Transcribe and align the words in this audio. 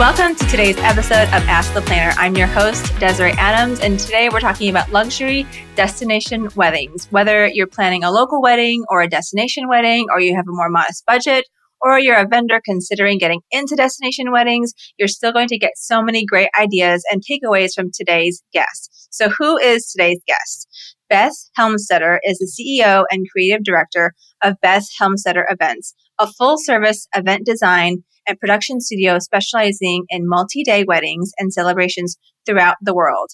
Welcome 0.00 0.34
to 0.34 0.46
today's 0.46 0.78
episode 0.78 1.24
of 1.24 1.46
Ask 1.46 1.74
the 1.74 1.82
Planner. 1.82 2.14
I'm 2.16 2.34
your 2.34 2.46
host, 2.46 2.86
Desiree 2.98 3.32
Adams, 3.32 3.80
and 3.80 4.00
today 4.00 4.30
we're 4.32 4.40
talking 4.40 4.70
about 4.70 4.90
luxury 4.90 5.44
destination 5.76 6.48
weddings. 6.56 7.06
Whether 7.10 7.48
you're 7.48 7.66
planning 7.66 8.02
a 8.02 8.10
local 8.10 8.40
wedding 8.40 8.82
or 8.88 9.02
a 9.02 9.08
destination 9.10 9.68
wedding, 9.68 10.06
or 10.10 10.18
you 10.18 10.34
have 10.34 10.48
a 10.48 10.52
more 10.52 10.70
modest 10.70 11.04
budget, 11.04 11.44
or 11.82 11.98
you're 11.98 12.16
a 12.16 12.26
vendor 12.26 12.62
considering 12.64 13.18
getting 13.18 13.42
into 13.50 13.76
destination 13.76 14.32
weddings, 14.32 14.72
you're 14.98 15.06
still 15.06 15.32
going 15.32 15.48
to 15.48 15.58
get 15.58 15.72
so 15.76 16.00
many 16.00 16.24
great 16.24 16.48
ideas 16.58 17.04
and 17.12 17.22
takeaways 17.22 17.74
from 17.74 17.90
today's 17.92 18.42
guest. 18.54 19.08
So, 19.10 19.28
who 19.28 19.58
is 19.58 19.92
today's 19.92 20.22
guest? 20.26 20.66
Beth 21.10 21.34
Helmstetter 21.58 22.20
is 22.24 22.38
the 22.38 22.50
CEO 22.50 23.04
and 23.10 23.26
creative 23.30 23.64
director 23.64 24.14
of 24.42 24.54
Beth 24.62 24.86
Helmstetter 24.98 25.44
Events, 25.50 25.94
a 26.18 26.26
full 26.26 26.56
service 26.56 27.06
event 27.14 27.44
design 27.44 28.02
and 28.30 28.38
production 28.38 28.80
studio 28.80 29.18
specializing 29.18 30.04
in 30.08 30.28
multi 30.28 30.62
day 30.62 30.84
weddings 30.84 31.32
and 31.38 31.52
celebrations 31.52 32.16
throughout 32.46 32.76
the 32.80 32.94
world. 32.94 33.28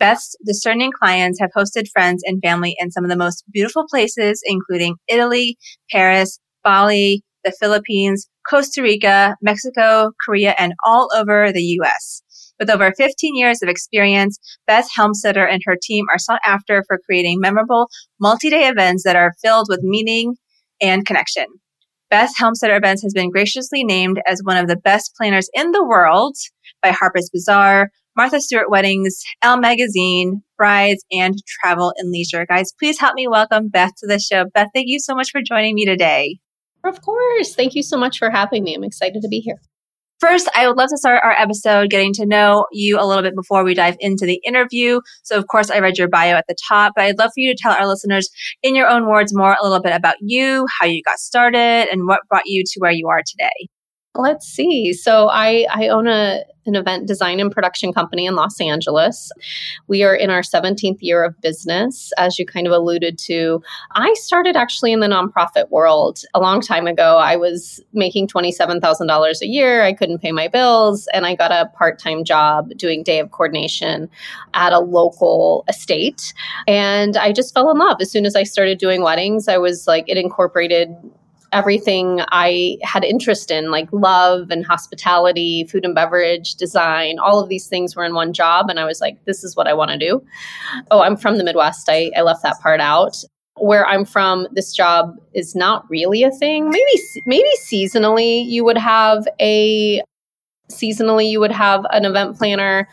Beth's 0.00 0.34
discerning 0.46 0.90
clients 0.92 1.38
have 1.40 1.50
hosted 1.56 1.88
friends 1.92 2.22
and 2.24 2.40
family 2.42 2.74
in 2.78 2.90
some 2.90 3.04
of 3.04 3.10
the 3.10 3.16
most 3.16 3.44
beautiful 3.52 3.84
places, 3.88 4.42
including 4.44 4.96
Italy, 5.08 5.58
Paris, 5.90 6.38
Bali, 6.64 7.22
the 7.44 7.52
Philippines, 7.60 8.28
Costa 8.48 8.82
Rica, 8.82 9.36
Mexico, 9.42 10.12
Korea, 10.24 10.54
and 10.58 10.72
all 10.84 11.08
over 11.14 11.52
the 11.52 11.78
US. 11.80 12.22
With 12.58 12.70
over 12.70 12.92
15 12.96 13.36
years 13.36 13.62
of 13.62 13.68
experience, 13.68 14.38
Beth 14.66 14.88
Helmstetter 14.96 15.48
and 15.48 15.62
her 15.64 15.76
team 15.80 16.06
are 16.12 16.18
sought 16.18 16.40
after 16.44 16.84
for 16.86 16.98
creating 17.04 17.40
memorable 17.40 17.88
multi-day 18.20 18.66
events 18.68 19.04
that 19.04 19.16
are 19.16 19.34
filled 19.42 19.66
with 19.68 19.80
meaning 19.82 20.36
and 20.80 21.06
connection. 21.06 21.46
Beth 22.10 22.32
Helmstetter 22.40 22.76
Events 22.76 23.02
has 23.02 23.12
been 23.12 23.30
graciously 23.30 23.84
named 23.84 24.20
as 24.26 24.40
one 24.42 24.56
of 24.56 24.66
the 24.66 24.76
best 24.76 25.14
planners 25.14 25.50
in 25.52 25.72
the 25.72 25.84
world 25.84 26.36
by 26.82 26.90
Harper's 26.90 27.28
Bazaar, 27.30 27.90
Martha 28.16 28.40
Stewart 28.40 28.70
Weddings, 28.70 29.22
Elle 29.42 29.60
Magazine, 29.60 30.42
Brides, 30.56 31.04
and 31.12 31.34
Travel 31.46 31.92
and 31.98 32.10
Leisure. 32.10 32.46
Guys, 32.46 32.72
please 32.78 32.98
help 32.98 33.14
me 33.14 33.28
welcome 33.28 33.68
Beth 33.68 33.92
to 33.98 34.06
the 34.06 34.18
show. 34.18 34.46
Beth, 34.54 34.68
thank 34.74 34.86
you 34.88 34.98
so 34.98 35.14
much 35.14 35.30
for 35.30 35.42
joining 35.42 35.74
me 35.74 35.84
today. 35.84 36.38
Of 36.82 37.02
course. 37.02 37.54
Thank 37.54 37.74
you 37.74 37.82
so 37.82 37.98
much 37.98 38.18
for 38.18 38.30
having 38.30 38.64
me. 38.64 38.74
I'm 38.74 38.84
excited 38.84 39.20
to 39.20 39.28
be 39.28 39.40
here. 39.40 39.60
First, 40.20 40.48
I 40.52 40.66
would 40.66 40.76
love 40.76 40.88
to 40.88 40.98
start 40.98 41.22
our 41.22 41.32
episode 41.32 41.90
getting 41.90 42.12
to 42.14 42.26
know 42.26 42.66
you 42.72 42.98
a 42.98 43.06
little 43.06 43.22
bit 43.22 43.36
before 43.36 43.62
we 43.62 43.74
dive 43.74 43.96
into 44.00 44.26
the 44.26 44.40
interview. 44.44 45.00
So, 45.22 45.38
of 45.38 45.46
course, 45.46 45.70
I 45.70 45.78
read 45.78 45.96
your 45.96 46.08
bio 46.08 46.34
at 46.34 46.46
the 46.48 46.56
top, 46.68 46.94
but 46.96 47.04
I'd 47.04 47.18
love 47.18 47.30
for 47.32 47.40
you 47.40 47.54
to 47.54 47.58
tell 47.60 47.72
our 47.72 47.86
listeners 47.86 48.28
in 48.64 48.74
your 48.74 48.88
own 48.88 49.06
words 49.06 49.32
more 49.32 49.56
a 49.60 49.62
little 49.62 49.80
bit 49.80 49.94
about 49.94 50.16
you, 50.20 50.66
how 50.80 50.86
you 50.86 51.02
got 51.04 51.20
started, 51.20 51.86
and 51.92 52.08
what 52.08 52.20
brought 52.28 52.46
you 52.46 52.64
to 52.66 52.80
where 52.80 52.90
you 52.90 53.06
are 53.06 53.22
today. 53.24 53.68
Let's 54.16 54.46
see. 54.46 54.92
So 54.92 55.28
I, 55.28 55.66
I 55.70 55.86
own 55.86 56.08
a, 56.08 56.42
an 56.68 56.76
event 56.76 57.08
design 57.08 57.40
and 57.40 57.50
production 57.50 57.92
company 57.92 58.26
in 58.26 58.36
Los 58.36 58.60
Angeles. 58.60 59.32
We 59.88 60.04
are 60.04 60.14
in 60.14 60.30
our 60.30 60.42
17th 60.42 60.98
year 61.00 61.24
of 61.24 61.40
business, 61.40 62.12
as 62.18 62.38
you 62.38 62.46
kind 62.46 62.66
of 62.66 62.72
alluded 62.72 63.18
to. 63.18 63.62
I 63.92 64.12
started 64.14 64.56
actually 64.56 64.92
in 64.92 65.00
the 65.00 65.06
nonprofit 65.06 65.70
world 65.70 66.20
a 66.34 66.40
long 66.40 66.60
time 66.60 66.86
ago. 66.86 67.16
I 67.18 67.36
was 67.36 67.80
making 67.92 68.28
$27,000 68.28 69.40
a 69.40 69.46
year. 69.46 69.82
I 69.82 69.92
couldn't 69.92 70.18
pay 70.18 70.32
my 70.32 70.48
bills, 70.48 71.08
and 71.12 71.26
I 71.26 71.34
got 71.34 71.50
a 71.50 71.70
part 71.76 71.98
time 71.98 72.22
job 72.24 72.70
doing 72.76 73.02
day 73.02 73.18
of 73.18 73.30
coordination 73.30 74.10
at 74.54 74.72
a 74.72 74.80
local 74.80 75.64
estate. 75.68 76.34
And 76.66 77.16
I 77.16 77.32
just 77.32 77.54
fell 77.54 77.70
in 77.70 77.78
love. 77.78 77.96
As 78.00 78.10
soon 78.10 78.26
as 78.26 78.36
I 78.36 78.42
started 78.42 78.78
doing 78.78 79.02
weddings, 79.02 79.48
I 79.48 79.58
was 79.58 79.86
like, 79.86 80.04
it 80.08 80.18
incorporated 80.18 80.94
everything 81.52 82.20
I 82.28 82.78
had 82.82 83.04
interest 83.04 83.50
in, 83.50 83.70
like 83.70 83.88
love 83.92 84.50
and 84.50 84.64
hospitality, 84.64 85.64
food 85.64 85.84
and 85.84 85.94
beverage, 85.94 86.54
design, 86.56 87.18
all 87.18 87.40
of 87.40 87.48
these 87.48 87.66
things 87.66 87.96
were 87.96 88.04
in 88.04 88.14
one 88.14 88.32
job. 88.32 88.68
And 88.68 88.78
I 88.78 88.84
was 88.84 89.00
like, 89.00 89.24
this 89.24 89.44
is 89.44 89.56
what 89.56 89.66
I 89.66 89.74
want 89.74 89.90
to 89.90 89.98
do. 89.98 90.22
Oh, 90.90 91.00
I'm 91.00 91.16
from 91.16 91.38
the 91.38 91.44
Midwest. 91.44 91.88
I, 91.88 92.10
I 92.16 92.22
left 92.22 92.42
that 92.42 92.60
part 92.60 92.80
out. 92.80 93.22
Where 93.56 93.86
I'm 93.86 94.04
from, 94.04 94.46
this 94.52 94.72
job 94.72 95.16
is 95.34 95.56
not 95.56 95.88
really 95.90 96.22
a 96.22 96.30
thing. 96.30 96.70
Maybe, 96.70 97.02
maybe 97.26 97.48
seasonally 97.60 98.46
you 98.46 98.64
would 98.64 98.78
have 98.78 99.26
a 99.40 100.02
seasonally 100.70 101.28
you 101.28 101.40
would 101.40 101.50
have 101.50 101.86
an 101.90 102.04
event 102.04 102.36
planner 102.36 102.88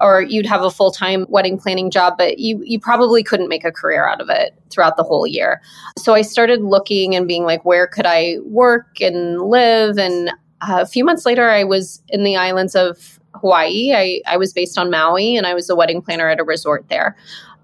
or 0.00 0.22
you'd 0.22 0.46
have 0.46 0.62
a 0.62 0.70
full-time 0.70 1.26
wedding 1.28 1.58
planning 1.58 1.90
job 1.90 2.14
but 2.18 2.38
you 2.38 2.62
you 2.64 2.78
probably 2.78 3.22
couldn't 3.22 3.48
make 3.48 3.64
a 3.64 3.72
career 3.72 4.06
out 4.06 4.20
of 4.20 4.28
it 4.28 4.54
throughout 4.70 4.96
the 4.96 5.02
whole 5.02 5.26
year. 5.26 5.60
So 5.96 6.14
i 6.14 6.22
started 6.22 6.62
looking 6.62 7.14
and 7.14 7.26
being 7.26 7.44
like 7.44 7.64
where 7.64 7.86
could 7.86 8.06
i 8.06 8.36
work 8.44 9.00
and 9.00 9.42
live? 9.42 9.98
And 9.98 10.30
a 10.60 10.86
few 10.86 11.04
months 11.04 11.24
later 11.24 11.48
i 11.48 11.64
was 11.64 12.02
in 12.08 12.24
the 12.24 12.36
islands 12.36 12.74
of 12.74 13.18
hawaii. 13.34 13.92
I, 13.94 14.20
I 14.26 14.36
was 14.36 14.52
based 14.52 14.78
on 14.78 14.90
maui 14.90 15.36
and 15.36 15.46
i 15.46 15.54
was 15.54 15.70
a 15.70 15.76
wedding 15.76 16.02
planner 16.02 16.28
at 16.28 16.40
a 16.40 16.44
resort 16.44 16.88
there. 16.88 17.16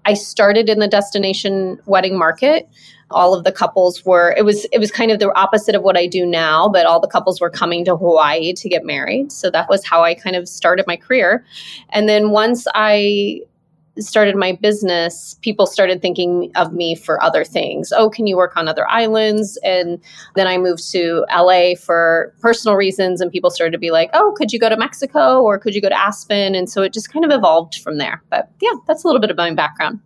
I 0.05 0.13
started 0.13 0.69
in 0.69 0.79
the 0.79 0.87
destination 0.87 1.79
wedding 1.85 2.17
market 2.17 2.69
all 3.11 3.33
of 3.33 3.43
the 3.43 3.51
couples 3.51 4.03
were 4.05 4.33
it 4.37 4.43
was 4.43 4.65
it 4.71 4.79
was 4.79 4.91
kind 4.91 5.11
of 5.11 5.19
the 5.19 5.33
opposite 5.37 5.75
of 5.75 5.83
what 5.83 5.97
I 5.97 6.07
do 6.07 6.25
now, 6.25 6.67
but 6.67 6.85
all 6.85 6.99
the 6.99 7.07
couples 7.07 7.39
were 7.39 7.49
coming 7.49 7.85
to 7.85 7.95
Hawaii 7.95 8.53
to 8.53 8.69
get 8.69 8.83
married. 8.83 9.31
So 9.31 9.49
that 9.51 9.69
was 9.69 9.85
how 9.85 10.03
I 10.03 10.15
kind 10.15 10.35
of 10.35 10.47
started 10.49 10.85
my 10.87 10.97
career. 10.97 11.45
And 11.89 12.09
then 12.09 12.31
once 12.31 12.65
I 12.73 13.41
started 13.99 14.35
my 14.35 14.51
business, 14.51 15.37
people 15.41 15.65
started 15.65 16.01
thinking 16.01 16.51
of 16.55 16.73
me 16.73 16.95
for 16.95 17.23
other 17.23 17.43
things. 17.43 17.93
Oh, 17.95 18.09
can 18.09 18.27
you 18.27 18.35
work 18.35 18.57
on 18.57 18.67
other 18.67 18.89
islands? 18.89 19.57
And 19.63 20.01
then 20.35 20.47
I 20.47 20.57
moved 20.57 20.91
to 20.91 21.25
LA 21.33 21.75
for 21.75 22.33
personal 22.41 22.75
reasons, 22.75 23.21
and 23.21 23.31
people 23.31 23.49
started 23.49 23.71
to 23.71 23.77
be 23.77 23.91
like, 23.91 24.09
oh, 24.13 24.33
could 24.37 24.51
you 24.51 24.59
go 24.59 24.69
to 24.69 24.77
Mexico 24.77 25.41
or 25.41 25.57
could 25.57 25.73
you 25.75 25.81
go 25.81 25.89
to 25.89 25.97
Aspen? 25.97 26.55
And 26.55 26.69
so 26.69 26.81
it 26.81 26.93
just 26.93 27.11
kind 27.11 27.25
of 27.25 27.31
evolved 27.31 27.75
from 27.75 27.97
there. 27.97 28.21
But 28.29 28.51
yeah, 28.61 28.73
that's 28.87 29.03
a 29.03 29.07
little 29.07 29.21
bit 29.21 29.31
of 29.31 29.37
my 29.37 29.53
background. 29.53 29.99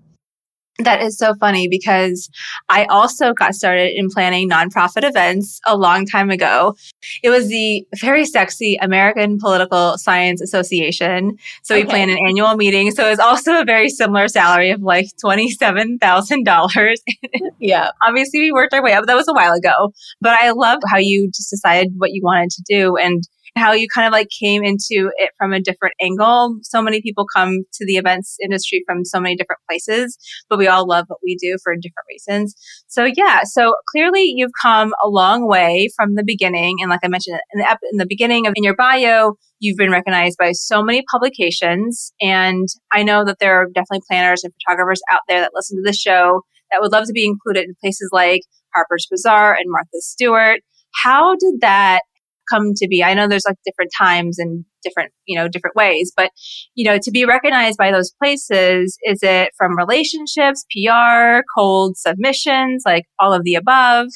That 0.80 1.02
is 1.02 1.18
so 1.18 1.34
funny 1.36 1.68
because 1.68 2.30
I 2.70 2.86
also 2.86 3.34
got 3.34 3.54
started 3.54 3.92
in 3.98 4.10
planning 4.10 4.50
nonprofit 4.50 5.08
events 5.08 5.60
a 5.68 5.76
long 5.78 6.06
time 6.06 6.30
ago. 6.30 6.76
It 7.22 7.30
was 7.30 7.50
the 7.50 7.86
very 8.00 8.26
sexy 8.26 8.78
American 8.82 9.40
Political 9.40 9.98
Science 9.98 10.42
Association. 10.42 11.38
So 11.64 11.76
okay. 11.76 11.84
we 11.84 11.90
planned 11.90 12.12
an 12.12 12.18
annual 12.26 12.56
meeting. 12.56 12.92
So 12.92 13.08
it 13.08 13.10
was 13.10 13.20
also 13.20 13.60
a 13.60 13.66
very 13.66 13.90
similar 13.90 14.30
salary 14.30 14.72
of 14.72 14.82
like 14.82 15.08
$27,000. 15.24 16.96
yeah. 17.60 17.92
Obviously, 18.02 18.40
we 18.40 18.52
worked 18.54 18.74
our 18.74 18.82
way 18.82 18.94
up. 18.94 19.06
That 19.06 19.16
was 19.16 19.28
a 19.28 19.34
while 19.34 19.54
ago. 19.54 19.92
But 20.22 20.34
I 20.40 20.52
love 20.52 20.80
how 20.90 20.98
you 20.98 21.28
just 21.28 21.50
decided 21.50 21.94
what 21.98 22.12
you 22.12 22.22
wanted 22.24 22.52
to 22.52 22.64
do. 22.68 22.96
And 22.96 23.24
how 23.60 23.74
you 23.74 23.88
kind 23.94 24.08
of 24.08 24.12
like 24.12 24.30
came 24.40 24.64
into 24.64 25.12
it 25.18 25.32
from 25.38 25.54
a 25.54 25.62
different 25.62 25.94
angle. 26.02 26.58
So 26.64 26.82
many 26.82 27.02
people 27.02 27.26
come 27.34 27.64
to 27.74 27.86
the 27.86 27.98
events 27.98 28.38
industry 28.44 28.84
from 28.88 29.06
so 29.06 29.20
many 29.20 29.36
different 29.36 29.62
places, 29.70 30.18
but 30.50 30.58
we 30.58 30.68
all 30.68 30.88
love 30.88 31.06
what 31.08 31.20
we 31.24 31.36
do 31.36 31.58
for 31.64 31.76
different 31.76 32.08
reasons. 32.10 32.56
So 32.88 33.06
yeah, 33.06 33.42
so 33.44 33.74
clearly 33.92 34.34
you've 34.36 34.52
come 34.62 34.94
a 35.04 35.10
long 35.10 35.48
way 35.48 35.90
from 35.96 36.16
the 36.16 36.24
beginning. 36.24 36.78
And 36.82 36.90
like 36.90 37.02
I 37.04 37.08
mentioned 37.08 37.40
in 37.54 37.60
the, 37.60 37.78
in 37.92 37.98
the 37.98 38.08
beginning 38.08 38.48
of 38.48 38.54
in 38.56 38.64
your 38.64 38.76
bio, 38.76 39.34
you've 39.60 39.78
been 39.78 39.92
recognized 39.92 40.38
by 40.38 40.52
so 40.54 40.82
many 40.82 41.04
publications. 41.12 42.14
And 42.22 42.68
I 42.92 43.04
know 43.04 43.26
that 43.26 43.40
there 43.40 43.62
are 43.62 43.66
definitely 43.68 44.04
planners 44.10 44.44
and 44.44 44.54
photographers 44.64 45.02
out 45.12 45.22
there 45.28 45.42
that 45.42 45.52
listen 45.54 45.78
to 45.78 45.84
the 45.86 45.94
show 45.94 46.42
that 46.72 46.82
would 46.82 46.92
love 46.92 47.06
to 47.06 47.14
be 47.14 47.26
included 47.26 47.66
in 47.66 47.76
places 47.82 48.10
like 48.12 48.42
Harper's 48.76 49.08
Bazaar 49.10 49.54
and 49.54 49.66
Martha 49.68 50.00
Stewart. 50.00 50.62
How 51.04 51.36
did 51.36 51.62
that 51.62 52.02
come 52.50 52.74
to 52.76 52.88
be? 52.88 53.04
I 53.04 53.14
know 53.14 53.28
there's 53.28 53.46
like 53.48 53.58
different 53.66 53.92
times 53.98 54.40
and 54.40 54.66
different, 54.84 55.12
you 55.26 55.38
know, 55.38 55.48
different 55.48 55.76
ways, 55.76 56.12
but, 56.16 56.32
you 56.76 56.90
know, 56.90 56.98
to 57.02 57.12
be 57.12 57.26
recognized 57.26 57.78
by 57.78 57.92
those 57.92 58.12
places, 58.22 58.98
is 59.04 59.20
it 59.22 59.52
from 59.58 59.78
relationships, 59.78 60.66
PR, 60.72 61.42
cold 61.56 61.98
submissions, 61.98 62.84
like 62.86 63.06
all 63.20 63.34
of 63.34 63.44
the 63.44 63.56
above? 63.56 64.08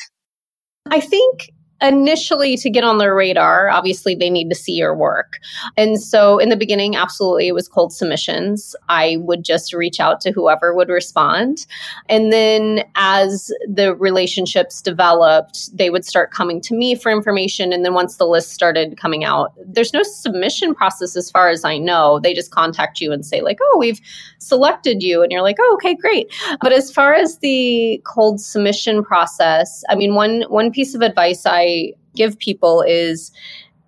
I 0.89 1.00
think 1.00 1.50
initially 1.83 2.57
to 2.57 2.69
get 2.69 2.83
on 2.83 2.97
their 2.97 3.13
radar, 3.13 3.69
obviously 3.69 4.15
they 4.15 4.30
need 4.30 4.50
to 4.50 4.56
see 4.56 4.74
your 4.74 4.95
work. 4.95 5.39
And 5.75 6.01
so 6.01 6.39
in 6.39 6.50
the 6.50 6.56
beginning, 6.56 6.95
absolutely, 6.95 7.47
it 7.47 7.53
was 7.53 7.68
cold 7.68 7.91
submissions. 7.91 8.75
I 8.89 9.18
would 9.19 9.44
just 9.44 9.74
reach 9.74 10.00
out 10.00 10.21
to 10.21 10.31
whoever 10.31 10.74
would 10.74 10.89
respond. 10.89 11.65
And 12.07 12.31
then 12.31 12.85
as 12.95 13.51
the 13.68 13.95
relationships 13.95 14.81
developed, 14.81 15.75
they 15.75 15.89
would 15.89 16.06
start 16.06 16.31
coming 16.31 16.62
to 16.62 16.74
me 16.74 16.95
for 16.95 17.12
information. 17.12 17.74
And 17.74 17.83
then 17.83 17.94
once 17.94 18.15
the 18.15 18.27
list 18.27 18.51
started 18.51 18.97
coming 18.97 19.24
out, 19.24 19.53
there's 19.65 19.94
no 19.94 20.03
submission 20.03 20.74
process 20.74 21.15
as 21.18 21.29
far 21.29 21.50
as 21.50 21.65
I 21.65 21.77
know. 21.77 22.19
They 22.19 22.33
just 22.33 22.51
contact 22.51 23.01
you 23.01 23.12
and 23.12 23.25
say, 23.25 23.41
like, 23.41 23.59
oh, 23.62 23.77
we've 23.77 24.00
selected 24.38 25.03
you. 25.03 25.21
And 25.21 25.31
you're 25.31 25.41
like, 25.41 25.57
oh, 25.59 25.71
okay, 25.75 25.95
great. 25.95 26.33
But 26.62 26.71
as 26.71 26.91
far 26.91 27.13
as 27.13 27.39
the 27.39 28.01
cold 28.06 28.39
submission 28.39 29.03
process, 29.03 29.83
I 29.89 29.95
mean, 29.95 30.15
one 30.15 30.44
one 30.47 30.71
piece 30.71 30.95
of 30.95 31.01
advice 31.01 31.45
I 31.45 31.73
give 32.16 32.38
people 32.40 32.81
is 32.81 33.31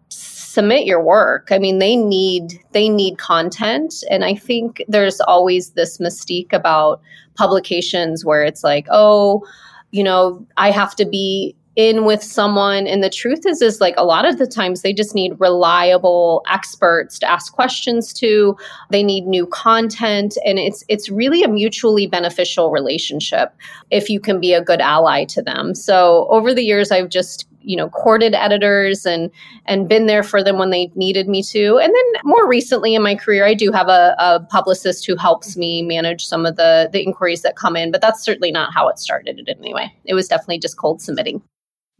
submit 0.10 0.86
your 0.86 1.04
work. 1.04 1.50
I 1.52 1.58
mean, 1.60 1.80
they 1.80 1.96
need 1.96 2.60
they 2.72 2.90
need 2.90 3.18
content. 3.18 3.94
And 4.10 4.24
I 4.24 4.36
think 4.36 4.84
there's 4.88 5.20
always 5.22 5.72
this 5.72 5.98
mystique 5.98 6.54
about 6.54 7.02
publications 7.36 8.24
where 8.24 8.44
it's 8.44 8.64
like, 8.64 8.88
"Oh, 8.90 9.44
you 9.92 10.04
know, 10.04 10.46
I 10.58 10.72
have 10.72 10.96
to 10.96 11.06
be 11.06 11.56
in 11.76 12.06
with 12.06 12.24
someone. 12.24 12.88
And 12.88 13.04
the 13.04 13.10
truth 13.10 13.46
is 13.46 13.62
is 13.62 13.82
like 13.82 13.96
a 13.98 14.06
lot 14.06 14.26
of 14.26 14.38
the 14.38 14.48
times 14.48 14.82
they 14.82 14.94
just 14.94 15.14
need 15.14 15.40
reliable 15.40 16.44
experts 16.50 17.20
to 17.20 17.30
ask 17.30 17.54
questions 17.54 18.14
to. 18.14 18.58
They 18.92 19.04
need 19.04 19.28
new 19.28 19.46
content. 19.46 20.38
And 20.46 20.58
it's 20.58 20.84
it's 20.88 21.10
really 21.10 21.44
a 21.44 21.48
mutually 21.48 22.08
beneficial 22.08 22.72
relationship 22.72 23.54
if 23.92 24.10
you 24.10 24.20
can 24.20 24.40
be 24.40 24.54
a 24.54 24.64
good 24.64 24.82
ally 24.82 25.26
to 25.26 25.42
them. 25.42 25.76
So 25.76 26.28
over 26.30 26.54
the 26.54 26.64
years 26.64 26.92
i've 26.92 27.10
just 27.10 27.48
you 27.66 27.76
know 27.76 27.90
courted 27.90 28.34
editors 28.34 29.06
and 29.06 29.32
and 29.66 29.90
been 29.90 30.06
there 30.06 30.24
for 30.24 30.44
them 30.44 30.58
when 30.58 30.70
they 30.70 30.92
needed 30.96 31.28
me 31.28 31.44
to. 31.44 31.78
And 31.80 31.94
then 31.94 32.22
more 32.24 32.48
recently 32.48 32.96
in 32.96 33.04
my 33.04 33.16
career 33.16 33.46
i 33.46 33.54
do 33.54 33.72
have 33.72 33.88
a, 33.88 34.16
a 34.20 34.40
publicist 34.50 35.06
who 35.06 35.16
helps 35.16 35.58
me 35.58 35.82
manage 35.82 36.26
some 36.26 36.46
of 36.46 36.56
the 36.56 36.90
the 36.92 37.04
inquiries 37.04 37.42
that 37.42 37.56
come 37.56 37.76
in 37.76 37.92
but 37.92 38.02
that's 38.02 38.24
certainly 38.24 38.52
not 38.52 38.74
how 38.74 38.88
it 38.88 39.00
started 39.00 39.40
anyway. 39.60 39.92
It 40.06 40.14
was 40.14 40.28
definitely 40.28 40.60
just 40.60 40.78
cold 40.78 41.02
submitting. 41.02 41.42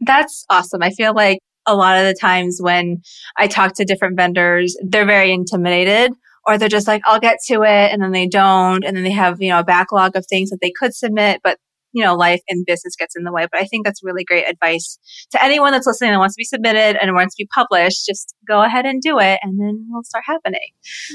That's 0.00 0.44
awesome. 0.50 0.82
I 0.82 0.90
feel 0.90 1.14
like 1.14 1.38
a 1.66 1.74
lot 1.74 1.98
of 1.98 2.04
the 2.04 2.14
times 2.14 2.58
when 2.60 3.02
i 3.36 3.46
talk 3.46 3.74
to 3.74 3.84
different 3.84 4.16
vendors 4.16 4.76
they're 4.84 5.04
very 5.04 5.32
intimidated 5.32 6.12
or 6.46 6.56
they're 6.56 6.68
just 6.68 6.86
like 6.86 7.02
i'll 7.06 7.20
get 7.20 7.38
to 7.46 7.62
it 7.62 7.92
and 7.92 8.02
then 8.02 8.12
they 8.12 8.26
don't 8.26 8.84
and 8.84 8.96
then 8.96 9.04
they 9.04 9.10
have 9.10 9.42
you 9.42 9.48
know 9.48 9.58
a 9.58 9.64
backlog 9.64 10.16
of 10.16 10.24
things 10.26 10.50
that 10.50 10.60
they 10.60 10.70
could 10.70 10.94
submit 10.94 11.40
but 11.42 11.58
you 11.96 12.04
know, 12.04 12.14
life 12.14 12.42
and 12.46 12.66
business 12.66 12.94
gets 12.94 13.16
in 13.16 13.24
the 13.24 13.32
way. 13.32 13.46
But 13.50 13.58
I 13.58 13.64
think 13.64 13.86
that's 13.86 14.04
really 14.04 14.22
great 14.22 14.46
advice 14.46 14.98
to 15.30 15.42
anyone 15.42 15.72
that's 15.72 15.86
listening 15.86 16.10
and 16.10 16.18
wants 16.18 16.34
to 16.34 16.40
be 16.40 16.44
submitted 16.44 16.98
and 17.00 17.14
wants 17.14 17.34
to 17.34 17.42
be 17.42 17.48
published. 17.54 18.04
Just 18.04 18.34
go 18.46 18.62
ahead 18.62 18.84
and 18.84 19.00
do 19.00 19.18
it 19.18 19.40
and 19.42 19.58
then 19.58 19.86
it'll 19.88 20.04
start 20.04 20.24
happening. 20.26 20.68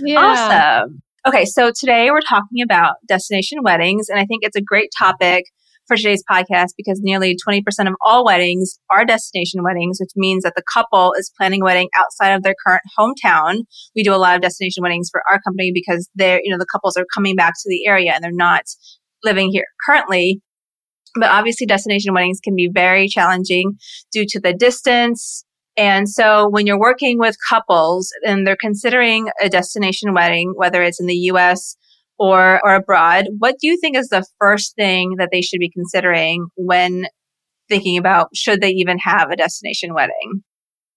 Yeah. 0.03 0.81
Awesome. 0.81 1.03
Okay. 1.27 1.45
So 1.45 1.71
today 1.79 2.09
we're 2.09 2.21
talking 2.21 2.63
about 2.63 2.95
destination 3.07 3.59
weddings 3.61 4.09
and 4.09 4.19
I 4.19 4.25
think 4.25 4.39
it's 4.41 4.55
a 4.55 4.61
great 4.61 4.89
topic 4.97 5.45
for 5.87 5.95
today's 5.95 6.23
podcast 6.27 6.69
because 6.75 6.99
nearly 7.03 7.37
20% 7.47 7.61
of 7.87 7.93
all 8.03 8.25
weddings 8.25 8.79
are 8.89 9.05
destination 9.05 9.61
weddings, 9.61 9.99
which 9.99 10.09
means 10.15 10.41
that 10.41 10.53
the 10.55 10.63
couple 10.63 11.13
is 11.13 11.31
planning 11.37 11.61
a 11.61 11.65
wedding 11.65 11.89
outside 11.95 12.31
of 12.31 12.41
their 12.41 12.55
current 12.65 12.81
hometown. 12.97 13.65
We 13.95 14.01
do 14.01 14.15
a 14.15 14.17
lot 14.17 14.35
of 14.35 14.41
destination 14.41 14.81
weddings 14.81 15.09
for 15.11 15.21
our 15.29 15.39
company 15.41 15.71
because 15.71 16.09
they're, 16.15 16.41
you 16.43 16.49
know, 16.49 16.57
the 16.57 16.65
couples 16.71 16.97
are 16.97 17.05
coming 17.13 17.35
back 17.35 17.53
to 17.53 17.69
the 17.69 17.85
area 17.85 18.13
and 18.15 18.23
they're 18.23 18.31
not 18.31 18.63
living 19.23 19.51
here 19.51 19.65
currently. 19.85 20.41
But 21.15 21.29
obviously, 21.29 21.67
destination 21.67 22.13
weddings 22.13 22.39
can 22.41 22.55
be 22.55 22.69
very 22.73 23.07
challenging 23.07 23.77
due 24.11 24.25
to 24.29 24.39
the 24.39 24.53
distance. 24.53 25.45
And 25.77 26.09
so 26.09 26.49
when 26.49 26.67
you're 26.67 26.79
working 26.79 27.17
with 27.17 27.35
couples 27.49 28.11
and 28.25 28.45
they're 28.45 28.57
considering 28.59 29.29
a 29.41 29.49
destination 29.49 30.13
wedding, 30.13 30.53
whether 30.55 30.81
it's 30.83 30.99
in 30.99 31.07
the 31.07 31.15
US 31.15 31.75
or, 32.19 32.65
or 32.65 32.75
abroad, 32.75 33.25
what 33.39 33.55
do 33.59 33.67
you 33.67 33.77
think 33.77 33.97
is 33.97 34.09
the 34.09 34.25
first 34.39 34.75
thing 34.75 35.15
that 35.17 35.29
they 35.31 35.41
should 35.41 35.59
be 35.59 35.71
considering 35.71 36.47
when 36.55 37.05
thinking 37.69 37.97
about 37.97 38.27
should 38.35 38.61
they 38.61 38.69
even 38.69 38.97
have 38.99 39.31
a 39.31 39.35
destination 39.35 39.93
wedding? 39.93 40.43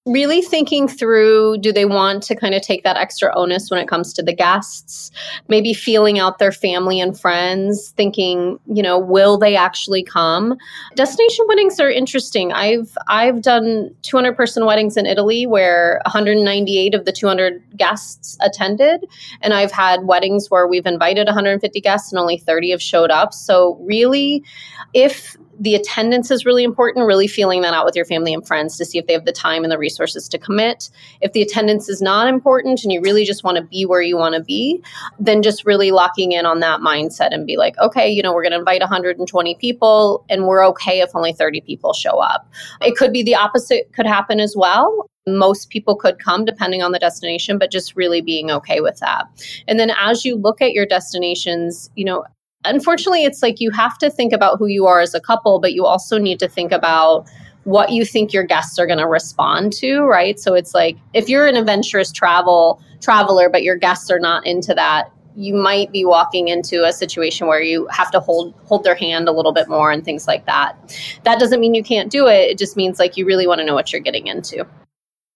Really 0.06 0.42
thinking 0.42 0.86
through 0.86 1.56
do 1.58 1.72
they 1.72 1.86
want 1.86 2.22
to 2.24 2.34
kind 2.34 2.54
of 2.54 2.60
take 2.60 2.84
that 2.84 2.96
extra 2.96 3.32
onus 3.34 3.70
when 3.70 3.80
it 3.80 3.88
comes 3.88 4.12
to 4.12 4.22
the 4.22 4.34
guests? 4.34 5.10
Maybe 5.48 5.72
feeling 5.72 6.18
out 6.18 6.38
their 6.38 6.52
family 6.52 7.00
and 7.00 7.18
friends 7.18 7.94
thinking 7.96 8.58
you 8.66 8.82
know 8.82 8.98
will 8.98 9.38
they 9.38 9.56
actually 9.56 10.02
come? 10.02 10.56
Destination 10.94 11.46
weddings 11.48 11.80
are 11.80 11.90
interesting. 11.90 12.52
I've 12.52 12.96
i've 13.08 13.40
done 13.42 13.94
200 14.02 14.36
person 14.36 14.66
weddings 14.66 14.96
in 14.96 15.06
italy 15.06 15.46
where 15.46 16.00
198 16.06 16.94
of 16.94 17.04
the 17.04 17.12
200 17.12 17.62
guests 17.76 18.36
attended 18.40 19.04
and 19.40 19.52
i've 19.52 19.72
had 19.72 20.04
weddings 20.04 20.50
where 20.50 20.66
we've 20.66 20.86
invited 20.86 21.26
150 21.26 21.80
guests 21.80 22.12
and 22.12 22.18
only 22.18 22.38
30 22.38 22.70
have 22.70 22.82
showed 22.82 23.10
up. 23.10 23.32
So 23.32 23.78
really 23.82 24.44
if 24.92 25.36
the 25.58 25.74
attendance 25.74 26.30
is 26.30 26.44
really 26.44 26.64
important, 26.64 27.06
really 27.06 27.26
feeling 27.26 27.62
that 27.62 27.74
out 27.74 27.84
with 27.84 27.96
your 27.96 28.04
family 28.04 28.34
and 28.34 28.46
friends 28.46 28.76
to 28.78 28.84
see 28.84 28.98
if 28.98 29.06
they 29.06 29.12
have 29.12 29.24
the 29.24 29.32
time 29.32 29.62
and 29.62 29.70
the 29.70 29.78
resources 29.78 30.28
to 30.28 30.38
commit. 30.38 30.90
If 31.20 31.32
the 31.32 31.42
attendance 31.42 31.88
is 31.88 32.02
not 32.02 32.28
important 32.28 32.82
and 32.82 32.92
you 32.92 33.00
really 33.00 33.24
just 33.24 33.44
want 33.44 33.56
to 33.56 33.64
be 33.64 33.86
where 33.86 34.02
you 34.02 34.16
want 34.16 34.34
to 34.34 34.42
be, 34.42 34.82
then 35.18 35.42
just 35.42 35.64
really 35.64 35.90
locking 35.90 36.32
in 36.32 36.46
on 36.46 36.60
that 36.60 36.80
mindset 36.80 37.32
and 37.32 37.46
be 37.46 37.56
like, 37.56 37.76
okay, 37.78 38.08
you 38.08 38.22
know, 38.22 38.32
we're 38.32 38.42
going 38.42 38.52
to 38.52 38.58
invite 38.58 38.80
120 38.80 39.54
people 39.56 40.24
and 40.28 40.46
we're 40.46 40.66
okay 40.66 41.00
if 41.00 41.10
only 41.14 41.32
30 41.32 41.60
people 41.62 41.92
show 41.92 42.18
up. 42.18 42.50
It 42.80 42.96
could 42.96 43.12
be 43.12 43.22
the 43.22 43.34
opposite 43.34 43.92
could 43.92 44.06
happen 44.06 44.40
as 44.40 44.54
well 44.56 45.08
most 45.26 45.70
people 45.70 45.96
could 45.96 46.18
come 46.18 46.44
depending 46.44 46.82
on 46.82 46.92
the 46.92 46.98
destination 46.98 47.56
but 47.56 47.70
just 47.70 47.96
really 47.96 48.20
being 48.20 48.50
okay 48.50 48.80
with 48.80 48.98
that 48.98 49.24
and 49.66 49.80
then 49.80 49.90
as 49.98 50.24
you 50.24 50.36
look 50.36 50.60
at 50.60 50.72
your 50.72 50.84
destinations 50.84 51.90
you 51.94 52.04
know 52.04 52.24
unfortunately, 52.64 53.24
it's 53.24 53.42
like 53.42 53.60
you 53.60 53.70
have 53.70 53.98
to 53.98 54.10
think 54.10 54.32
about 54.32 54.58
who 54.58 54.66
you 54.66 54.86
are 54.86 55.00
as 55.00 55.14
a 55.14 55.20
couple, 55.20 55.60
but 55.60 55.72
you 55.72 55.84
also 55.84 56.18
need 56.18 56.38
to 56.40 56.48
think 56.48 56.72
about 56.72 57.28
what 57.64 57.90
you 57.90 58.04
think 58.04 58.32
your 58.32 58.44
guests 58.44 58.78
are 58.78 58.86
going 58.86 58.98
to 58.98 59.06
respond 59.06 59.72
to, 59.72 60.00
right? 60.02 60.38
So 60.38 60.54
it's 60.54 60.74
like 60.74 60.96
if 61.14 61.28
you're 61.28 61.46
an 61.46 61.56
adventurous 61.56 62.12
travel 62.12 62.80
traveler, 63.00 63.48
but 63.48 63.62
your 63.62 63.76
guests 63.76 64.10
are 64.10 64.18
not 64.18 64.46
into 64.46 64.74
that, 64.74 65.10
you 65.36 65.54
might 65.54 65.90
be 65.90 66.04
walking 66.04 66.48
into 66.48 66.84
a 66.84 66.92
situation 66.92 67.46
where 67.46 67.60
you 67.60 67.86
have 67.90 68.10
to 68.12 68.20
hold 68.20 68.54
hold 68.66 68.84
their 68.84 68.94
hand 68.94 69.28
a 69.28 69.32
little 69.32 69.52
bit 69.52 69.68
more 69.68 69.90
and 69.90 70.04
things 70.04 70.28
like 70.28 70.46
that. 70.46 70.76
That 71.24 71.40
doesn't 71.40 71.60
mean 71.60 71.74
you 71.74 71.82
can't 71.82 72.10
do 72.10 72.28
it. 72.28 72.50
It 72.50 72.58
just 72.58 72.76
means 72.76 72.98
like 72.98 73.16
you 73.16 73.26
really 73.26 73.46
want 73.46 73.58
to 73.58 73.64
know 73.64 73.74
what 73.74 73.92
you're 73.92 74.00
getting 74.00 74.26
into. 74.26 74.66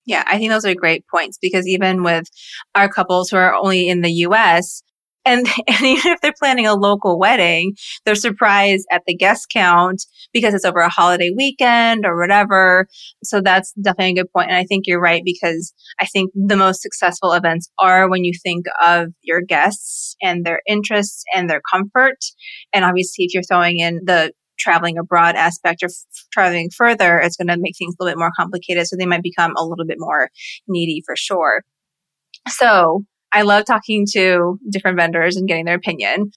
Yeah, 0.04 0.25
I 0.26 0.38
think 0.38 0.50
those 0.50 0.64
are 0.64 0.75
great 0.75 1.06
points 1.08 1.36
because 1.40 1.66
even 1.66 2.02
with 2.02 2.28
our 2.75 2.88
couples 2.88 3.28
who 3.28 3.36
are 3.36 3.54
only 3.54 3.88
in 3.88 4.02
the 4.02 4.12
US, 4.26 4.82
and, 5.28 5.46
and 5.69 5.82
even 5.82 6.12
if 6.12 6.20
they're 6.20 6.32
planning 6.38 6.66
a 6.66 6.75
local 6.75 7.19
wedding, 7.19 7.75
they're 8.04 8.14
surprised 8.14 8.86
at 8.90 9.02
the 9.06 9.14
guest 9.14 9.48
count 9.52 10.04
because 10.32 10.54
it's 10.54 10.64
over 10.64 10.80
a 10.80 10.88
holiday 10.88 11.30
weekend 11.36 12.04
or 12.06 12.19
whatever. 12.19 12.86
So 13.22 13.40
that's 13.40 13.72
definitely 13.75 14.20
a 14.20 14.22
good 14.25 14.32
point. 14.32 14.48
And 14.48 14.56
I 14.56 14.64
think 14.64 14.86
you're 14.86 15.00
right 15.00 15.22
because 15.25 15.73
I 16.00 16.06
think 16.06 16.32
the 16.35 16.56
most 16.56 16.82
successful 16.82 17.32
events 17.32 17.70
are 17.78 18.08
when 18.08 18.25
you 18.25 18.32
think 18.42 18.66
of 18.82 19.08
your 19.23 19.42
guests 19.42 20.16
and 20.23 20.44
their 20.44 20.61
interests 20.66 21.23
and 21.35 21.49
their 21.49 21.61
comfort. 21.70 22.18
And 22.73 22.85
obviously, 22.85 23.25
if 23.26 23.35
you're 23.35 23.42
throwing 23.42 23.78
in 23.78 24.00
the 24.04 24.32
traveling 24.58 24.99
abroad 24.99 25.37
aspect 25.37 25.82
or 25.82 25.87
f- 25.87 26.25
traveling 26.32 26.70
further, 26.76 27.20
it's 27.20 27.37
going 27.37 27.47
to 27.49 27.56
make 27.56 27.76
things 27.78 27.94
a 27.94 28.02
little 28.02 28.16
bit 28.16 28.18
more 28.18 28.32
complicated. 28.37 28.87
So 28.87 28.97
they 28.97 29.06
might 29.06 29.23
become 29.23 29.52
a 29.56 29.64
little 29.64 29.87
bit 29.87 29.99
more 30.00 30.30
needy 30.66 31.02
for 31.06 31.14
sure. 31.16 31.62
So 32.49 33.04
I 33.32 33.42
love 33.42 33.64
talking 33.64 34.06
to 34.12 34.58
different 34.70 34.99
vendors 34.99 35.37
and 35.37 35.49
getting 35.49 35.64
their 35.64 35.76
opinion. 35.76 36.30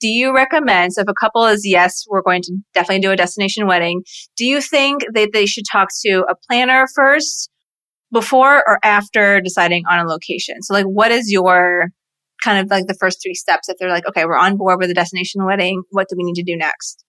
Do 0.00 0.08
you 0.08 0.34
recommend, 0.34 0.92
so 0.92 1.02
if 1.02 1.08
a 1.08 1.14
couple 1.14 1.46
is 1.46 1.62
yes, 1.64 2.04
we're 2.08 2.22
going 2.22 2.42
to 2.42 2.56
definitely 2.74 3.00
do 3.00 3.10
a 3.10 3.16
destination 3.16 3.66
wedding, 3.66 4.02
do 4.36 4.44
you 4.44 4.60
think 4.60 5.02
that 5.14 5.30
they 5.32 5.46
should 5.46 5.64
talk 5.70 5.88
to 6.04 6.24
a 6.28 6.34
planner 6.48 6.86
first 6.94 7.50
before 8.12 8.62
or 8.66 8.78
after 8.84 9.40
deciding 9.40 9.84
on 9.90 9.98
a 9.98 10.08
location? 10.08 10.62
So 10.62 10.74
like 10.74 10.84
what 10.84 11.10
is 11.10 11.30
your 11.30 11.88
kind 12.42 12.64
of 12.64 12.70
like 12.70 12.86
the 12.86 12.96
first 13.00 13.20
three 13.22 13.34
steps 13.34 13.68
if 13.68 13.76
they're 13.78 13.90
like, 13.90 14.06
okay, 14.06 14.24
we're 14.24 14.36
on 14.36 14.56
board 14.56 14.78
with 14.78 14.90
a 14.90 14.94
destination 14.94 15.44
wedding, 15.44 15.82
what 15.90 16.08
do 16.08 16.16
we 16.16 16.24
need 16.24 16.36
to 16.36 16.44
do 16.44 16.56
next? 16.56 17.04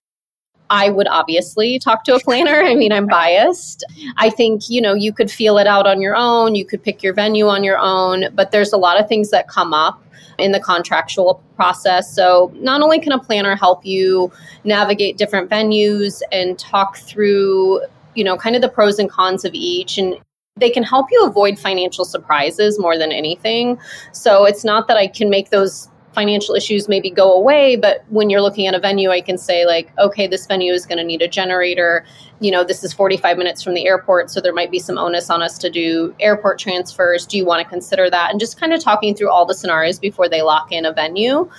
I 0.70 0.88
would 0.88 1.08
obviously 1.08 1.78
talk 1.80 2.04
to 2.04 2.14
a 2.14 2.20
planner. 2.20 2.62
I 2.62 2.74
mean, 2.76 2.92
I'm 2.92 3.06
biased. 3.06 3.84
I 4.16 4.30
think, 4.30 4.70
you 4.70 4.80
know, 4.80 4.94
you 4.94 5.12
could 5.12 5.30
feel 5.30 5.58
it 5.58 5.66
out 5.66 5.86
on 5.86 6.00
your 6.00 6.16
own, 6.16 6.54
you 6.54 6.64
could 6.64 6.82
pick 6.82 7.02
your 7.02 7.12
venue 7.12 7.48
on 7.48 7.64
your 7.64 7.78
own, 7.78 8.26
but 8.34 8.52
there's 8.52 8.72
a 8.72 8.78
lot 8.78 8.98
of 8.98 9.08
things 9.08 9.30
that 9.30 9.48
come 9.48 9.74
up 9.74 10.02
in 10.38 10.52
the 10.52 10.60
contractual 10.60 11.42
process. 11.56 12.14
So, 12.14 12.52
not 12.54 12.80
only 12.80 13.00
can 13.00 13.12
a 13.12 13.18
planner 13.18 13.56
help 13.56 13.84
you 13.84 14.32
navigate 14.64 15.18
different 15.18 15.50
venues 15.50 16.22
and 16.32 16.58
talk 16.58 16.96
through, 16.96 17.82
you 18.14 18.24
know, 18.24 18.36
kind 18.36 18.56
of 18.56 18.62
the 18.62 18.68
pros 18.68 18.98
and 18.98 19.10
cons 19.10 19.44
of 19.44 19.52
each 19.52 19.98
and 19.98 20.16
they 20.56 20.70
can 20.70 20.82
help 20.82 21.06
you 21.10 21.24
avoid 21.24 21.58
financial 21.58 22.04
surprises 22.04 22.78
more 22.78 22.98
than 22.98 23.12
anything. 23.12 23.78
So, 24.12 24.46
it's 24.46 24.64
not 24.64 24.88
that 24.88 24.96
I 24.96 25.08
can 25.08 25.28
make 25.28 25.50
those 25.50 25.89
financial 26.14 26.54
issues 26.54 26.88
maybe 26.88 27.10
go 27.10 27.32
away 27.32 27.76
but 27.76 28.04
when 28.08 28.30
you're 28.30 28.42
looking 28.42 28.66
at 28.66 28.74
a 28.74 28.78
venue 28.78 29.10
i 29.10 29.20
can 29.20 29.38
say 29.38 29.64
like 29.64 29.90
okay 29.98 30.26
this 30.26 30.46
venue 30.46 30.72
is 30.72 30.84
going 30.84 30.98
to 30.98 31.04
need 31.04 31.22
a 31.22 31.28
generator 31.28 32.04
you 32.40 32.50
know, 32.50 32.64
this 32.64 32.82
is 32.82 32.92
45 32.94 33.36
minutes 33.36 33.62
from 33.62 33.74
the 33.74 33.86
airport, 33.86 34.30
so 34.30 34.40
there 34.40 34.54
might 34.54 34.70
be 34.70 34.78
some 34.78 34.96
onus 34.96 35.28
on 35.28 35.42
us 35.42 35.58
to 35.58 35.68
do 35.68 36.14
airport 36.20 36.58
transfers. 36.58 37.26
Do 37.26 37.36
you 37.36 37.44
want 37.44 37.62
to 37.62 37.68
consider 37.68 38.08
that? 38.08 38.30
And 38.30 38.40
just 38.40 38.58
kind 38.58 38.72
of 38.72 38.82
talking 38.82 39.14
through 39.14 39.30
all 39.30 39.44
the 39.44 39.54
scenarios 39.54 39.98
before 39.98 40.26
they 40.26 40.40
lock 40.40 40.72
in 40.72 40.86
a 40.86 40.92
venue. 40.92 41.50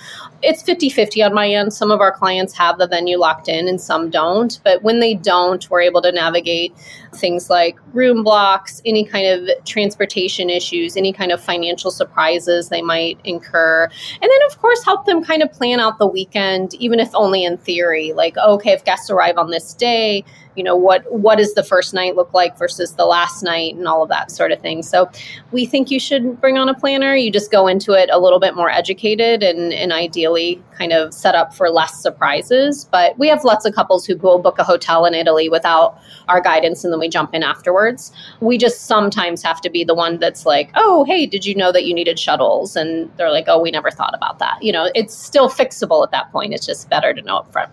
It's 0.42 0.60
50 0.60 0.90
50 0.90 1.22
on 1.22 1.34
my 1.34 1.48
end. 1.48 1.72
Some 1.72 1.92
of 1.92 2.00
our 2.00 2.10
clients 2.10 2.52
have 2.54 2.78
the 2.78 2.88
venue 2.88 3.16
locked 3.16 3.48
in 3.48 3.68
and 3.68 3.80
some 3.80 4.10
don't. 4.10 4.58
But 4.64 4.82
when 4.82 4.98
they 4.98 5.14
don't, 5.14 5.68
we're 5.70 5.82
able 5.82 6.02
to 6.02 6.10
navigate 6.10 6.76
things 7.14 7.48
like 7.48 7.78
room 7.92 8.24
blocks, 8.24 8.82
any 8.84 9.04
kind 9.04 9.26
of 9.26 9.64
transportation 9.64 10.50
issues, 10.50 10.96
any 10.96 11.12
kind 11.12 11.30
of 11.30 11.40
financial 11.40 11.92
surprises 11.92 12.70
they 12.70 12.82
might 12.82 13.20
incur. 13.22 13.84
And 13.84 14.22
then, 14.22 14.40
of 14.50 14.58
course, 14.60 14.84
help 14.84 15.06
them 15.06 15.22
kind 15.22 15.44
of 15.44 15.52
plan 15.52 15.78
out 15.78 15.98
the 15.98 16.08
weekend, 16.08 16.74
even 16.74 16.98
if 16.98 17.14
only 17.14 17.44
in 17.44 17.56
theory. 17.58 18.12
Like, 18.12 18.36
okay, 18.36 18.72
if 18.72 18.84
guests 18.84 19.10
arrive 19.10 19.38
on 19.38 19.50
this 19.50 19.74
day, 19.74 20.24
you 20.54 20.62
know 20.62 20.76
what 20.76 21.10
what 21.10 21.36
does 21.36 21.54
the 21.54 21.62
first 21.62 21.94
night 21.94 22.16
look 22.16 22.32
like 22.32 22.56
versus 22.58 22.94
the 22.94 23.06
last 23.06 23.42
night 23.42 23.74
and 23.74 23.88
all 23.88 24.02
of 24.02 24.08
that 24.08 24.30
sort 24.30 24.52
of 24.52 24.60
thing. 24.60 24.82
So 24.82 25.10
we 25.50 25.66
think 25.66 25.90
you 25.90 25.98
should 25.98 26.40
bring 26.40 26.58
on 26.58 26.68
a 26.68 26.74
planner. 26.74 27.14
You 27.14 27.30
just 27.30 27.50
go 27.50 27.66
into 27.66 27.92
it 27.92 28.10
a 28.12 28.18
little 28.18 28.40
bit 28.40 28.54
more 28.54 28.70
educated 28.70 29.42
and, 29.42 29.72
and 29.72 29.92
ideally 29.92 30.62
kind 30.76 30.92
of 30.92 31.14
set 31.14 31.34
up 31.34 31.54
for 31.54 31.70
less 31.70 32.00
surprises. 32.02 32.88
But 32.90 33.18
we 33.18 33.28
have 33.28 33.44
lots 33.44 33.64
of 33.64 33.74
couples 33.74 34.06
who 34.06 34.16
will 34.16 34.38
book 34.38 34.58
a 34.58 34.64
hotel 34.64 35.04
in 35.04 35.14
italy 35.14 35.48
without 35.48 35.98
our 36.28 36.40
guidance 36.40 36.84
and 36.84 36.92
then 36.92 37.00
we 37.00 37.08
jump 37.08 37.34
in 37.34 37.42
afterwards. 37.42 38.12
We 38.40 38.58
just 38.58 38.82
sometimes 38.82 39.42
have 39.42 39.60
to 39.62 39.70
be 39.70 39.84
the 39.84 39.94
one 39.94 40.18
that's 40.18 40.46
like 40.46 40.70
oh 40.74 41.04
hey 41.04 41.26
did 41.26 41.46
you 41.46 41.54
know 41.54 41.72
that 41.72 41.84
you 41.84 41.94
needed 41.94 42.18
shuttles? 42.18 42.76
And 42.76 43.10
they're 43.16 43.30
like 43.30 43.46
oh 43.48 43.60
we 43.60 43.70
never 43.70 43.90
thought 43.90 44.14
about 44.14 44.38
that. 44.38 44.62
You 44.62 44.72
know 44.72 44.90
it's 44.94 45.14
still 45.14 45.48
fixable 45.48 46.04
at 46.04 46.10
that 46.10 46.30
point. 46.30 46.52
It's 46.52 46.66
just 46.66 46.88
better 46.88 47.14
to 47.14 47.22
know 47.22 47.38
up 47.38 47.52
front 47.52 47.72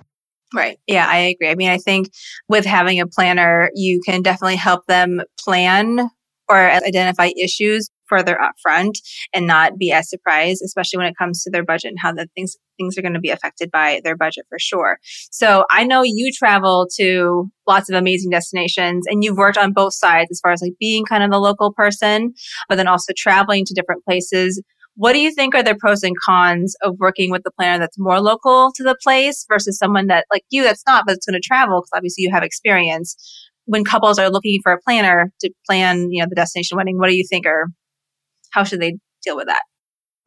Right. 0.53 0.79
Yeah, 0.87 1.05
I 1.07 1.17
agree. 1.17 1.49
I 1.49 1.55
mean, 1.55 1.69
I 1.69 1.77
think 1.77 2.09
with 2.47 2.65
having 2.65 2.99
a 2.99 3.07
planner, 3.07 3.69
you 3.75 4.01
can 4.03 4.21
definitely 4.21 4.55
help 4.55 4.85
them 4.87 5.21
plan 5.39 6.09
or 6.47 6.57
identify 6.57 7.29
issues 7.39 7.89
further 8.07 8.39
upfront 8.41 8.93
and 9.35 9.45
not 9.45 9.77
be 9.77 9.91
as 9.91 10.09
surprised, 10.09 10.63
especially 10.65 10.97
when 10.97 11.05
it 11.05 11.15
comes 11.15 11.43
to 11.43 11.51
their 11.51 11.63
budget 11.63 11.89
and 11.89 11.99
how 12.01 12.11
the 12.11 12.27
things 12.35 12.57
things 12.79 12.97
are 12.97 13.03
going 13.03 13.13
to 13.13 13.19
be 13.19 13.29
affected 13.29 13.69
by 13.69 14.01
their 14.03 14.15
budget 14.17 14.45
for 14.49 14.57
sure. 14.57 14.97
So 15.31 15.65
I 15.69 15.83
know 15.83 16.01
you 16.03 16.31
travel 16.31 16.87
to 16.97 17.51
lots 17.67 17.87
of 17.89 17.95
amazing 17.95 18.31
destinations 18.31 19.05
and 19.07 19.23
you've 19.23 19.37
worked 19.37 19.57
on 19.57 19.73
both 19.73 19.93
sides 19.93 20.29
as 20.31 20.39
far 20.39 20.51
as 20.53 20.61
like 20.63 20.73
being 20.79 21.05
kind 21.05 21.21
of 21.23 21.29
the 21.29 21.37
local 21.39 21.71
person, 21.73 22.33
but 22.67 22.75
then 22.77 22.87
also 22.87 23.13
traveling 23.15 23.65
to 23.65 23.73
different 23.75 24.03
places. 24.05 24.59
What 24.99 25.13
do 25.13 25.19
you 25.19 25.31
think 25.31 25.55
are 25.55 25.63
the 25.63 25.75
pros 25.75 26.03
and 26.03 26.13
cons 26.25 26.75
of 26.81 26.97
working 26.99 27.31
with 27.31 27.43
the 27.43 27.51
planner 27.51 27.79
that's 27.79 27.97
more 27.97 28.19
local 28.19 28.73
to 28.75 28.83
the 28.83 28.97
place 29.01 29.45
versus 29.47 29.77
someone 29.77 30.07
that 30.07 30.25
like 30.29 30.43
you 30.49 30.61
that's 30.61 30.83
not, 30.85 31.05
but 31.07 31.15
it's 31.15 31.25
going 31.25 31.41
to 31.41 31.47
travel 31.47 31.79
because 31.79 31.91
obviously 31.95 32.25
you 32.25 32.31
have 32.33 32.43
experience. 32.43 33.15
When 33.63 33.85
couples 33.85 34.19
are 34.19 34.29
looking 34.29 34.59
for 34.61 34.73
a 34.73 34.81
planner 34.81 35.31
to 35.39 35.51
plan, 35.65 36.11
you 36.11 36.21
know, 36.21 36.27
the 36.29 36.35
destination 36.35 36.75
wedding, 36.75 36.97
what 36.97 37.07
do 37.07 37.15
you 37.15 37.23
think 37.29 37.45
or 37.45 37.67
how 38.51 38.65
should 38.65 38.81
they 38.81 38.97
deal 39.23 39.37
with 39.37 39.47
that? 39.47 39.61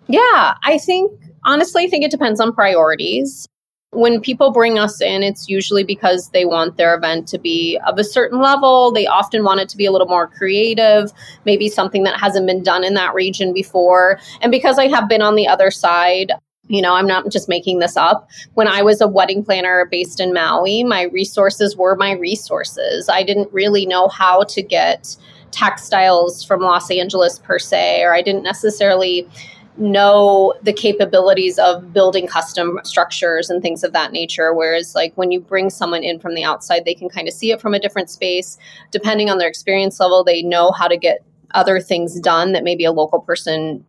Yeah, 0.08 0.54
I 0.64 0.78
think 0.78 1.12
honestly, 1.44 1.84
I 1.84 1.88
think 1.88 2.04
it 2.04 2.10
depends 2.10 2.40
on 2.40 2.54
priorities 2.54 3.46
when 3.92 4.22
people 4.22 4.52
bring 4.52 4.78
us 4.78 5.02
in, 5.02 5.22
it's 5.22 5.50
usually 5.50 5.84
because 5.84 6.30
they 6.30 6.46
want 6.46 6.78
their 6.78 6.94
event 6.94 7.28
to 7.28 7.38
be 7.38 7.78
of 7.86 7.98
a 7.98 8.04
certain 8.04 8.40
level. 8.40 8.90
They 8.90 9.06
often 9.06 9.44
want 9.44 9.60
it 9.60 9.68
to 9.68 9.76
be 9.76 9.84
a 9.84 9.92
little 9.92 10.06
more 10.06 10.26
creative, 10.26 11.12
maybe 11.44 11.68
something 11.68 12.02
that 12.04 12.18
hasn't 12.18 12.46
been 12.46 12.62
done 12.62 12.84
in 12.84 12.94
that 12.94 13.12
region 13.12 13.52
before. 13.52 14.18
And 14.40 14.50
because 14.50 14.78
I 14.78 14.88
have 14.88 15.10
been 15.10 15.20
on 15.20 15.34
the 15.34 15.46
other 15.46 15.70
side, 15.70 16.32
you 16.68 16.80
know, 16.80 16.94
I'm 16.94 17.06
not 17.06 17.30
just 17.30 17.50
making 17.50 17.80
this 17.80 17.96
up. 17.98 18.30
When 18.54 18.66
I 18.66 18.80
was 18.80 19.02
a 19.02 19.08
wedding 19.08 19.44
planner 19.44 19.86
based 19.90 20.20
in 20.20 20.32
Maui, 20.32 20.84
my 20.84 21.02
resources 21.02 21.76
were 21.76 21.94
my 21.94 22.12
resources. 22.12 23.10
I 23.10 23.22
didn't 23.22 23.52
really 23.52 23.84
know 23.84 24.08
how 24.08 24.44
to 24.44 24.62
get 24.62 25.14
textiles 25.50 26.42
from 26.42 26.60
Los 26.60 26.90
Angeles 26.90 27.38
per 27.40 27.58
se, 27.58 28.02
or 28.04 28.14
I 28.14 28.22
didn't 28.22 28.42
necessarily 28.42 29.28
know 29.76 30.54
the 30.62 30.72
capabilities 30.72 31.58
of 31.58 31.92
building 31.92 32.26
custom 32.26 32.78
structures 32.84 33.50
and 33.50 33.62
things 33.62 33.82
of 33.82 33.92
that 33.92 34.12
nature. 34.12 34.54
Whereas, 34.54 34.94
like, 34.94 35.12
when 35.16 35.30
you 35.30 35.40
bring 35.40 35.70
someone 35.70 36.02
in 36.02 36.18
from 36.18 36.34
the 36.34 36.44
outside, 36.44 36.84
they 36.84 36.94
can 36.94 37.08
kind 37.08 37.28
of 37.28 37.34
see 37.34 37.50
it 37.50 37.60
from 37.60 37.74
a 37.74 37.80
different 37.80 38.10
space. 38.10 38.58
Depending 38.90 39.30
on 39.30 39.38
their 39.38 39.48
experience 39.48 39.98
level, 40.00 40.24
they 40.24 40.42
know 40.42 40.72
how 40.72 40.88
to 40.88 40.96
get 40.96 41.24
other 41.54 41.80
things 41.80 42.18
done 42.20 42.52
that 42.52 42.64
maybe 42.64 42.84
a 42.84 42.92
local 42.92 43.20
person 43.20 43.84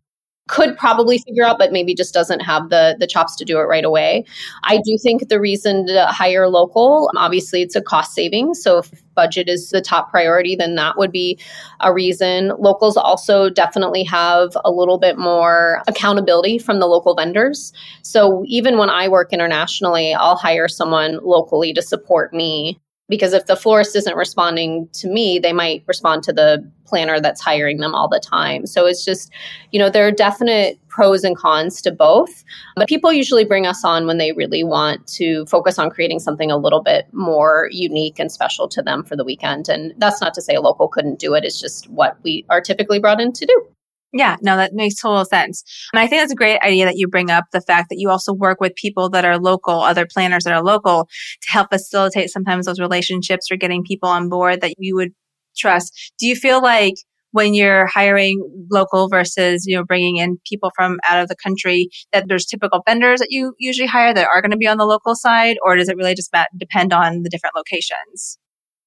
could 0.47 0.77
probably 0.77 1.17
figure 1.19 1.45
out 1.45 1.57
but 1.57 1.71
maybe 1.71 1.95
just 1.95 2.13
doesn't 2.13 2.41
have 2.41 2.69
the 2.69 2.95
the 2.99 3.07
chops 3.07 3.35
to 3.37 3.45
do 3.45 3.59
it 3.59 3.63
right 3.63 3.85
away. 3.85 4.25
I 4.63 4.77
do 4.83 4.97
think 5.01 5.29
the 5.29 5.39
reason 5.39 5.87
to 5.87 6.05
hire 6.07 6.47
local 6.49 7.09
obviously 7.15 7.61
it's 7.61 7.75
a 7.75 7.81
cost 7.81 8.13
saving. 8.13 8.53
So 8.53 8.79
if 8.79 8.91
budget 9.15 9.47
is 9.47 9.69
the 9.69 9.81
top 9.81 10.09
priority 10.09 10.55
then 10.55 10.75
that 10.75 10.97
would 10.97 11.11
be 11.11 11.39
a 11.79 11.93
reason. 11.93 12.51
Locals 12.59 12.97
also 12.97 13.49
definitely 13.49 14.03
have 14.03 14.57
a 14.65 14.71
little 14.71 14.97
bit 14.97 15.17
more 15.17 15.81
accountability 15.87 16.59
from 16.59 16.79
the 16.79 16.87
local 16.87 17.15
vendors. 17.15 17.71
So 18.01 18.43
even 18.47 18.77
when 18.77 18.89
i 18.89 19.07
work 19.07 19.31
internationally 19.31 20.13
i'll 20.13 20.35
hire 20.35 20.67
someone 20.67 21.19
locally 21.23 21.73
to 21.73 21.81
support 21.81 22.33
me 22.33 22.79
because 23.09 23.33
if 23.33 23.45
the 23.45 23.55
florist 23.55 23.95
isn't 23.95 24.15
responding 24.15 24.87
to 24.93 25.07
me 25.07 25.39
they 25.39 25.53
might 25.53 25.83
respond 25.87 26.23
to 26.23 26.33
the 26.33 26.69
planner 26.85 27.19
that's 27.19 27.41
hiring 27.41 27.79
them 27.79 27.95
all 27.95 28.07
the 28.07 28.19
time. 28.19 28.67
So 28.67 28.85
it's 28.85 29.03
just 29.03 29.31
you 29.71 29.79
know 29.79 29.89
there 29.89 30.07
are 30.07 30.11
definite 30.11 30.79
pros 30.87 31.23
and 31.23 31.35
cons 31.35 31.81
to 31.81 31.91
both 31.91 32.43
but 32.75 32.87
people 32.87 33.11
usually 33.11 33.45
bring 33.45 33.65
us 33.65 33.83
on 33.83 34.05
when 34.05 34.17
they 34.17 34.31
really 34.31 34.63
want 34.63 35.05
to 35.07 35.45
focus 35.47 35.79
on 35.79 35.89
creating 35.89 36.19
something 36.19 36.51
a 36.51 36.57
little 36.57 36.81
bit 36.81 37.07
more 37.13 37.69
unique 37.71 38.19
and 38.19 38.31
special 38.31 38.67
to 38.69 38.81
them 38.81 39.03
for 39.03 39.15
the 39.15 39.23
weekend. 39.23 39.69
And 39.69 39.93
that's 39.97 40.21
not 40.21 40.33
to 40.35 40.41
say 40.41 40.55
a 40.55 40.61
local 40.61 40.87
couldn't 40.87 41.19
do 41.19 41.33
it. 41.33 41.43
It's 41.43 41.59
just 41.59 41.89
what 41.89 42.17
we 42.23 42.45
are 42.49 42.61
typically 42.61 42.99
brought 42.99 43.21
in 43.21 43.33
to 43.33 43.45
do 43.45 43.67
yeah, 44.13 44.37
no, 44.41 44.55
that 44.55 44.73
makes 44.73 45.01
total 45.01 45.25
sense. 45.25 45.63
And 45.91 45.99
I 45.99 46.07
think 46.07 46.21
that's 46.21 46.31
a 46.31 46.35
great 46.35 46.59
idea 46.61 46.85
that 46.85 46.97
you 46.97 47.07
bring 47.07 47.31
up 47.31 47.45
the 47.51 47.61
fact 47.61 47.89
that 47.89 47.97
you 47.97 48.09
also 48.09 48.31
work 48.31 48.61
with 48.61 48.75
people 48.75 49.09
that 49.09 49.25
are 49.25 49.39
local, 49.39 49.81
other 49.81 50.05
planners 50.05 50.43
that 50.43 50.53
are 50.53 50.63
local 50.63 51.09
to 51.41 51.51
help 51.51 51.69
facilitate 51.71 52.29
sometimes 52.29 52.67
those 52.67 52.79
relationships 52.79 53.49
or 53.51 53.57
getting 53.57 53.83
people 53.83 54.09
on 54.09 54.29
board 54.29 54.61
that 54.61 54.75
you 54.77 54.95
would 54.95 55.13
trust. 55.57 56.13
Do 56.19 56.27
you 56.27 56.35
feel 56.35 56.61
like 56.61 56.93
when 57.31 57.55
you're 57.55 57.87
hiring 57.87 58.39
local 58.71 59.09
versus, 59.09 59.65
you 59.65 59.75
know, 59.75 59.83
bringing 59.83 60.17
in 60.17 60.37
people 60.47 60.71
from 60.75 60.99
out 61.09 61.19
of 61.19 61.27
the 61.27 61.35
country 61.35 61.89
that 62.11 62.27
there's 62.27 62.45
typical 62.45 62.83
vendors 62.87 63.19
that 63.19 63.31
you 63.31 63.55
usually 63.57 63.87
hire 63.87 64.13
that 64.13 64.27
are 64.27 64.41
going 64.41 64.51
to 64.51 64.57
be 64.57 64.67
on 64.67 64.77
the 64.77 64.85
local 64.85 65.15
side 65.15 65.57
or 65.65 65.75
does 65.75 65.89
it 65.89 65.97
really 65.97 66.13
just 66.13 66.31
depend 66.55 66.93
on 66.93 67.23
the 67.23 67.29
different 67.29 67.55
locations? 67.55 68.37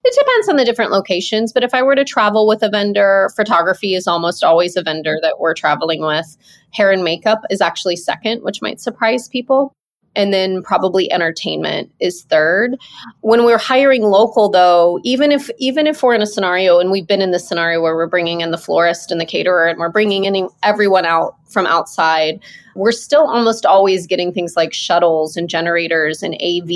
It 0.08 0.14
depends 0.16 0.48
on 0.48 0.54
the 0.54 0.64
different 0.64 0.92
locations, 0.92 1.52
but 1.52 1.64
if 1.64 1.74
I 1.74 1.82
were 1.82 1.96
to 1.96 2.04
travel 2.04 2.46
with 2.46 2.62
a 2.62 2.68
vendor, 2.68 3.28
photography 3.34 3.96
is 3.96 4.06
almost 4.06 4.44
always 4.44 4.76
a 4.76 4.82
vendor 4.84 5.18
that 5.20 5.40
we're 5.40 5.52
traveling 5.52 6.00
with. 6.00 6.36
Hair 6.72 6.92
and 6.92 7.02
makeup 7.02 7.40
is 7.50 7.60
actually 7.60 7.96
second, 7.96 8.44
which 8.44 8.62
might 8.62 8.80
surprise 8.80 9.26
people 9.28 9.74
and 10.16 10.32
then 10.32 10.62
probably 10.62 11.12
entertainment 11.12 11.92
is 12.00 12.22
third. 12.24 12.76
When 13.20 13.44
we're 13.44 13.58
hiring 13.58 14.02
local 14.02 14.48
though 14.48 14.98
even 15.04 15.30
if 15.30 15.48
even 15.58 15.86
if 15.86 16.02
we're 16.02 16.14
in 16.14 16.22
a 16.22 16.26
scenario 16.26 16.80
and 16.80 16.90
we've 16.90 17.06
been 17.06 17.22
in 17.22 17.30
this 17.30 17.46
scenario 17.46 17.80
where 17.80 17.94
we're 17.94 18.08
bringing 18.08 18.40
in 18.40 18.50
the 18.50 18.58
florist 18.58 19.12
and 19.12 19.20
the 19.20 19.26
caterer 19.26 19.66
and 19.66 19.78
we're 19.78 19.90
bringing 19.90 20.24
in 20.24 20.48
everyone 20.62 21.04
out 21.04 21.36
from 21.48 21.66
outside 21.66 22.40
we're 22.76 22.92
still 22.92 23.26
almost 23.26 23.64
always 23.64 24.06
getting 24.06 24.32
things 24.32 24.54
like 24.54 24.72
shuttles 24.72 25.36
and 25.36 25.48
generators 25.48 26.22
and 26.22 26.34
av 26.34 26.70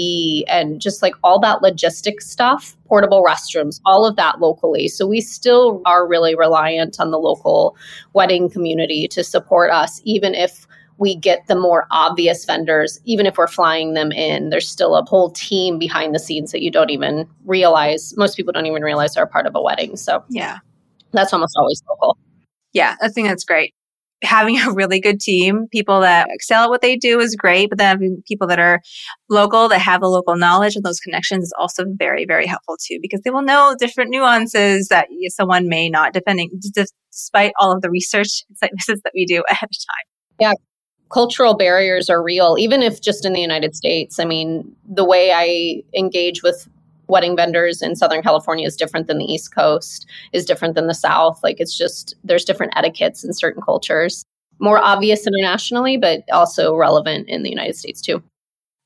and 0.49 0.81
just 0.81 1.03
like 1.03 1.15
all 1.23 1.39
that 1.39 1.61
logistic 1.61 2.23
stuff 2.23 2.75
portable 2.87 3.23
restrooms 3.23 3.81
all 3.85 4.07
of 4.07 4.17
that 4.17 4.41
locally. 4.41 4.89
So 4.89 5.07
we 5.07 5.21
still 5.21 5.83
are 5.85 6.07
really 6.07 6.35
reliant 6.35 6.99
on 6.99 7.11
the 7.11 7.19
local 7.19 7.77
wedding 8.15 8.49
community 8.49 9.07
to 9.09 9.23
support 9.23 9.71
us 9.71 10.01
even 10.05 10.35
if 10.35 10.67
we 11.01 11.17
get 11.17 11.47
the 11.49 11.57
more 11.57 11.87
obvious 11.91 12.45
vendors, 12.45 13.01
even 13.07 13.25
if 13.25 13.39
we're 13.39 13.49
flying 13.49 13.95
them 13.95 14.13
in, 14.13 14.51
there's 14.51 14.69
still 14.69 14.95
a 14.95 15.03
whole 15.03 15.31
team 15.31 15.79
behind 15.79 16.15
the 16.15 16.19
scenes 16.19 16.53
that 16.53 16.61
you 16.61 16.71
don't 16.71 16.91
even 16.91 17.27
realize. 17.47 18.15
Most 18.19 18.37
people 18.37 18.53
don't 18.53 18.67
even 18.67 18.83
realize 18.83 19.17
are 19.17 19.27
part 19.27 19.47
of 19.47 19.57
a 19.57 19.63
wedding. 19.63 19.97
So, 19.97 20.23
yeah, 20.29 20.59
that's 21.13 21.33
almost 21.33 21.57
always 21.57 21.83
local. 21.89 22.19
Yeah, 22.75 22.97
I 23.01 23.09
think 23.09 23.29
that's 23.29 23.45
great. 23.45 23.75
Having 24.23 24.61
a 24.61 24.73
really 24.73 25.01
good 25.01 25.19
team, 25.19 25.69
people 25.73 26.03
that 26.03 26.29
excel 26.31 26.65
at 26.65 26.69
what 26.69 26.83
they 26.83 26.97
do 26.97 27.19
is 27.19 27.35
great, 27.35 27.71
but 27.71 27.79
then 27.79 27.87
having 27.87 28.23
people 28.29 28.47
that 28.49 28.59
are 28.59 28.83
local, 29.31 29.67
that 29.71 29.79
have 29.79 30.03
the 30.03 30.09
local 30.09 30.37
knowledge 30.37 30.77
and 30.77 30.85
those 30.85 31.01
connections 31.01 31.45
is 31.45 31.55
also 31.59 31.87
very, 31.97 32.27
very 32.27 32.47
helpful 32.47 32.77
too, 32.87 32.99
because 33.01 33.23
they 33.23 33.31
will 33.31 33.41
know 33.41 33.75
different 33.79 34.11
nuances 34.11 34.89
that 34.89 35.09
someone 35.29 35.67
may 35.67 35.89
not, 35.89 36.13
depending, 36.13 36.51
despite 37.11 37.53
all 37.59 37.73
of 37.73 37.81
the 37.81 37.89
research 37.89 38.45
and 38.51 38.59
site 38.59 38.73
visits 38.77 39.01
that 39.03 39.13
we 39.15 39.25
do 39.25 39.43
ahead 39.49 39.71
of 39.71 39.79
time. 39.79 40.05
Yeah, 40.39 40.53
cultural 41.13 41.55
barriers 41.55 42.09
are 42.09 42.23
real, 42.23 42.57
even 42.59 42.83
if 42.83 43.01
just 43.01 43.25
in 43.25 43.33
the 43.33 43.41
United 43.41 43.75
States. 43.75 44.19
I 44.19 44.25
mean, 44.25 44.75
the 44.89 45.05
way 45.05 45.33
I 45.33 45.83
engage 45.99 46.43
with 46.43 46.69
wedding 47.09 47.37
vendors 47.37 47.83
in 47.83 47.97
Southern 47.97 48.23
California 48.23 48.67
is 48.67 48.77
different 48.77 49.09
than 49.09 49.19
the 49.19 49.25
East 49.25 49.55
Coast, 49.55 50.07
is 50.33 50.45
different 50.45 50.77
than 50.77 50.87
the 50.87 50.95
South. 50.95 51.41
Like 51.43 51.59
it's 51.59 51.77
just, 51.77 52.15
there's 52.23 52.45
different 52.45 52.73
etiquettes 52.77 53.25
in 53.25 53.33
certain 53.33 53.63
cultures. 53.63 54.25
More 54.61 54.79
obvious 54.79 55.27
internationally, 55.27 55.97
but 55.97 56.23
also 56.33 56.77
relevant 56.77 57.29
in 57.29 57.43
the 57.43 57.51
United 57.51 57.77
States 57.77 58.01
too. 58.01 58.23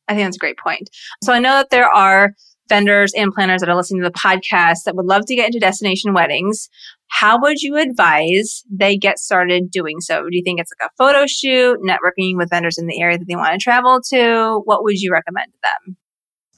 I 0.08 0.14
think 0.14 0.26
that's 0.26 0.36
a 0.36 0.38
great 0.38 0.58
point. 0.58 0.88
So 1.22 1.32
I 1.32 1.38
know 1.38 1.52
that 1.52 1.70
there 1.70 1.88
are 1.88 2.34
vendors 2.68 3.12
and 3.14 3.32
planners 3.32 3.60
that 3.60 3.68
are 3.68 3.76
listening 3.76 4.02
to 4.02 4.08
the 4.08 4.18
podcast 4.18 4.84
that 4.84 4.96
would 4.96 5.06
love 5.06 5.26
to 5.26 5.34
get 5.34 5.46
into 5.46 5.58
destination 5.58 6.14
weddings, 6.14 6.68
how 7.08 7.40
would 7.40 7.61
you 7.61 7.76
advise 7.76 8.64
they 8.70 8.96
get 8.96 9.18
started 9.18 9.70
doing 9.70 10.00
so? 10.00 10.23
Do 10.23 10.37
you 10.37 10.42
think 10.42 10.61
it's 10.61 10.73
like 10.78 10.90
a 10.90 10.94
photo 10.96 11.26
shoot, 11.26 11.78
networking 11.80 12.37
with 12.37 12.50
vendors 12.50 12.78
in 12.78 12.87
the 12.87 13.00
area 13.00 13.18
that 13.18 13.26
they 13.28 13.37
want 13.37 13.52
to 13.52 13.62
travel 13.62 14.00
to? 14.11 14.62
What 14.64 14.82
would 14.82 15.00
you 15.00 15.12
recommend 15.12 15.52
to 15.52 15.58
them? 15.62 15.96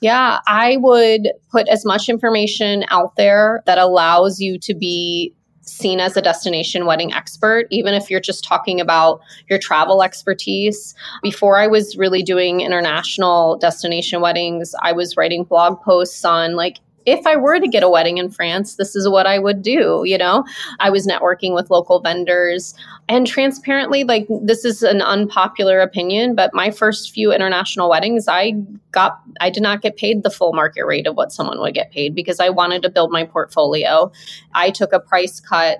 Yeah, 0.01 0.39
I 0.47 0.77
would 0.77 1.29
put 1.51 1.67
as 1.67 1.83
much 1.83 2.07
information 2.07 2.85
out 2.89 3.15
there 3.17 3.63
that 3.65 3.77
allows 3.77 4.39
you 4.39 4.59
to 4.59 4.75
be 4.75 5.33
seen 5.61 5.99
as 5.99 6.15
a 6.15 6.21
destination 6.21 6.85
wedding 6.85 7.13
expert, 7.13 7.67
even 7.71 7.93
if 7.93 8.09
you're 8.09 8.19
just 8.19 8.43
talking 8.43 8.79
about 8.79 9.19
your 9.49 9.59
travel 9.59 10.01
expertise. 10.01 10.95
Before 11.21 11.57
I 11.57 11.67
was 11.67 11.97
really 11.97 12.23
doing 12.23 12.61
international 12.61 13.57
destination 13.57 14.21
weddings, 14.21 14.73
I 14.81 14.93
was 14.93 15.17
writing 15.17 15.43
blog 15.43 15.81
posts 15.81 16.23
on 16.23 16.55
like 16.55 16.77
if 17.07 17.25
I 17.25 17.37
were 17.37 17.57
to 17.57 17.67
get 17.69 17.83
a 17.83 17.89
wedding 17.89 18.17
in 18.17 18.29
France, 18.29 18.75
this 18.75 18.93
is 18.93 19.07
what 19.07 19.25
I 19.25 19.39
would 19.39 19.61
do. 19.61 20.03
You 20.05 20.17
know, 20.17 20.43
I 20.81 20.89
was 20.89 21.07
networking 21.07 21.55
with 21.55 21.71
local 21.71 22.01
vendors 22.01 22.75
and 23.07 23.25
transparently, 23.25 24.03
like, 24.03 24.27
this 24.41 24.65
is 24.65 24.83
an 24.83 25.01
unpopular 25.01 25.79
opinion, 25.79 26.35
but 26.35 26.53
my 26.53 26.69
first 26.69 27.13
few 27.13 27.31
international 27.31 27.89
weddings, 27.89 28.27
I 28.27 28.55
got, 28.91 29.21
I 29.39 29.49
did 29.49 29.63
not 29.63 29.81
get 29.81 29.95
paid 29.95 30.23
the 30.23 30.29
full 30.29 30.51
market 30.51 30.85
rate 30.85 31.07
of 31.07 31.15
what 31.15 31.31
someone 31.31 31.61
would 31.61 31.73
get 31.73 31.91
paid 31.91 32.13
because 32.13 32.41
I 32.41 32.49
wanted 32.49 32.81
to 32.81 32.89
build 32.89 33.09
my 33.09 33.23
portfolio. 33.23 34.11
I 34.53 34.69
took 34.69 34.91
a 34.91 34.99
price 34.99 35.39
cut 35.39 35.77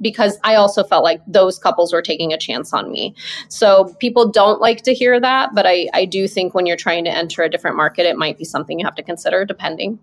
because 0.00 0.38
I 0.44 0.54
also 0.54 0.84
felt 0.84 1.02
like 1.02 1.20
those 1.26 1.58
couples 1.58 1.92
were 1.92 2.00
taking 2.00 2.32
a 2.32 2.38
chance 2.38 2.72
on 2.72 2.92
me. 2.92 3.16
So 3.48 3.92
people 3.98 4.30
don't 4.30 4.60
like 4.60 4.82
to 4.82 4.94
hear 4.94 5.18
that, 5.18 5.50
but 5.52 5.66
I, 5.66 5.88
I 5.92 6.04
do 6.04 6.28
think 6.28 6.54
when 6.54 6.66
you're 6.66 6.76
trying 6.76 7.04
to 7.04 7.10
enter 7.10 7.42
a 7.42 7.50
different 7.50 7.76
market, 7.76 8.06
it 8.06 8.16
might 8.16 8.38
be 8.38 8.44
something 8.44 8.78
you 8.78 8.86
have 8.86 8.94
to 8.94 9.02
consider 9.02 9.44
depending. 9.44 9.98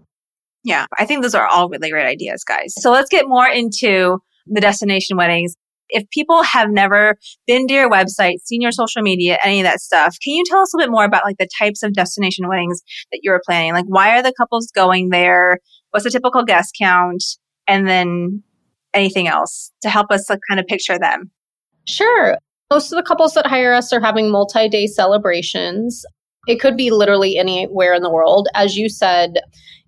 Yeah, 0.64 0.86
I 0.98 1.06
think 1.06 1.22
those 1.22 1.36
are 1.36 1.48
all 1.48 1.70
really 1.70 1.90
great 1.90 2.06
ideas, 2.06 2.44
guys. 2.44 2.74
So 2.78 2.92
let's 2.92 3.10
get 3.10 3.28
more 3.28 3.48
into 3.48 4.20
the 4.48 4.62
destination 4.62 5.18
weddings. 5.18 5.56
If 5.90 6.10
people 6.10 6.44
have 6.44 6.70
never 6.70 7.16
been 7.46 7.68
to 7.68 7.74
your 7.74 7.90
website, 7.90 8.40
seen 8.44 8.62
your 8.62 8.74
social 8.74 9.02
media, 9.02 9.38
any 9.44 9.62
of 9.62 9.64
that 9.64 9.80
stuff, 9.80 10.18
can 10.22 10.34
you 10.34 10.44
tell 10.46 10.60
us 10.60 10.74
a 10.74 10.78
little 10.78 10.90
bit 10.90 10.92
more 10.92 11.06
about 11.06 11.24
like 11.24 11.38
the 11.38 11.48
types 11.58 11.84
of 11.84 11.94
destination 11.94 12.50
weddings 12.50 12.82
that 13.12 13.22
you're 13.24 13.42
planning? 13.46 13.74
Like 13.74 13.86
why 13.88 14.18
are 14.18 14.24
the 14.24 14.34
couples 14.38 14.68
going 14.76 15.10
there? 15.10 15.60
What's 15.92 16.04
the 16.04 16.10
typical 16.12 16.44
guest 16.44 16.76
count? 16.78 17.24
And 17.68 17.88
then 17.88 18.44
anything 18.94 19.28
else 19.28 19.72
to 19.82 19.90
help 19.90 20.12
us 20.12 20.30
like, 20.30 20.40
kind 20.50 20.60
of 20.60 20.68
picture 20.68 21.00
them? 21.00 21.32
Sure. 21.88 22.38
Most 22.70 22.92
of 22.92 22.98
the 22.98 23.04
couples 23.04 23.34
that 23.36 23.48
hire 23.48 23.74
us 23.74 23.94
are 23.94 24.02
having 24.02 24.30
multi 24.30 24.68
day 24.68 24.88
celebrations. 24.88 26.06
It 26.48 26.60
could 26.60 26.78
be 26.78 26.92
literally 26.92 27.38
anywhere 27.38 27.94
in 27.94 28.02
the 28.02 28.10
world. 28.10 28.48
As 28.56 28.78
you 28.78 28.90
said, 28.90 29.42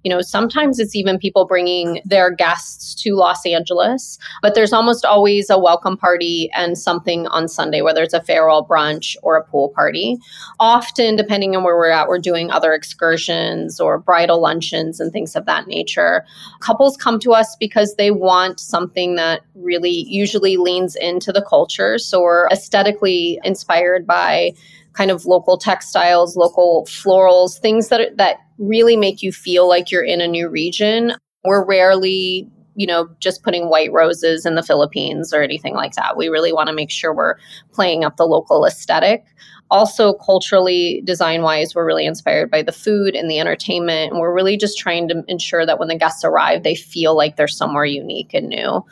you 0.04 0.10
know, 0.10 0.22
sometimes 0.22 0.80
it's 0.80 0.96
even 0.96 1.18
people 1.18 1.46
bringing 1.46 2.02
their 2.06 2.32
guests 2.32 2.96
to 2.96 3.16
Los 3.16 3.46
Angeles, 3.46 4.18
but 4.42 4.56
there's 4.56 4.72
almost 4.72 5.04
always 5.04 5.50
a 5.50 5.60
welcome 5.60 5.98
party 5.98 6.50
and 6.54 6.78
something 6.78 7.28
on 7.28 7.50
Sunday, 7.50 7.82
whether 7.82 8.02
it's 8.02 8.14
a 8.14 8.22
farewell 8.22 8.66
brunch 8.66 9.18
or 9.24 9.36
a 9.36 9.44
pool 9.44 9.70
party. 9.70 10.18
Often, 10.60 11.18
depending 11.18 11.56
on 11.56 11.64
where 11.64 11.76
we're 11.76 11.90
at, 11.90 12.08
we're 12.08 12.18
doing 12.18 12.50
other 12.50 12.74
excursions 12.74 13.80
or 13.80 14.00
bridal 14.00 14.42
luncheons 14.42 15.02
and 15.02 15.12
things 15.12 15.36
of 15.36 15.46
that 15.48 15.68
nature. 15.68 16.26
Couples 16.62 16.96
come 16.96 17.20
to 17.20 17.34
us 17.34 17.58
because 17.58 17.96
they 17.96 18.12
want 18.12 18.60
something 18.60 19.16
that 19.16 19.42
really 19.54 20.06
usually 20.08 20.56
leans 20.56 20.96
into 20.96 21.34
the 21.34 21.42
culture. 21.42 21.98
So 21.98 22.22
we're 22.22 22.48
aesthetically 22.48 23.40
inspired 23.44 24.08
by 24.08 24.54
kind 25.00 25.12
of 25.12 25.26
local 25.26 25.58
textiles, 25.58 26.36
local 26.36 26.86
florals, 26.90 27.58
things 27.58 27.88
that 27.88 28.18
that 28.18 28.40
really 28.58 28.98
make 28.98 29.24
you 29.24 29.32
feel 29.32 29.66
like 29.66 29.90
you're 29.92 30.04
in 30.04 30.20
a 30.20 30.28
new 30.28 30.50
region. 30.50 31.14
We're 31.46 31.66
rarely, 31.66 32.50
you 32.76 32.86
know, 32.86 33.08
just 33.22 33.42
putting 33.42 33.70
white 33.70 33.94
roses 33.94 34.46
in 34.46 34.56
the 34.56 34.62
Philippines 34.62 35.34
or 35.34 35.42
anything 35.42 35.74
like 35.74 35.94
that. 35.94 36.18
We 36.18 36.28
really 36.28 36.52
want 36.52 36.68
to 36.68 36.76
make 36.76 36.92
sure 36.92 37.16
we're 37.16 37.36
playing 37.72 38.04
up 38.04 38.18
the 38.18 38.26
local 38.26 38.66
aesthetic. 38.66 39.24
Also, 39.72 40.14
culturally, 40.14 41.02
design 41.04 41.42
wise, 41.42 41.76
we're 41.76 41.86
really 41.86 42.06
inspired 42.06 42.50
by 42.50 42.62
the 42.62 42.72
food 42.72 43.16
and 43.16 43.30
the 43.30 43.40
entertainment. 43.40 44.12
And 44.12 44.20
we're 44.20 44.34
really 44.34 44.58
just 44.58 44.78
trying 44.78 45.08
to 45.10 45.24
ensure 45.28 45.66
that 45.66 45.80
when 45.80 45.88
the 45.88 45.98
guests 45.98 46.24
arrive, 46.24 46.64
they 46.64 46.76
feel 46.76 47.16
like 47.16 47.36
they're 47.36 47.48
somewhere 47.48 47.86
unique 47.86 48.34
and 48.34 48.48
new 48.48 48.84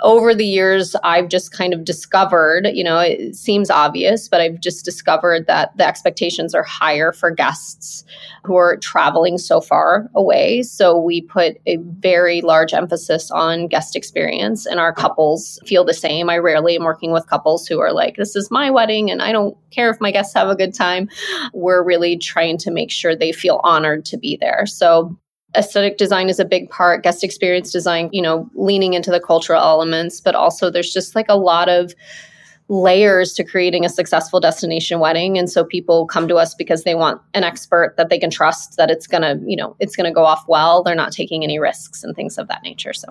over 0.00 0.34
the 0.34 0.46
years, 0.46 0.96
I've 1.04 1.28
just 1.28 1.52
kind 1.52 1.72
of 1.72 1.84
discovered, 1.84 2.68
you 2.72 2.82
know, 2.82 2.98
it 2.98 3.34
seems 3.34 3.70
obvious, 3.70 4.28
but 4.28 4.40
I've 4.40 4.60
just 4.60 4.84
discovered 4.84 5.46
that 5.46 5.76
the 5.76 5.86
expectations 5.86 6.54
are 6.54 6.62
higher 6.62 7.12
for 7.12 7.30
guests 7.30 8.04
who 8.42 8.56
are 8.56 8.76
traveling 8.76 9.38
so 9.38 9.60
far 9.60 10.10
away. 10.14 10.62
So 10.62 10.98
we 10.98 11.22
put 11.22 11.56
a 11.66 11.76
very 11.76 12.40
large 12.40 12.74
emphasis 12.74 13.30
on 13.30 13.68
guest 13.68 13.94
experience, 13.94 14.66
and 14.66 14.80
our 14.80 14.92
couples 14.92 15.58
feel 15.64 15.84
the 15.84 15.94
same. 15.94 16.28
I 16.28 16.38
rarely 16.38 16.76
am 16.76 16.84
working 16.84 17.12
with 17.12 17.28
couples 17.28 17.66
who 17.66 17.80
are 17.80 17.92
like, 17.92 18.16
this 18.16 18.36
is 18.36 18.50
my 18.50 18.70
wedding, 18.70 19.10
and 19.10 19.22
I 19.22 19.32
don't 19.32 19.56
care 19.70 19.90
if 19.90 20.00
my 20.00 20.10
guests 20.10 20.23
have 20.32 20.48
a 20.48 20.56
good 20.56 20.74
time. 20.74 21.08
We're 21.52 21.82
really 21.82 22.16
trying 22.16 22.58
to 22.58 22.70
make 22.70 22.90
sure 22.90 23.14
they 23.14 23.32
feel 23.32 23.60
honored 23.64 24.04
to 24.06 24.16
be 24.16 24.38
there. 24.40 24.64
So 24.66 25.16
aesthetic 25.56 25.98
design 25.98 26.28
is 26.28 26.38
a 26.38 26.44
big 26.44 26.68
part 26.70 27.02
guest 27.02 27.22
experience 27.22 27.70
design 27.70 28.08
you 28.12 28.20
know 28.20 28.48
leaning 28.54 28.94
into 28.94 29.10
the 29.10 29.20
cultural 29.20 29.60
elements 29.60 30.20
but 30.20 30.34
also 30.34 30.70
there's 30.70 30.92
just 30.92 31.14
like 31.14 31.26
a 31.28 31.36
lot 31.36 31.68
of 31.68 31.94
layers 32.68 33.34
to 33.34 33.44
creating 33.44 33.84
a 33.84 33.88
successful 33.88 34.40
destination 34.40 34.98
wedding 34.98 35.36
and 35.36 35.50
so 35.50 35.64
people 35.64 36.06
come 36.06 36.26
to 36.26 36.36
us 36.36 36.54
because 36.54 36.84
they 36.84 36.94
want 36.94 37.20
an 37.34 37.44
expert 37.44 37.94
that 37.96 38.08
they 38.08 38.18
can 38.18 38.30
trust 38.30 38.76
that 38.76 38.90
it's 38.90 39.06
going 39.06 39.22
to 39.22 39.38
you 39.46 39.56
know 39.56 39.76
it's 39.80 39.94
going 39.94 40.10
to 40.10 40.14
go 40.14 40.24
off 40.24 40.44
well 40.48 40.82
they're 40.82 40.94
not 40.94 41.12
taking 41.12 41.44
any 41.44 41.58
risks 41.58 42.02
and 42.02 42.16
things 42.16 42.38
of 42.38 42.48
that 42.48 42.62
nature 42.62 42.94
so 42.94 43.08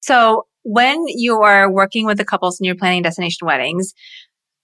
so 0.00 0.46
when 0.62 1.04
you 1.08 1.42
are 1.42 1.70
working 1.70 2.06
with 2.06 2.16
the 2.16 2.24
couples 2.24 2.58
and 2.58 2.66
you're 2.66 2.74
planning 2.74 3.02
destination 3.02 3.46
weddings 3.46 3.94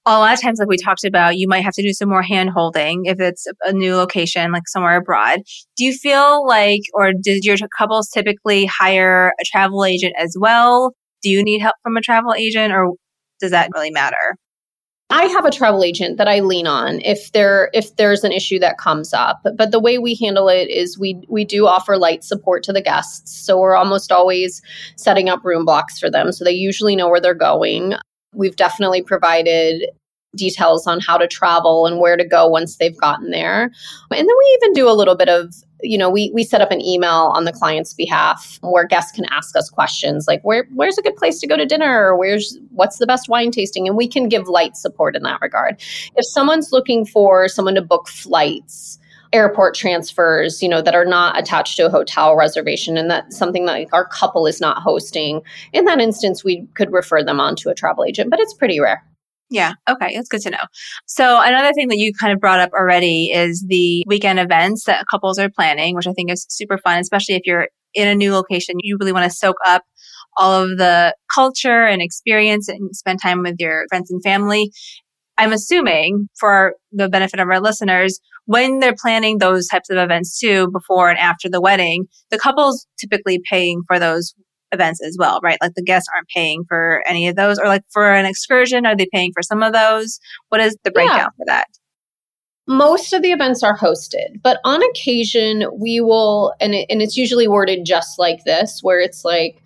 a 0.07 0.19
lot 0.19 0.33
of 0.33 0.41
times, 0.41 0.61
like 0.61 0.69
we 0.69 0.77
talked 0.77 1.05
about, 1.05 1.37
you 1.37 1.49
might 1.49 1.65
have 1.65 1.75
to 1.75 1.83
do 1.83 1.93
some 1.93 2.09
more 2.09 2.23
hand 2.23 2.51
holding 2.51 3.07
if 3.07 3.19
it's 3.19 3.47
a 3.63 3.73
new 3.73 3.97
location, 3.97 4.53
like 4.53 4.69
somewhere 4.69 4.97
abroad. 4.97 5.41
Do 5.77 5.85
you 5.85 5.93
feel 5.93 6.47
like, 6.47 6.83
or 6.95 7.13
did 7.13 7.45
your 7.45 7.57
couples 7.77 8.09
typically 8.09 8.67
hire 8.67 9.33
a 9.41 9.45
travel 9.45 9.85
agent 9.85 10.15
as 10.17 10.37
well? 10.39 10.93
Do 11.23 11.31
you 11.31 11.43
need 11.43 11.59
help 11.61 11.75
from 11.83 11.97
a 11.97 12.01
travel 12.01 12.35
agent 12.35 12.73
or 12.73 12.95
does 13.41 13.51
that 13.51 13.71
really 13.75 13.91
matter? 13.91 14.37
I 15.11 15.25
have 15.27 15.45
a 15.45 15.53
travel 15.53 15.85
agent 15.85 16.19
that 16.19 16.27
I 16.27 16.41
lean 16.41 16.67
on 16.67 17.01
if 17.03 17.31
there 17.31 17.71
if 17.73 17.95
there's 17.97 18.25
an 18.25 18.33
issue 18.33 18.59
that 18.59 18.79
comes 18.79 19.13
up. 19.13 19.41
But 19.57 19.71
the 19.71 19.79
way 19.79 19.99
we 19.99 20.17
handle 20.17 20.49
it 20.49 20.69
is 20.69 20.99
we 20.99 21.21
we 21.29 21.45
do 21.45 21.67
offer 21.67 21.97
light 21.97 22.25
support 22.25 22.65
to 22.65 22.73
the 22.73 22.83
guests. 22.83 23.39
So 23.39 23.59
we're 23.59 23.77
almost 23.77 24.11
always 24.11 24.63
setting 24.97 25.29
up 25.29 25.45
room 25.45 25.65
blocks 25.65 25.99
for 26.01 26.11
them 26.11 26.33
so 26.33 26.45
they 26.45 26.53
usually 26.53 26.97
know 26.97 27.09
where 27.09 27.21
they're 27.21 27.35
going. 27.35 27.95
We've 28.37 28.57
definitely 28.57 29.03
provided 29.03 29.87
details 30.37 30.87
on 30.87 31.01
how 31.01 31.17
to 31.17 31.27
travel 31.27 31.87
and 31.87 31.99
where 31.99 32.17
to 32.17 32.25
go 32.25 32.47
once 32.47 32.77
they've 32.77 32.97
gotten 32.97 33.31
there. 33.31 33.65
And 34.11 34.19
then 34.19 34.27
we 34.27 34.59
even 34.61 34.73
do 34.75 34.89
a 34.89 34.93
little 34.93 35.17
bit 35.17 35.29
of 35.29 35.55
you 35.83 35.99
know, 35.99 36.09
we 36.09 36.31
we 36.33 36.43
set 36.43 36.61
up 36.61 36.71
an 36.71 36.81
email 36.81 37.31
on 37.35 37.45
the 37.45 37.53
client's 37.53 37.93
behalf 37.93 38.59
where 38.63 38.87
guests 38.87 39.13
can 39.13 39.27
ask 39.27 39.55
us 39.57 39.69
questions 39.69 40.27
like 40.27 40.43
where 40.43 40.67
where's 40.75 40.97
a 40.97 41.03
good 41.03 41.17
place 41.17 41.39
to 41.41 41.47
go 41.47 41.57
to 41.57 41.67
dinner 41.67 42.07
or 42.07 42.17
where's 42.17 42.59
what's 42.71 42.99
the 42.99 43.07
best 43.07 43.29
wine 43.29 43.51
tasting 43.51 43.87
and 43.87 43.97
we 43.97 44.09
can 44.09 44.29
give 44.29 44.49
light 44.49 44.77
support 44.77 45.15
in 45.15 45.23
that 45.23 45.41
regard. 45.43 45.77
If 46.17 46.27
someone's 46.27 46.73
looking 46.73 47.05
for 47.05 47.47
someone 47.49 47.75
to 47.75 47.83
book 47.83 48.09
flights, 48.09 48.99
airport 49.33 49.75
transfers, 49.75 50.63
you 50.63 50.69
know, 50.69 50.83
that 50.83 50.95
are 50.95 51.05
not 51.05 51.39
attached 51.39 51.77
to 51.77 51.87
a 51.87 51.91
hotel 51.91 52.37
reservation 52.37 52.97
and 52.97 53.11
that's 53.11 53.37
something 53.37 53.67
that 53.67 53.87
our 53.93 54.07
couple 54.07 54.47
is 54.47 54.61
not 54.61 54.83
hosting. 54.83 55.43
In 55.73 55.85
that 55.87 56.01
instance, 56.01 56.45
we 56.45 56.67
could 56.75 56.93
refer 56.93 57.23
them 57.23 57.41
on 57.41 57.57
to 57.57 57.71
a 57.71 57.75
travel 57.75 58.05
agent, 58.05 58.31
but 58.31 58.41
it's 58.41 58.55
pretty 58.55 58.81
rare. 58.81 59.03
Yeah. 59.49 59.75
Okay. 59.89 60.15
That's 60.15 60.29
good 60.29 60.41
to 60.43 60.51
know. 60.51 60.65
So 61.07 61.41
another 61.41 61.73
thing 61.73 61.89
that 61.89 61.99
you 61.99 62.13
kind 62.21 62.33
of 62.33 62.41
brought 62.41 62.59
up 62.59 62.73
already 62.73 63.31
is 63.31 63.65
the 63.69 64.05
weekend 64.07 64.41
events 64.41 64.85
that 64.85 65.07
couples 65.09 65.39
are 65.39 65.49
planning, 65.49 65.95
which 65.95 66.07
I 66.07 66.13
think 66.13 66.33
is 66.33 66.47
super 66.49 66.79
fun, 66.79 66.99
especially 66.99 67.37
if 67.37 67.43
you're 67.45 67.69
in 67.95 68.09
a 68.09 68.15
new 68.15 68.33
location. 68.35 68.75
You 68.81 68.97
really 68.99 69.13
want 69.13 69.31
to 69.31 69.37
soak 69.37 69.57
up 69.65 69.83
all 70.37 70.53
of 70.53 70.77
the 70.79 71.15
culture 71.33 71.85
and 71.85 72.03
experience 72.03 72.69
and 72.69 72.95
spend 72.95 73.21
time 73.23 73.43
with 73.43 73.57
your 73.59 73.87
friends 73.89 74.11
and 74.11 74.23
family. 74.23 74.71
I'm 75.39 75.53
assuming 75.53 76.29
for 76.39 76.75
the 76.93 77.09
benefit 77.09 77.41
of 77.41 77.49
our 77.49 77.61
listeners, 77.61 78.19
when 78.47 78.79
they're 78.79 78.95
planning 78.95 79.39
those 79.39 79.67
types 79.67 79.91
of 79.91 79.99
events 79.99 80.39
too, 80.39 80.71
before 80.71 81.11
and 81.11 81.19
after 81.19 81.49
the 81.49 81.61
wedding, 81.61 82.07
the 82.31 82.39
couple's 82.39 82.87
typically 82.99 83.41
paying 83.51 83.83
for 83.87 83.99
those 83.99 84.35
events 84.73 85.03
as 85.03 85.17
well, 85.19 85.41
right? 85.43 85.59
Like 85.61 85.75
the 85.75 85.83
guests 85.83 86.09
aren't 86.13 86.29
paying 86.29 86.65
for 86.69 87.03
any 87.07 87.29
of 87.29 87.37
those, 87.37 87.59
or 87.59 87.67
like 87.67 87.83
for 87.93 88.13
an 88.13 88.25
excursion, 88.25 88.87
are 88.87 88.97
they 88.97 89.07
paying 89.13 89.33
for 89.33 89.43
some 89.43 89.63
of 89.63 89.73
those? 89.73 90.19
What 90.49 90.61
is 90.61 90.77
the 90.85 90.91
breakdown 90.91 91.19
yeah. 91.19 91.29
for 91.37 91.45
that? 91.47 91.67
Most 92.69 93.13
of 93.13 93.23
the 93.23 93.31
events 93.31 93.63
are 93.63 93.77
hosted, 93.77 94.43
but 94.43 94.59
on 94.65 94.83
occasion 94.91 95.67
we 95.73 96.01
will, 96.01 96.53
and, 96.61 96.75
it, 96.75 96.87
and 96.91 97.01
it's 97.01 97.17
usually 97.17 97.47
worded 97.47 97.85
just 97.85 98.19
like 98.19 98.43
this, 98.45 98.81
where 98.83 98.99
it's 98.99 99.25
like, 99.25 99.63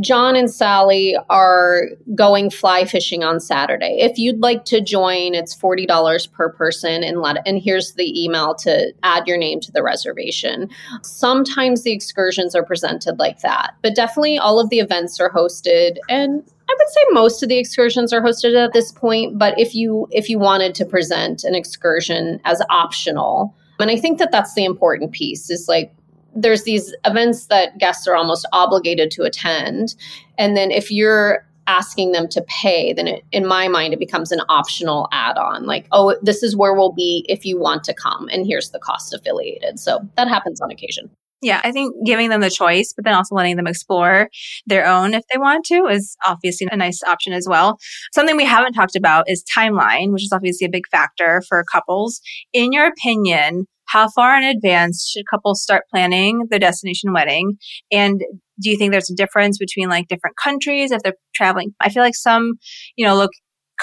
John 0.00 0.36
and 0.36 0.50
Sally 0.50 1.16
are 1.28 1.88
going 2.14 2.50
fly 2.50 2.84
fishing 2.84 3.22
on 3.22 3.40
Saturday. 3.40 3.98
If 4.00 4.18
you'd 4.18 4.40
like 4.40 4.64
to 4.66 4.80
join, 4.80 5.34
it's 5.34 5.54
$40 5.54 6.32
per 6.32 6.50
person 6.50 7.04
and 7.04 7.20
let 7.20 7.46
and 7.46 7.58
here's 7.58 7.92
the 7.92 8.24
email 8.24 8.54
to 8.56 8.92
add 9.02 9.26
your 9.26 9.36
name 9.36 9.60
to 9.60 9.72
the 9.72 9.82
reservation. 9.82 10.70
Sometimes 11.02 11.82
the 11.82 11.92
excursions 11.92 12.54
are 12.54 12.64
presented 12.64 13.18
like 13.18 13.40
that, 13.40 13.74
but 13.82 13.94
definitely 13.94 14.38
all 14.38 14.58
of 14.58 14.70
the 14.70 14.78
events 14.78 15.20
are 15.20 15.30
hosted 15.30 15.96
and 16.08 16.42
I 16.70 16.76
would 16.78 16.88
say 16.88 17.00
most 17.10 17.42
of 17.42 17.50
the 17.50 17.58
excursions 17.58 18.14
are 18.14 18.22
hosted 18.22 18.56
at 18.56 18.72
this 18.72 18.92
point, 18.92 19.38
but 19.38 19.58
if 19.58 19.74
you 19.74 20.08
if 20.10 20.30
you 20.30 20.38
wanted 20.38 20.74
to 20.76 20.86
present 20.86 21.44
an 21.44 21.54
excursion 21.54 22.40
as 22.44 22.62
optional, 22.70 23.54
and 23.78 23.90
I 23.90 23.96
think 23.96 24.18
that 24.18 24.32
that's 24.32 24.54
the 24.54 24.64
important 24.64 25.12
piece 25.12 25.50
is 25.50 25.68
like 25.68 25.92
there's 26.34 26.64
these 26.64 26.94
events 27.04 27.46
that 27.46 27.78
guests 27.78 28.06
are 28.06 28.16
almost 28.16 28.46
obligated 28.52 29.10
to 29.12 29.22
attend. 29.22 29.94
And 30.38 30.56
then 30.56 30.70
if 30.70 30.90
you're 30.90 31.46
asking 31.66 32.12
them 32.12 32.28
to 32.28 32.42
pay, 32.42 32.92
then 32.92 33.06
it, 33.06 33.24
in 33.32 33.46
my 33.46 33.68
mind, 33.68 33.92
it 33.92 33.98
becomes 33.98 34.32
an 34.32 34.40
optional 34.48 35.08
add 35.12 35.36
on. 35.36 35.66
Like, 35.66 35.86
oh, 35.92 36.16
this 36.22 36.42
is 36.42 36.56
where 36.56 36.74
we'll 36.74 36.92
be 36.92 37.24
if 37.28 37.44
you 37.44 37.58
want 37.58 37.84
to 37.84 37.94
come, 37.94 38.28
and 38.32 38.46
here's 38.46 38.70
the 38.70 38.78
cost 38.78 39.14
affiliated. 39.14 39.78
So 39.78 40.00
that 40.16 40.28
happens 40.28 40.60
on 40.60 40.70
occasion. 40.70 41.10
Yeah, 41.40 41.60
I 41.64 41.72
think 41.72 41.94
giving 42.06 42.30
them 42.30 42.40
the 42.40 42.50
choice, 42.50 42.92
but 42.94 43.04
then 43.04 43.14
also 43.14 43.34
letting 43.34 43.56
them 43.56 43.66
explore 43.66 44.28
their 44.66 44.86
own 44.86 45.12
if 45.12 45.24
they 45.32 45.38
want 45.38 45.64
to 45.66 45.86
is 45.86 46.16
obviously 46.24 46.68
a 46.70 46.76
nice 46.76 47.02
option 47.02 47.32
as 47.32 47.48
well. 47.48 47.78
Something 48.14 48.36
we 48.36 48.44
haven't 48.44 48.74
talked 48.74 48.94
about 48.94 49.28
is 49.28 49.44
timeline, 49.56 50.12
which 50.12 50.22
is 50.22 50.32
obviously 50.32 50.66
a 50.66 50.70
big 50.70 50.86
factor 50.88 51.42
for 51.48 51.64
couples. 51.64 52.20
In 52.52 52.72
your 52.72 52.86
opinion, 52.86 53.66
how 53.92 54.08
far 54.08 54.36
in 54.36 54.44
advance 54.44 55.10
should 55.10 55.24
couples 55.30 55.62
start 55.62 55.84
planning 55.90 56.46
their 56.50 56.58
destination 56.58 57.12
wedding? 57.12 57.58
And 57.90 58.22
do 58.60 58.70
you 58.70 58.76
think 58.76 58.92
there's 58.92 59.10
a 59.10 59.14
difference 59.14 59.58
between 59.58 59.88
like 59.88 60.08
different 60.08 60.36
countries 60.42 60.90
if 60.90 61.02
they're 61.02 61.14
traveling? 61.34 61.74
I 61.80 61.90
feel 61.90 62.02
like 62.02 62.14
some, 62.14 62.54
you 62.96 63.04
know, 63.04 63.16
look, 63.16 63.32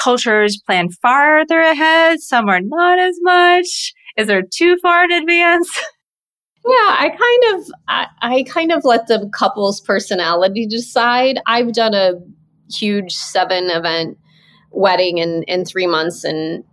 cultures 0.02 0.62
plan 0.66 0.90
farther 1.02 1.60
ahead, 1.60 2.20
some 2.22 2.48
are 2.50 2.62
not 2.62 3.00
as 3.00 3.18
much. 3.22 3.94
Is 4.18 4.28
there 4.28 4.42
too 4.42 4.78
far 4.82 5.06
in 5.06 5.12
advance? 5.12 5.70
Yeah, 6.66 6.76
I 6.76 7.10
kind 7.10 7.56
of 7.56 7.72
I, 7.88 8.08
I 8.22 8.44
kind 8.44 8.74
of 8.74 8.84
let 8.84 9.08
the 9.08 9.30
couple's 9.34 9.80
personality 9.80 10.68
decide. 10.68 11.40
I've 11.48 11.72
done 11.72 11.94
a 11.96 12.16
huge 12.70 13.14
seven 13.14 13.70
event 13.70 14.18
wedding 14.70 15.20
in 15.20 15.44
in 15.44 15.64
three 15.64 15.88
months 15.88 16.26
and 16.26 16.66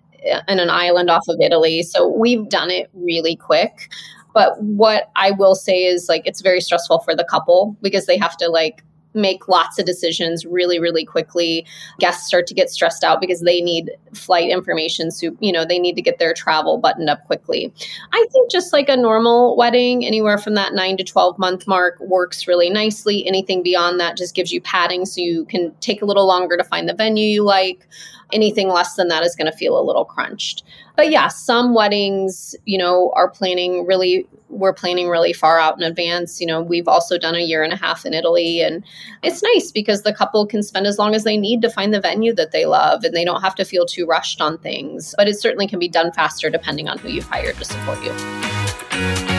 in 0.49 0.59
an 0.59 0.71
island 0.71 1.11
off 1.11 1.27
of 1.29 1.41
Italy. 1.41 1.83
So 1.83 2.09
we've 2.09 2.49
done 2.49 2.71
it 2.71 2.91
really 2.95 3.37
quick. 3.37 3.91
But 4.35 4.61
what 4.63 5.11
I 5.17 5.31
will 5.31 5.55
say 5.55 5.85
is 5.85 6.09
like 6.09 6.23
it's 6.27 6.43
very 6.43 6.61
stressful 6.61 7.01
for 7.01 7.15
the 7.15 7.25
couple 7.25 7.77
because 7.81 8.07
they 8.07 8.19
have 8.19 8.37
to 8.39 8.49
like 8.49 8.83
make 9.17 9.49
lots 9.49 9.79
of 9.79 9.87
decisions 9.87 10.45
really 10.45 10.79
really 10.79 11.05
quickly 11.05 11.67
guests 11.99 12.27
start 12.27 12.47
to 12.47 12.55
get 12.55 12.71
stressed 12.71 13.03
out 13.03 13.21
because 13.21 13.41
they 13.41 13.61
need 13.61 13.91
flight 14.13 14.51
information 14.51 15.11
so 15.11 15.35
you 15.41 15.51
know 15.51 15.65
they 15.65 15.79
need 15.79 15.95
to 15.95 16.03
get 16.03 16.19
their 16.19 16.35
travel 16.35 16.79
buttoned 16.79 17.09
up 17.09 17.25
quickly 17.25 17.73
i 18.13 18.27
think 18.31 18.51
just 18.51 18.73
like 18.73 18.89
a 18.89 18.97
normal 18.97 19.57
wedding 19.57 20.05
anywhere 20.05 20.39
from 20.39 20.55
that 20.55 20.75
9 20.75 20.99
to 20.99 21.05
12 21.05 21.39
month 21.39 21.67
mark 21.67 21.99
works 22.01 22.47
really 22.47 22.69
nicely 22.69 23.27
anything 23.27 23.63
beyond 23.63 23.99
that 23.99 24.17
just 24.17 24.35
gives 24.35 24.53
you 24.53 24.61
padding 24.61 25.07
so 25.07 25.21
you 25.21 25.47
can 25.47 25.75
take 25.81 26.03
a 26.03 26.07
little 26.07 26.27
longer 26.27 26.57
to 26.57 26.65
find 26.65 26.89
the 26.89 26.95
venue 26.95 27.27
you 27.27 27.43
like 27.43 27.89
anything 28.33 28.69
less 28.69 28.95
than 28.95 29.09
that 29.09 29.23
is 29.23 29.37
going 29.37 29.51
to 29.51 29.57
feel 29.57 29.79
a 29.79 29.83
little 29.83 30.05
crunched. 30.05 30.63
But 30.97 31.11
yeah, 31.11 31.29
some 31.29 31.75
weddings, 31.75 32.55
you 32.65 32.79
know, 32.79 33.13
are 33.15 33.29
planning 33.29 33.87
really, 33.87 34.27
we're 34.49 34.73
planning 34.73 35.09
really 35.09 35.33
far 35.33 35.59
out 35.59 35.77
in 35.77 35.83
advance. 35.83 36.41
You 36.41 36.47
know, 36.47 36.63
we've 36.63 36.89
also 36.89 37.19
done 37.19 37.35
a 37.35 37.41
year 37.41 37.63
and 37.63 37.73
a 37.73 37.77
half 37.77 38.05
in 38.05 38.15
Italy. 38.15 38.63
And 38.63 38.85
it's 39.23 39.43
nice 39.43 39.71
because 39.71 40.03
the 40.03 40.15
couple 40.15 40.47
can 40.47 40.63
spend 40.63 40.87
as 40.87 40.99
long 40.99 41.15
as 41.15 41.25
they 41.25 41.37
need 41.37 41.63
to 41.63 41.71
find 41.71 41.93
the 41.93 42.01
venue 42.01 42.35
that 42.35 42.53
they 42.53 42.67
love 42.67 43.05
and 43.05 43.15
they 43.15 43.25
don't 43.25 43.43
have 43.43 43.55
to 43.57 43.65
feel 43.65 43.87
too 43.87 44.07
rushed 44.07 44.41
on 44.41 44.59
things. 44.59 45.15
But 45.17 45.29
it 45.29 45.39
certainly 45.39 45.69
can 45.69 45.79
be 45.79 45.89
done 45.89 46.13
faster 46.13 46.51
depending 46.51 46.89
on 46.89 46.99
who 46.99 47.09
you've 47.09 47.29
hired 47.29 47.57
to 47.57 47.65
support 47.65 48.03
you. 48.03 49.36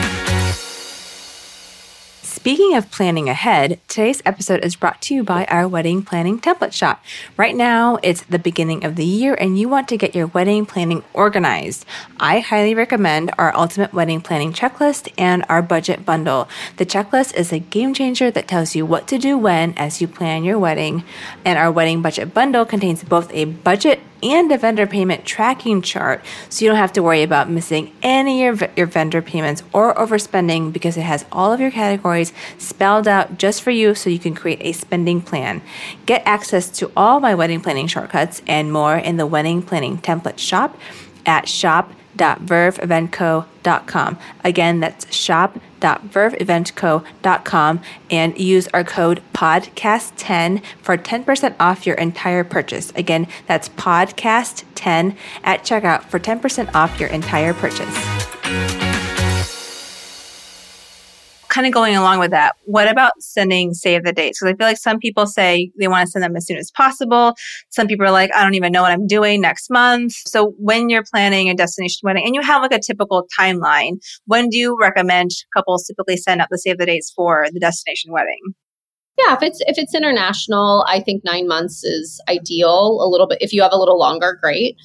Speaking 2.48 2.74
of 2.76 2.90
planning 2.90 3.28
ahead, 3.28 3.78
today's 3.88 4.22
episode 4.24 4.64
is 4.64 4.74
brought 4.74 5.02
to 5.02 5.14
you 5.14 5.22
by 5.22 5.44
our 5.50 5.68
wedding 5.68 6.02
planning 6.02 6.40
template 6.40 6.72
shop. 6.72 7.04
Right 7.36 7.54
now, 7.54 7.98
it's 8.02 8.22
the 8.22 8.38
beginning 8.38 8.86
of 8.86 8.96
the 8.96 9.04
year 9.04 9.34
and 9.34 9.58
you 9.58 9.68
want 9.68 9.86
to 9.88 9.98
get 9.98 10.14
your 10.14 10.28
wedding 10.28 10.64
planning 10.64 11.04
organized. 11.12 11.84
I 12.18 12.40
highly 12.40 12.74
recommend 12.74 13.32
our 13.36 13.54
ultimate 13.54 13.92
wedding 13.92 14.22
planning 14.22 14.54
checklist 14.54 15.12
and 15.18 15.44
our 15.50 15.60
budget 15.60 16.06
bundle. 16.06 16.48
The 16.78 16.86
checklist 16.86 17.36
is 17.36 17.52
a 17.52 17.58
game 17.58 17.92
changer 17.92 18.30
that 18.30 18.48
tells 18.48 18.74
you 18.74 18.86
what 18.86 19.06
to 19.08 19.18
do 19.18 19.36
when 19.36 19.74
as 19.76 20.00
you 20.00 20.08
plan 20.08 20.42
your 20.42 20.58
wedding, 20.58 21.04
and 21.44 21.58
our 21.58 21.70
wedding 21.70 22.00
budget 22.00 22.32
bundle 22.32 22.64
contains 22.64 23.04
both 23.04 23.30
a 23.34 23.44
budget 23.44 24.00
and 24.22 24.50
a 24.52 24.58
vendor 24.58 24.86
payment 24.86 25.24
tracking 25.24 25.82
chart 25.82 26.24
so 26.48 26.64
you 26.64 26.70
don't 26.70 26.78
have 26.78 26.92
to 26.92 27.02
worry 27.02 27.22
about 27.22 27.50
missing 27.50 27.92
any 28.02 28.46
of 28.46 28.62
your 28.76 28.86
vendor 28.86 29.22
payments 29.22 29.62
or 29.72 29.94
overspending 29.94 30.72
because 30.72 30.96
it 30.96 31.02
has 31.02 31.24
all 31.32 31.52
of 31.52 31.60
your 31.60 31.70
categories 31.70 32.32
spelled 32.58 33.08
out 33.08 33.38
just 33.38 33.62
for 33.62 33.70
you 33.70 33.94
so 33.94 34.10
you 34.10 34.18
can 34.18 34.34
create 34.34 34.60
a 34.60 34.72
spending 34.72 35.20
plan. 35.20 35.62
Get 36.06 36.22
access 36.26 36.68
to 36.78 36.90
all 36.96 37.20
my 37.20 37.34
wedding 37.34 37.60
planning 37.60 37.86
shortcuts 37.86 38.42
and 38.46 38.72
more 38.72 38.96
in 38.96 39.16
the 39.16 39.26
wedding 39.26 39.62
planning 39.62 39.98
template 39.98 40.38
shop 40.38 40.78
at 41.26 41.48
shop 41.48 41.92
shop.verveeventco.com. 42.18 44.18
Again, 44.44 44.80
that's 44.80 45.14
shop.verveeventco.com 45.14 47.80
and 48.10 48.38
use 48.38 48.68
our 48.68 48.84
code 48.84 49.22
podcast10 49.32 50.62
for 50.82 50.96
10% 50.96 51.54
off 51.60 51.86
your 51.86 51.96
entire 51.96 52.44
purchase. 52.44 52.92
Again, 52.94 53.26
that's 53.46 53.68
podcast10 53.70 55.16
at 55.44 55.62
checkout 55.62 56.04
for 56.04 56.18
10% 56.18 56.74
off 56.74 56.98
your 57.00 57.10
entire 57.10 57.52
purchase 57.54 58.37
kind 61.58 61.66
of 61.66 61.74
going 61.74 61.96
along 61.96 62.20
with 62.20 62.30
that, 62.30 62.54
what 62.66 62.86
about 62.86 63.20
sending 63.20 63.74
save 63.74 64.04
the 64.04 64.12
dates? 64.12 64.38
Because 64.38 64.54
I 64.54 64.56
feel 64.56 64.68
like 64.68 64.76
some 64.76 65.00
people 65.00 65.26
say 65.26 65.72
they 65.76 65.88
want 65.88 66.06
to 66.06 66.10
send 66.12 66.22
them 66.22 66.36
as 66.36 66.46
soon 66.46 66.56
as 66.56 66.70
possible. 66.70 67.34
Some 67.70 67.88
people 67.88 68.06
are 68.06 68.12
like, 68.12 68.32
I 68.32 68.44
don't 68.44 68.54
even 68.54 68.70
know 68.70 68.82
what 68.82 68.92
I'm 68.92 69.08
doing 69.08 69.40
next 69.40 69.68
month. 69.68 70.12
So 70.12 70.54
when 70.58 70.88
you're 70.88 71.02
planning 71.02 71.50
a 71.50 71.54
destination 71.54 71.98
wedding 72.04 72.24
and 72.24 72.36
you 72.36 72.42
have 72.42 72.62
like 72.62 72.72
a 72.72 72.78
typical 72.78 73.26
timeline, 73.36 73.94
when 74.26 74.50
do 74.50 74.56
you 74.56 74.78
recommend 74.80 75.32
couples 75.52 75.84
typically 75.84 76.16
send 76.16 76.40
out 76.40 76.46
the 76.48 76.58
save 76.58 76.78
the 76.78 76.86
dates 76.86 77.10
for 77.10 77.46
the 77.52 77.58
destination 77.58 78.12
wedding? 78.12 78.38
Yeah, 79.18 79.34
if 79.34 79.42
it's 79.42 79.60
if 79.62 79.78
it's 79.78 79.96
international, 79.96 80.84
I 80.86 81.00
think 81.00 81.24
nine 81.24 81.48
months 81.48 81.82
is 81.82 82.20
ideal. 82.28 83.00
A 83.02 83.08
little 83.08 83.26
bit 83.26 83.38
if 83.40 83.52
you 83.52 83.62
have 83.62 83.72
a 83.72 83.78
little 83.78 83.98
longer, 83.98 84.38
great 84.40 84.76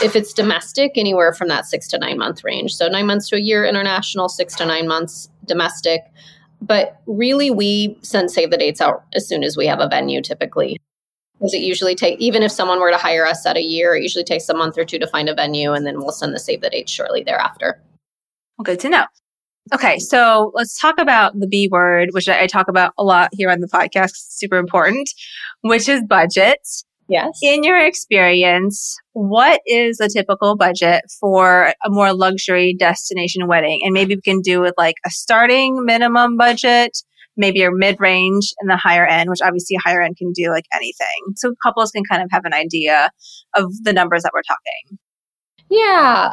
if 0.00 0.16
it's 0.16 0.32
domestic, 0.32 0.92
anywhere 0.96 1.32
from 1.32 1.48
that 1.48 1.66
six 1.66 1.88
to 1.88 1.98
nine 1.98 2.18
month 2.18 2.44
range. 2.44 2.74
So 2.74 2.88
nine 2.88 3.06
months 3.06 3.28
to 3.30 3.36
a 3.36 3.40
year 3.40 3.64
international, 3.64 4.28
six 4.28 4.54
to 4.56 4.66
nine 4.66 4.88
months 4.88 5.28
domestic. 5.44 6.02
But 6.60 7.00
really, 7.06 7.50
we 7.50 7.98
send 8.02 8.30
save 8.30 8.50
the 8.50 8.56
dates 8.56 8.80
out 8.80 9.04
as 9.14 9.26
soon 9.26 9.42
as 9.42 9.56
we 9.56 9.66
have 9.66 9.80
a 9.80 9.88
venue 9.88 10.22
typically. 10.22 10.78
Because 11.34 11.54
it 11.54 11.62
usually 11.62 11.96
take 11.96 12.20
even 12.20 12.44
if 12.44 12.52
someone 12.52 12.78
were 12.80 12.92
to 12.92 12.96
hire 12.96 13.26
us 13.26 13.44
at 13.46 13.56
a 13.56 13.62
year, 13.62 13.96
it 13.96 14.02
usually 14.02 14.24
takes 14.24 14.48
a 14.48 14.54
month 14.54 14.78
or 14.78 14.84
two 14.84 14.98
to 15.00 15.08
find 15.08 15.28
a 15.28 15.34
venue, 15.34 15.72
and 15.72 15.84
then 15.84 15.98
we'll 15.98 16.12
send 16.12 16.34
the 16.34 16.38
save 16.38 16.60
the 16.60 16.70
dates 16.70 16.92
shortly 16.92 17.24
thereafter. 17.24 17.82
Well, 18.56 18.64
good 18.64 18.80
to 18.80 18.88
know. 18.88 19.06
Okay, 19.72 19.98
so 19.98 20.50
let's 20.54 20.78
talk 20.78 20.98
about 20.98 21.38
the 21.38 21.46
B 21.46 21.68
word, 21.68 22.10
which 22.12 22.28
I 22.28 22.46
talk 22.46 22.68
about 22.68 22.92
a 22.98 23.04
lot 23.04 23.30
here 23.32 23.50
on 23.50 23.60
the 23.60 23.68
podcast. 23.68 24.12
Super 24.14 24.56
important, 24.56 25.08
which 25.62 25.88
is 25.88 26.02
budget. 26.04 26.60
Yes. 27.08 27.38
In 27.42 27.64
your 27.64 27.78
experience, 27.78 28.96
what 29.12 29.60
is 29.66 30.00
a 30.00 30.08
typical 30.08 30.56
budget 30.56 31.04
for 31.20 31.74
a 31.84 31.90
more 31.90 32.14
luxury 32.14 32.74
destination 32.78 33.46
wedding? 33.46 33.80
And 33.84 33.92
maybe 33.92 34.14
we 34.14 34.22
can 34.22 34.40
do 34.40 34.60
with 34.60 34.74
like 34.78 34.96
a 35.04 35.10
starting 35.10 35.84
minimum 35.84 36.36
budget, 36.36 36.92
maybe 37.36 37.62
a 37.62 37.70
mid 37.70 37.96
range 37.98 38.54
and 38.60 38.70
the 38.70 38.76
higher 38.76 39.06
end, 39.06 39.30
which 39.30 39.40
obviously 39.42 39.76
higher 39.84 40.00
end 40.00 40.16
can 40.16 40.32
do 40.32 40.50
like 40.50 40.64
anything. 40.74 41.34
So 41.36 41.54
couples 41.62 41.90
can 41.90 42.04
kind 42.04 42.22
of 42.22 42.28
have 42.30 42.44
an 42.44 42.54
idea 42.54 43.10
of 43.54 43.72
the 43.82 43.92
numbers 43.92 44.22
that 44.22 44.32
we're 44.32 44.42
talking. 44.42 44.98
Yeah. 45.70 46.32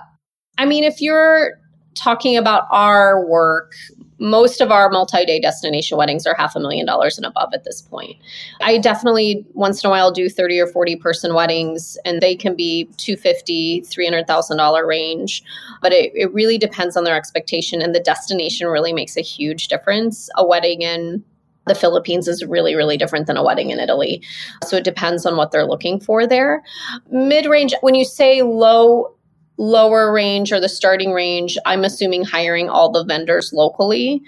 I 0.57 0.65
mean, 0.65 0.83
if 0.83 1.01
you're 1.01 1.53
talking 1.95 2.37
about 2.37 2.63
our 2.71 3.27
work, 3.27 3.71
most 4.19 4.61
of 4.61 4.71
our 4.71 4.89
multi-day 4.89 5.39
destination 5.39 5.97
weddings 5.97 6.27
are 6.27 6.35
half 6.35 6.55
a 6.55 6.59
million 6.59 6.85
dollars 6.85 7.17
and 7.17 7.25
above 7.25 7.49
at 7.53 7.63
this 7.63 7.81
point. 7.81 8.17
I 8.61 8.77
definitely 8.77 9.45
once 9.53 9.83
in 9.83 9.87
a 9.87 9.91
while 9.91 10.11
do 10.11 10.29
30 10.29 10.59
or 10.59 10.67
40 10.67 10.97
person 10.97 11.33
weddings 11.33 11.97
and 12.05 12.21
they 12.21 12.35
can 12.35 12.55
be 12.55 12.85
250, 12.97 13.81
$300,000 13.81 14.87
range, 14.87 15.43
but 15.81 15.93
it, 15.93 16.11
it 16.15 16.33
really 16.33 16.57
depends 16.57 16.97
on 16.97 17.03
their 17.03 17.15
expectation 17.15 17.81
and 17.81 17.95
the 17.95 17.99
destination 17.99 18.67
really 18.67 18.93
makes 18.93 19.17
a 19.17 19.21
huge 19.21 19.67
difference. 19.67 20.29
A 20.35 20.45
wedding 20.45 20.81
in 20.81 21.23
the 21.67 21.75
Philippines 21.75 22.27
is 22.27 22.43
really, 22.43 22.75
really 22.75 22.97
different 22.97 23.27
than 23.27 23.37
a 23.37 23.43
wedding 23.43 23.69
in 23.69 23.79
Italy. 23.79 24.21
So 24.65 24.77
it 24.77 24.83
depends 24.83 25.25
on 25.25 25.37
what 25.37 25.51
they're 25.51 25.65
looking 25.65 25.99
for 25.99 26.27
there. 26.27 26.63
Mid 27.11 27.45
range, 27.45 27.73
when 27.81 27.95
you 27.95 28.03
say 28.03 28.41
low 28.41 29.13
lower 29.59 30.11
range 30.11 30.51
or 30.51 30.59
the 30.59 30.69
starting 30.69 31.11
range, 31.11 31.57
I'm 31.65 31.83
assuming 31.83 32.23
hiring 32.23 32.69
all 32.69 32.91
the 32.91 33.03
vendors 33.03 33.53
locally. 33.53 34.23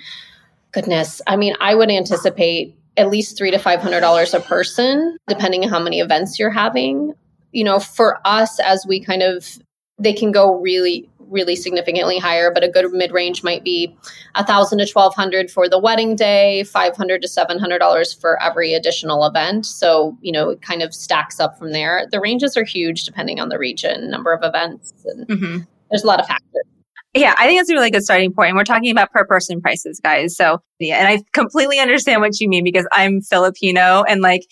Goodness, 0.71 1.21
I 1.25 1.37
mean, 1.37 1.55
I 1.59 1.73
would 1.73 1.89
anticipate 1.89 2.77
at 2.97 3.09
least 3.09 3.37
three 3.37 3.49
to 3.49 3.57
five 3.57 3.81
hundred 3.81 4.01
dollars 4.01 4.33
a 4.33 4.41
person, 4.41 5.17
depending 5.27 5.63
on 5.63 5.69
how 5.69 5.79
many 5.79 5.99
events 5.99 6.37
you're 6.37 6.51
having. 6.51 7.13
You 7.53 7.63
know, 7.63 7.79
for 7.79 8.19
us, 8.25 8.59
as 8.59 8.85
we 8.85 8.99
kind 8.99 9.23
of 9.23 9.57
they 9.97 10.13
can 10.13 10.31
go 10.31 10.59
really 10.59 11.09
really 11.31 11.55
significantly 11.55 12.19
higher, 12.19 12.51
but 12.51 12.63
a 12.63 12.69
good 12.69 12.91
mid 12.91 13.11
range 13.11 13.43
might 13.43 13.63
be 13.63 13.95
a 14.35 14.45
thousand 14.45 14.79
to 14.79 14.85
twelve 14.85 15.15
hundred 15.15 15.49
for 15.49 15.67
the 15.67 15.79
wedding 15.79 16.15
day, 16.15 16.63
five 16.63 16.95
hundred 16.95 17.21
to 17.21 17.27
seven 17.27 17.57
hundred 17.57 17.79
dollars 17.79 18.13
for 18.13 18.41
every 18.41 18.73
additional 18.73 19.25
event. 19.25 19.65
So 19.65 20.17
you 20.21 20.31
know 20.31 20.49
it 20.49 20.61
kind 20.61 20.81
of 20.81 20.93
stacks 20.93 21.39
up 21.39 21.57
from 21.57 21.71
there. 21.71 22.07
The 22.11 22.19
ranges 22.19 22.55
are 22.57 22.63
huge 22.63 23.05
depending 23.05 23.39
on 23.39 23.49
the 23.49 23.57
region, 23.57 24.09
number 24.11 24.33
of 24.33 24.43
events, 24.43 24.93
and 25.05 25.27
mm-hmm. 25.27 25.57
there's 25.89 26.03
a 26.03 26.07
lot 26.07 26.19
of 26.19 26.27
factors. 26.27 26.65
Yeah, 27.13 27.35
I 27.37 27.45
think 27.45 27.59
that's 27.59 27.69
a 27.69 27.73
really 27.73 27.91
good 27.91 28.03
starting 28.03 28.31
point. 28.31 28.55
We're 28.55 28.63
talking 28.63 28.89
about 28.89 29.11
per 29.11 29.25
person 29.25 29.59
prices, 29.59 29.99
guys. 30.01 30.33
So, 30.35 30.59
yeah, 30.79 30.95
and 30.95 31.07
I 31.09 31.21
completely 31.33 31.77
understand 31.77 32.21
what 32.21 32.39
you 32.39 32.47
mean 32.47 32.63
because 32.63 32.87
I'm 32.93 33.19
Filipino 33.19 34.03
and 34.07 34.21
like 34.21 34.43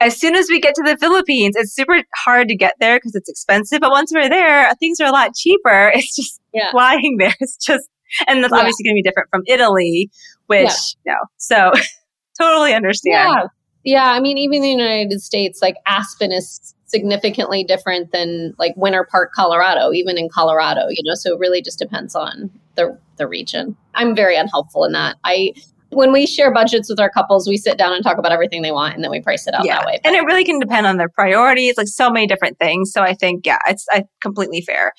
as 0.00 0.18
soon 0.18 0.34
as 0.34 0.48
we 0.48 0.60
get 0.60 0.74
to 0.74 0.82
the 0.82 0.96
Philippines, 0.96 1.54
it's 1.56 1.74
super 1.74 2.02
hard 2.16 2.48
to 2.48 2.56
get 2.56 2.74
there 2.80 2.96
because 2.96 3.14
it's 3.14 3.28
expensive. 3.28 3.80
But 3.80 3.90
once 3.90 4.10
we're 4.12 4.30
there, 4.30 4.74
things 4.80 4.98
are 5.00 5.06
a 5.06 5.12
lot 5.12 5.34
cheaper. 5.34 5.92
It's 6.00 6.16
just 6.16 6.40
yeah. 6.54 6.70
flying 6.70 7.16
there. 7.18 7.34
It's 7.40 7.56
just, 7.56 7.88
and 8.26 8.42
that's 8.42 8.52
yeah. 8.52 8.58
obviously 8.58 8.84
going 8.84 8.94
to 8.94 8.98
be 8.98 9.02
different 9.02 9.28
from 9.30 9.42
Italy, 9.46 10.10
which, 10.46 10.70
yeah. 11.04 11.12
no. 11.12 11.16
So 11.36 11.72
totally 12.40 12.72
understand. 12.72 13.36
Yeah. 13.36 13.46
Yeah. 13.84 14.12
I 14.12 14.20
mean, 14.20 14.38
even 14.38 14.56
in 14.56 14.62
the 14.62 14.70
United 14.70 15.20
States, 15.20 15.60
like 15.60 15.76
Aspen 15.86 16.32
is 16.32 16.74
significantly 16.86 17.62
different 17.62 18.10
than 18.12 18.54
like 18.58 18.72
Winter 18.76 19.06
Park, 19.08 19.32
Colorado, 19.34 19.92
even 19.92 20.18
in 20.18 20.28
Colorado, 20.28 20.88
you 20.88 21.02
know, 21.02 21.14
so 21.14 21.34
it 21.34 21.38
really 21.38 21.62
just 21.62 21.78
depends 21.78 22.14
on 22.14 22.50
the, 22.74 22.98
the 23.16 23.28
region. 23.28 23.76
I'm 23.94 24.16
very 24.16 24.36
unhelpful 24.36 24.84
in 24.84 24.92
that. 24.92 25.16
I, 25.24 25.52
when 25.90 26.12
we 26.12 26.26
share 26.26 26.52
budgets 26.52 26.88
with 26.88 27.00
our 27.00 27.10
couples, 27.10 27.48
we 27.48 27.56
sit 27.56 27.76
down 27.76 27.92
and 27.92 28.02
talk 28.02 28.18
about 28.18 28.32
everything 28.32 28.62
they 28.62 28.72
want 28.72 28.94
and 28.94 29.02
then 29.02 29.10
we 29.10 29.20
price 29.20 29.46
it 29.46 29.54
out 29.54 29.64
yeah. 29.64 29.78
that 29.78 29.86
way. 29.86 30.00
And 30.04 30.14
it 30.14 30.24
really 30.24 30.44
can 30.44 30.58
depend 30.58 30.86
on 30.86 30.96
their 30.96 31.08
priorities, 31.08 31.76
like 31.76 31.88
so 31.88 32.10
many 32.10 32.26
different 32.26 32.58
things. 32.58 32.92
So 32.92 33.02
I 33.02 33.14
think, 33.14 33.44
yeah, 33.44 33.58
it's 33.66 33.86
I, 33.90 34.04
completely 34.22 34.60
fair. 34.62 34.92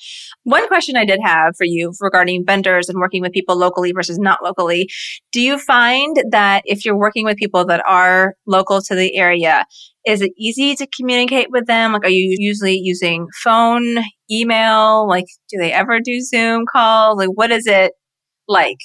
One 0.44 0.66
question 0.68 0.96
I 0.96 1.04
did 1.04 1.20
have 1.22 1.56
for 1.56 1.64
you 1.64 1.92
regarding 2.00 2.44
vendors 2.46 2.88
and 2.88 2.98
working 2.98 3.22
with 3.22 3.32
people 3.32 3.56
locally 3.56 3.92
versus 3.92 4.18
not 4.18 4.42
locally. 4.42 4.88
Do 5.32 5.40
you 5.40 5.58
find 5.58 6.16
that 6.30 6.62
if 6.66 6.84
you're 6.84 6.98
working 6.98 7.24
with 7.24 7.36
people 7.36 7.64
that 7.66 7.82
are 7.86 8.34
local 8.46 8.82
to 8.82 8.94
the 8.94 9.16
area, 9.16 9.64
is 10.04 10.20
it 10.20 10.32
easy 10.36 10.74
to 10.76 10.86
communicate 10.96 11.50
with 11.50 11.66
them? 11.66 11.92
Like, 11.92 12.04
are 12.04 12.10
you 12.10 12.36
usually 12.38 12.76
using 12.76 13.28
phone, 13.42 13.98
email? 14.30 15.08
Like, 15.08 15.26
do 15.48 15.58
they 15.58 15.72
ever 15.72 16.00
do 16.00 16.20
Zoom 16.20 16.64
calls? 16.70 17.18
Like, 17.18 17.30
what 17.34 17.50
is 17.50 17.66
it 17.66 17.92
like? 18.48 18.78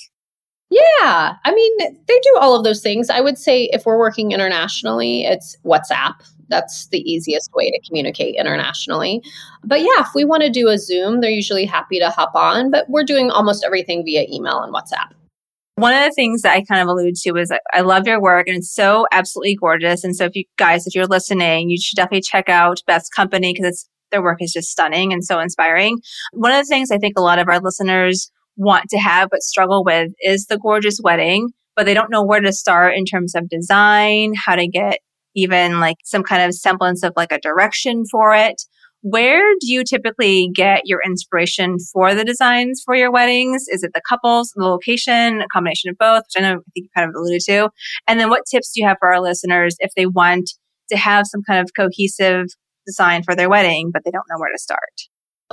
Yeah, 0.70 1.36
I 1.46 1.54
mean, 1.54 1.78
they 1.80 2.20
do 2.20 2.38
all 2.40 2.56
of 2.56 2.64
those 2.64 2.82
things. 2.82 3.10
I 3.10 3.22
would 3.22 3.38
say 3.38 3.70
if 3.72 3.86
we're 3.86 3.98
working 3.98 4.34
internationally, 4.34 5.24
it's 5.24 5.56
WhatsApp. 5.64 6.16
That's 6.50 6.88
the 6.88 7.00
easiest 7.00 7.54
way 7.54 7.72
to 7.72 7.80
communicate 7.88 8.36
internationally. 8.36 9.22
But 9.64 9.82
yeah, 9.82 10.00
if 10.00 10.10
we 10.14 10.26
want 10.26 10.44
to 10.44 10.50
do 10.50 10.68
a 10.68 10.78
Zoom, 10.78 11.22
they're 11.22 11.30
usually 11.30 11.66
happy 11.66 12.00
to 12.00 12.10
hop 12.10 12.36
on, 12.36 12.72
but 12.72 12.90
we're 12.90 13.04
doing 13.04 13.32
almost 13.32 13.64
everything 13.64 14.04
via 14.04 14.26
email 14.30 14.62
and 14.62 14.74
WhatsApp. 14.74 15.12
One 15.76 15.94
of 15.94 16.04
the 16.04 16.14
things 16.16 16.42
that 16.42 16.54
I 16.54 16.64
kind 16.64 16.82
of 16.82 16.88
alluded 16.88 17.16
to 17.18 17.34
was 17.34 17.52
I 17.72 17.82
love 17.82 18.08
your 18.08 18.20
work 18.20 18.48
and 18.48 18.58
it's 18.58 18.74
so 18.74 19.06
absolutely 19.12 19.56
gorgeous. 19.56 20.04
And 20.04 20.16
so 20.16 20.26
if 20.26 20.36
you 20.36 20.44
guys, 20.58 20.88
if 20.88 20.96
you're 20.96 21.06
listening, 21.06 21.70
you 21.70 21.78
should 21.80 21.96
definitely 21.96 22.22
check 22.22 22.50
out 22.50 22.82
Beth's 22.88 23.10
company 23.10 23.54
because 23.54 23.88
their 24.12 24.24
work 24.24 24.42
is 24.42 24.52
just 24.52 24.72
stunning 24.72 25.14
and 25.14 25.24
so 25.24 25.40
inspiring. 25.40 26.00
One 26.34 26.52
of 26.52 26.58
the 26.58 26.68
things 26.68 26.92
I 26.92 26.98
think 26.98 27.14
a 27.18 27.22
lot 27.22 27.40
of 27.40 27.48
our 27.48 27.60
listeners 27.60 28.32
want 28.58 28.90
to 28.90 28.98
have 28.98 29.30
but 29.30 29.44
struggle 29.44 29.84
with 29.84 30.12
is 30.22 30.48
the 30.48 30.58
gorgeous 30.58 31.00
wedding, 31.02 31.50
but 31.76 31.86
they 31.86 31.94
don't 31.94 32.12
know 32.12 32.24
where 32.24 32.42
to 32.42 32.52
start 32.52 32.96
in 32.96 33.06
terms 33.06 33.36
of 33.36 33.50
design, 33.50 34.34
how 34.36 34.56
to 34.56 34.68
get 34.68 35.00
even 35.36 35.80
like 35.80 35.98
some 36.04 36.24
kind 36.24 36.42
of 36.42 36.54
semblance 36.54 37.04
of 37.04 37.14
like 37.16 37.32
a 37.32 37.40
direction 37.40 38.04
for 38.12 38.36
it. 38.36 38.62
Where 39.02 39.54
do 39.60 39.72
you 39.72 39.84
typically 39.84 40.50
get 40.54 40.82
your 40.86 41.00
inspiration 41.06 41.78
for 41.94 42.16
the 42.16 42.26
designs 42.26 42.82
for 42.84 42.96
your 42.96 43.12
weddings? 43.12 43.66
Is 43.68 43.84
it 43.84 43.92
the 43.94 44.02
couples, 44.10 44.52
the 44.56 44.66
location, 44.66 45.42
a 45.42 45.48
combination 45.54 45.92
of 45.92 45.98
both, 46.00 46.24
which 46.24 46.34
I 46.38 46.42
know 46.42 46.54
I 46.54 46.54
think 46.54 46.66
you 46.76 46.90
kind 46.96 47.08
of 47.08 47.16
alluded 47.16 47.42
to? 47.42 47.70
And 48.08 48.20
then 48.20 48.30
what 48.30 48.44
tips 48.50 48.72
do 48.74 48.82
you 48.82 48.88
have 48.88 48.98
for 49.00 49.14
our 49.14 49.22
listeners 49.22 49.76
if 49.80 49.92
they 49.96 50.08
want 50.08 50.50
to 50.90 50.98
have 50.98 51.28
some 51.28 51.44
kind 51.44 51.62
of 51.62 51.72
cohesive 51.76 52.48
design 52.88 53.22
for 53.22 53.36
their 53.36 53.50
wedding, 53.50 53.92
but 53.94 54.04
they 54.04 54.12
don't 54.12 54.26
know 54.30 54.40
where 54.40 54.52
to 54.52 54.60
start? 54.60 54.82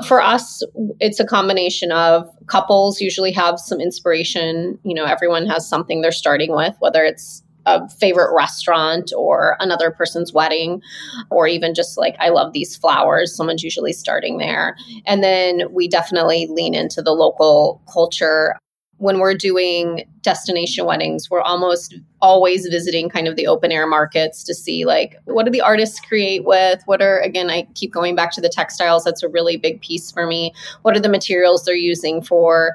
For 0.03 0.21
us, 0.21 0.63
it's 0.99 1.21
a 1.21 1.25
combination 1.25 1.93
of 1.93 2.29
couples 2.47 3.01
usually 3.01 3.31
have 3.33 3.61
some 3.61 3.81
inspiration. 3.81 4.79
You 4.83 4.95
know, 4.95 5.05
everyone 5.05 5.47
has 5.47 5.69
something 5.69 6.01
they're 6.01 6.11
starting 6.11 6.53
with, 6.53 6.75
whether 6.81 7.05
it's 7.05 7.43
a 7.67 7.89
favorite 7.89 8.35
restaurant 8.35 9.13
or 9.17 9.57
another 9.61 9.91
person's 9.91 10.33
wedding, 10.33 10.83
or 11.31 11.47
even 11.47 11.75
just 11.75 11.97
like, 11.97 12.17
I 12.19 12.29
love 12.29 12.53
these 12.53 12.77
flowers. 12.77 13.35
Someone's 13.35 13.63
usually 13.63 13.93
starting 13.93 14.39
there. 14.39 14.77
And 15.07 15.23
then 15.23 15.63
we 15.71 15.89
definitely 15.89 16.47
lean 16.51 16.75
into 16.75 17.01
the 17.01 17.13
local 17.13 17.81
culture 17.91 18.57
when 18.99 19.19
we're 19.19 19.35
doing 19.35 20.05
destination 20.23 20.87
weddings, 20.87 21.31
we're 21.31 21.41
almost 21.41 21.95
always 22.23 22.67
visiting 22.67 23.09
kind 23.09 23.29
of 23.29 23.37
the 23.37 23.47
open 23.47 23.73
air 23.73 23.87
markets 23.87 24.43
to 24.45 24.55
see 24.55 24.85
like 24.85 25.17
what 25.25 25.45
do 25.45 25.51
the 25.51 25.61
artists 25.61 26.01
create 26.01 26.45
with? 26.45 26.83
What 26.87 27.03
are, 27.03 27.21
again, 27.21 27.51
I 27.51 27.67
keep 27.75 27.93
going 27.93 28.15
back 28.15 28.33
to 28.33 28.41
the 28.41 28.49
textiles. 28.49 29.05
That's 29.05 29.23
a 29.23 29.29
really 29.29 29.57
big 29.57 29.81
piece 29.81 30.11
for 30.11 30.27
me. 30.27 30.55
What 30.83 30.97
are 30.97 31.01
the 31.01 31.09
materials 31.09 31.65
they're 31.65 31.75
using 31.75 32.23
for? 32.23 32.75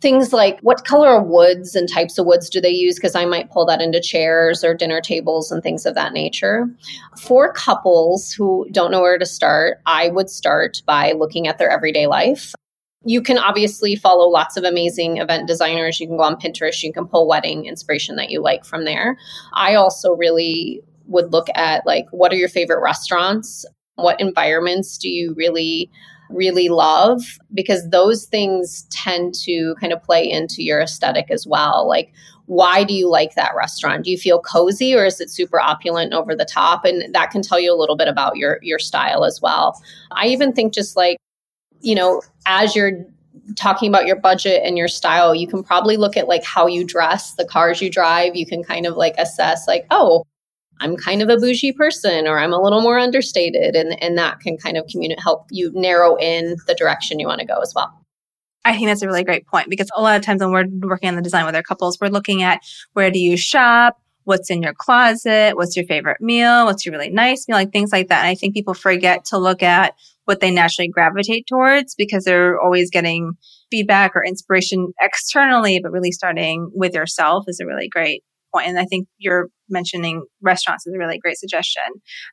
Things 0.00 0.32
like 0.32 0.58
what 0.62 0.84
color 0.84 1.16
of 1.16 1.28
woods 1.28 1.76
and 1.76 1.88
types 1.88 2.18
of 2.18 2.26
woods 2.26 2.50
do 2.50 2.60
they 2.60 2.70
use? 2.70 2.96
Because 2.96 3.14
I 3.14 3.24
might 3.24 3.52
pull 3.52 3.64
that 3.66 3.80
into 3.80 4.00
chairs 4.00 4.64
or 4.64 4.74
dinner 4.74 5.00
tables 5.00 5.52
and 5.52 5.62
things 5.62 5.86
of 5.86 5.94
that 5.94 6.12
nature. 6.12 6.68
For 7.20 7.52
couples 7.52 8.32
who 8.32 8.66
don't 8.72 8.90
know 8.90 9.00
where 9.00 9.18
to 9.18 9.26
start, 9.26 9.78
I 9.86 10.08
would 10.08 10.28
start 10.28 10.82
by 10.86 11.12
looking 11.12 11.46
at 11.46 11.58
their 11.58 11.70
everyday 11.70 12.08
life 12.08 12.52
you 13.04 13.22
can 13.22 13.38
obviously 13.38 13.96
follow 13.96 14.28
lots 14.28 14.56
of 14.56 14.64
amazing 14.64 15.18
event 15.18 15.46
designers. 15.46 16.00
You 16.00 16.06
can 16.06 16.16
go 16.16 16.22
on 16.22 16.36
Pinterest, 16.36 16.82
you 16.82 16.92
can 16.92 17.06
pull 17.06 17.26
wedding 17.26 17.66
inspiration 17.66 18.16
that 18.16 18.30
you 18.30 18.40
like 18.40 18.64
from 18.64 18.84
there. 18.84 19.18
I 19.52 19.74
also 19.74 20.14
really 20.14 20.82
would 21.06 21.32
look 21.32 21.48
at 21.54 21.84
like 21.86 22.06
what 22.10 22.32
are 22.32 22.36
your 22.36 22.48
favorite 22.48 22.82
restaurants? 22.82 23.64
What 23.96 24.20
environments 24.20 24.96
do 24.98 25.08
you 25.08 25.34
really 25.34 25.90
really 26.30 26.68
love 26.68 27.20
because 27.52 27.88
those 27.90 28.24
things 28.24 28.86
tend 28.90 29.34
to 29.34 29.74
kind 29.80 29.92
of 29.92 30.02
play 30.02 30.28
into 30.28 30.62
your 30.62 30.80
aesthetic 30.80 31.30
as 31.30 31.46
well. 31.46 31.86
Like 31.86 32.12
why 32.46 32.84
do 32.84 32.94
you 32.94 33.08
like 33.08 33.34
that 33.34 33.54
restaurant? 33.56 34.04
Do 34.04 34.10
you 34.10 34.18
feel 34.18 34.40
cozy 34.40 34.94
or 34.94 35.04
is 35.04 35.20
it 35.20 35.30
super 35.30 35.60
opulent 35.60 36.12
over 36.12 36.34
the 36.34 36.44
top? 36.44 36.84
And 36.84 37.14
that 37.14 37.30
can 37.30 37.42
tell 37.42 37.60
you 37.60 37.72
a 37.72 37.78
little 37.78 37.96
bit 37.96 38.08
about 38.08 38.36
your 38.36 38.58
your 38.62 38.78
style 38.78 39.24
as 39.24 39.40
well. 39.40 39.80
I 40.10 40.26
even 40.26 40.52
think 40.52 40.72
just 40.72 40.96
like 40.96 41.18
you 41.82 41.94
know, 41.94 42.22
as 42.46 42.74
you're 42.74 43.04
talking 43.56 43.88
about 43.88 44.06
your 44.06 44.16
budget 44.16 44.62
and 44.64 44.78
your 44.78 44.88
style, 44.88 45.34
you 45.34 45.46
can 45.46 45.62
probably 45.62 45.96
look 45.96 46.16
at 46.16 46.28
like 46.28 46.44
how 46.44 46.66
you 46.66 46.84
dress, 46.84 47.34
the 47.34 47.44
cars 47.44 47.82
you 47.82 47.90
drive. 47.90 48.36
You 48.36 48.46
can 48.46 48.62
kind 48.62 48.86
of 48.86 48.96
like 48.96 49.14
assess, 49.18 49.66
like, 49.66 49.86
oh, 49.90 50.24
I'm 50.80 50.96
kind 50.96 51.22
of 51.22 51.28
a 51.28 51.36
bougie 51.36 51.72
person 51.72 52.26
or 52.26 52.38
I'm 52.38 52.52
a 52.52 52.60
little 52.60 52.80
more 52.80 52.98
understated. 52.98 53.76
And, 53.76 54.00
and 54.02 54.16
that 54.18 54.40
can 54.40 54.56
kind 54.56 54.76
of 54.76 54.86
communicate, 54.90 55.22
help 55.22 55.46
you 55.50 55.70
narrow 55.74 56.16
in 56.16 56.56
the 56.66 56.74
direction 56.74 57.20
you 57.20 57.26
want 57.26 57.40
to 57.40 57.46
go 57.46 57.58
as 57.60 57.72
well. 57.74 57.92
I 58.64 58.76
think 58.76 58.86
that's 58.86 59.02
a 59.02 59.06
really 59.06 59.24
great 59.24 59.46
point 59.46 59.68
because 59.68 59.88
a 59.96 60.02
lot 60.02 60.16
of 60.16 60.22
times 60.22 60.40
when 60.40 60.52
we're 60.52 60.66
working 60.88 61.08
on 61.08 61.16
the 61.16 61.22
design 61.22 61.46
with 61.46 61.56
our 61.56 61.62
couples, 61.62 61.98
we're 62.00 62.08
looking 62.08 62.42
at 62.42 62.60
where 62.92 63.10
do 63.10 63.18
you 63.18 63.36
shop? 63.36 63.98
What's 64.24 64.50
in 64.50 64.62
your 64.62 64.74
closet? 64.74 65.56
What's 65.56 65.76
your 65.76 65.84
favorite 65.86 66.20
meal? 66.20 66.64
What's 66.64 66.86
your 66.86 66.92
really 66.92 67.10
nice 67.10 67.48
meal? 67.48 67.56
Like 67.56 67.72
things 67.72 67.90
like 67.90 68.06
that. 68.08 68.20
And 68.20 68.28
I 68.28 68.36
think 68.36 68.54
people 68.54 68.74
forget 68.74 69.24
to 69.26 69.38
look 69.38 69.64
at 69.64 69.94
what 70.24 70.40
they 70.40 70.50
naturally 70.50 70.88
gravitate 70.88 71.46
towards 71.46 71.94
because 71.96 72.24
they're 72.24 72.60
always 72.60 72.90
getting 72.90 73.32
feedback 73.70 74.12
or 74.14 74.24
inspiration 74.24 74.92
externally, 75.00 75.80
but 75.82 75.92
really 75.92 76.12
starting 76.12 76.70
with 76.74 76.94
yourself 76.94 77.44
is 77.48 77.60
a 77.60 77.66
really 77.66 77.88
great 77.88 78.22
point. 78.54 78.68
And 78.68 78.78
I 78.78 78.84
think 78.84 79.08
you're 79.18 79.48
mentioning 79.68 80.24
restaurants 80.42 80.86
is 80.86 80.94
a 80.94 80.98
really 80.98 81.18
great 81.18 81.38
suggestion. 81.38 81.82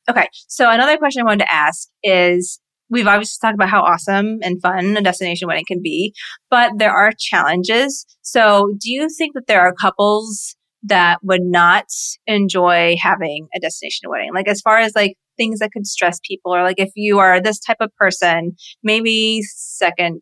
Okay. 0.10 0.28
So 0.48 0.70
another 0.70 0.98
question 0.98 1.22
I 1.22 1.26
wanted 1.26 1.46
to 1.46 1.54
ask 1.54 1.88
is 2.04 2.60
we've 2.90 3.08
obviously 3.08 3.38
talked 3.42 3.56
about 3.56 3.70
how 3.70 3.82
awesome 3.82 4.40
and 4.42 4.62
fun 4.62 4.98
a 4.98 5.02
destination 5.02 5.48
wedding 5.48 5.66
can 5.68 5.82
be, 5.82 6.14
but 6.50 6.74
there 6.78 6.92
are 6.92 7.12
challenges. 7.18 8.06
So 8.22 8.74
do 8.80 8.92
you 8.92 9.08
think 9.10 9.34
that 9.36 9.48
there 9.48 9.62
are 9.62 9.74
couples 9.74 10.56
that 10.84 11.20
would 11.24 11.44
not 11.44 11.86
enjoy 12.26 12.96
having 13.02 13.48
a 13.56 13.60
destination 13.60 14.10
wedding? 14.10 14.32
Like 14.34 14.48
as 14.48 14.62
far 14.62 14.78
as 14.78 14.94
like 14.96 15.16
things 15.40 15.60
that 15.60 15.72
could 15.72 15.88
stress 15.88 16.20
people 16.24 16.54
or 16.54 16.64
like 16.64 16.80
if 16.80 16.92
you 16.96 17.20
are 17.20 17.42
this 17.42 17.60
type 17.60 17.78
of 17.80 17.96
person, 17.96 18.56
maybe 18.84 19.42
second, 19.44 20.22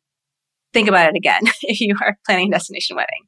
think 0.74 0.88
about 0.88 1.10
it 1.10 1.16
again 1.16 1.42
if 1.64 1.82
you 1.82 1.96
are 2.02 2.18
planning 2.26 2.50
a 2.50 2.52
destination 2.52 2.96
wedding. 2.96 3.24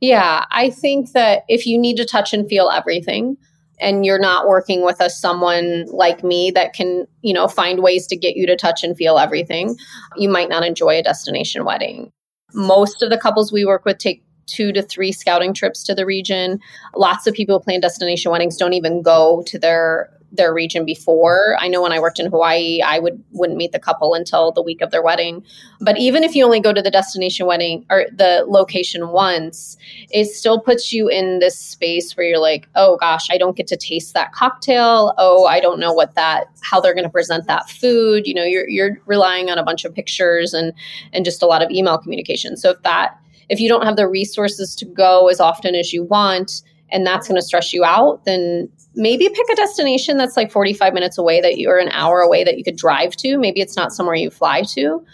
Yeah, 0.00 0.44
I 0.50 0.70
think 0.70 1.12
that 1.12 1.44
if 1.48 1.66
you 1.66 1.78
need 1.78 1.96
to 1.96 2.04
touch 2.04 2.34
and 2.34 2.48
feel 2.48 2.68
everything, 2.68 3.36
and 3.80 4.06
you're 4.06 4.20
not 4.20 4.46
working 4.46 4.84
with 4.84 5.00
a 5.00 5.10
someone 5.10 5.86
like 5.88 6.22
me 6.22 6.52
that 6.52 6.74
can 6.74 7.06
you 7.22 7.32
know 7.32 7.48
find 7.48 7.82
ways 7.82 8.06
to 8.06 8.16
get 8.16 8.36
you 8.36 8.46
to 8.46 8.54
touch 8.54 8.84
and 8.84 8.96
feel 8.96 9.18
everything 9.18 9.76
you 10.16 10.28
might 10.28 10.48
not 10.48 10.64
enjoy 10.64 10.96
a 10.96 11.02
destination 11.02 11.64
wedding 11.64 12.12
most 12.54 13.02
of 13.02 13.10
the 13.10 13.18
couples 13.18 13.52
we 13.52 13.64
work 13.64 13.84
with 13.84 13.98
take 13.98 14.22
two 14.46 14.72
to 14.72 14.82
three 14.82 15.12
scouting 15.12 15.54
trips 15.54 15.82
to 15.84 15.94
the 15.94 16.06
region. 16.06 16.58
Lots 16.94 17.26
of 17.26 17.34
people 17.34 17.60
plan 17.60 17.80
destination 17.80 18.30
weddings 18.30 18.56
don't 18.56 18.72
even 18.72 19.02
go 19.02 19.42
to 19.46 19.58
their 19.58 20.10
their 20.36 20.52
region 20.52 20.84
before. 20.84 21.56
I 21.60 21.68
know 21.68 21.82
when 21.82 21.92
I 21.92 22.00
worked 22.00 22.18
in 22.18 22.30
Hawaii, 22.30 22.80
I 22.80 22.98
would 22.98 23.22
wouldn't 23.32 23.56
meet 23.56 23.72
the 23.72 23.78
couple 23.78 24.14
until 24.14 24.52
the 24.52 24.62
week 24.62 24.80
of 24.80 24.90
their 24.90 25.02
wedding. 25.02 25.44
But 25.80 25.98
even 25.98 26.24
if 26.24 26.34
you 26.34 26.44
only 26.44 26.60
go 26.60 26.72
to 26.72 26.82
the 26.82 26.90
destination 26.90 27.46
wedding 27.46 27.84
or 27.90 28.06
the 28.12 28.44
location 28.46 29.08
once, 29.08 29.76
it 30.10 30.26
still 30.26 30.60
puts 30.60 30.92
you 30.92 31.08
in 31.08 31.38
this 31.38 31.58
space 31.58 32.16
where 32.16 32.26
you're 32.26 32.38
like, 32.38 32.68
"Oh 32.74 32.96
gosh, 32.96 33.28
I 33.30 33.38
don't 33.38 33.56
get 33.56 33.66
to 33.68 33.76
taste 33.76 34.14
that 34.14 34.32
cocktail. 34.32 35.14
Oh, 35.18 35.46
I 35.46 35.60
don't 35.60 35.80
know 35.80 35.92
what 35.92 36.14
that 36.14 36.48
how 36.62 36.80
they're 36.80 36.94
going 36.94 37.04
to 37.04 37.10
present 37.10 37.46
that 37.46 37.70
food." 37.70 38.26
You 38.26 38.34
know, 38.34 38.44
you're 38.44 38.68
you're 38.68 39.00
relying 39.06 39.50
on 39.50 39.58
a 39.58 39.64
bunch 39.64 39.84
of 39.84 39.94
pictures 39.94 40.52
and 40.52 40.72
and 41.12 41.24
just 41.24 41.42
a 41.42 41.46
lot 41.46 41.62
of 41.62 41.70
email 41.70 41.98
communication. 41.98 42.56
So 42.56 42.70
if 42.70 42.82
that 42.82 43.18
if 43.48 43.60
you 43.60 43.68
don't 43.68 43.84
have 43.84 43.96
the 43.96 44.08
resources 44.08 44.74
to 44.76 44.84
go 44.84 45.28
as 45.28 45.40
often 45.40 45.74
as 45.74 45.92
you 45.92 46.02
want 46.02 46.62
and 46.90 47.06
that's 47.06 47.26
going 47.26 47.36
to 47.36 47.42
stress 47.42 47.72
you 47.72 47.84
out, 47.84 48.24
then 48.24 48.68
maybe 48.94 49.28
pick 49.28 49.48
a 49.52 49.56
destination 49.56 50.16
that's 50.16 50.36
like 50.36 50.52
45 50.52 50.94
minutes 50.94 51.18
away 51.18 51.40
that 51.40 51.58
you're 51.58 51.78
an 51.78 51.88
hour 51.88 52.20
away 52.20 52.44
that 52.44 52.56
you 52.56 52.64
could 52.64 52.76
drive 52.76 53.16
to. 53.16 53.38
Maybe 53.38 53.60
it's 53.60 53.76
not 53.76 53.92
somewhere 53.92 54.14
you 54.14 54.30
fly 54.30 54.62
to. 54.74 55.04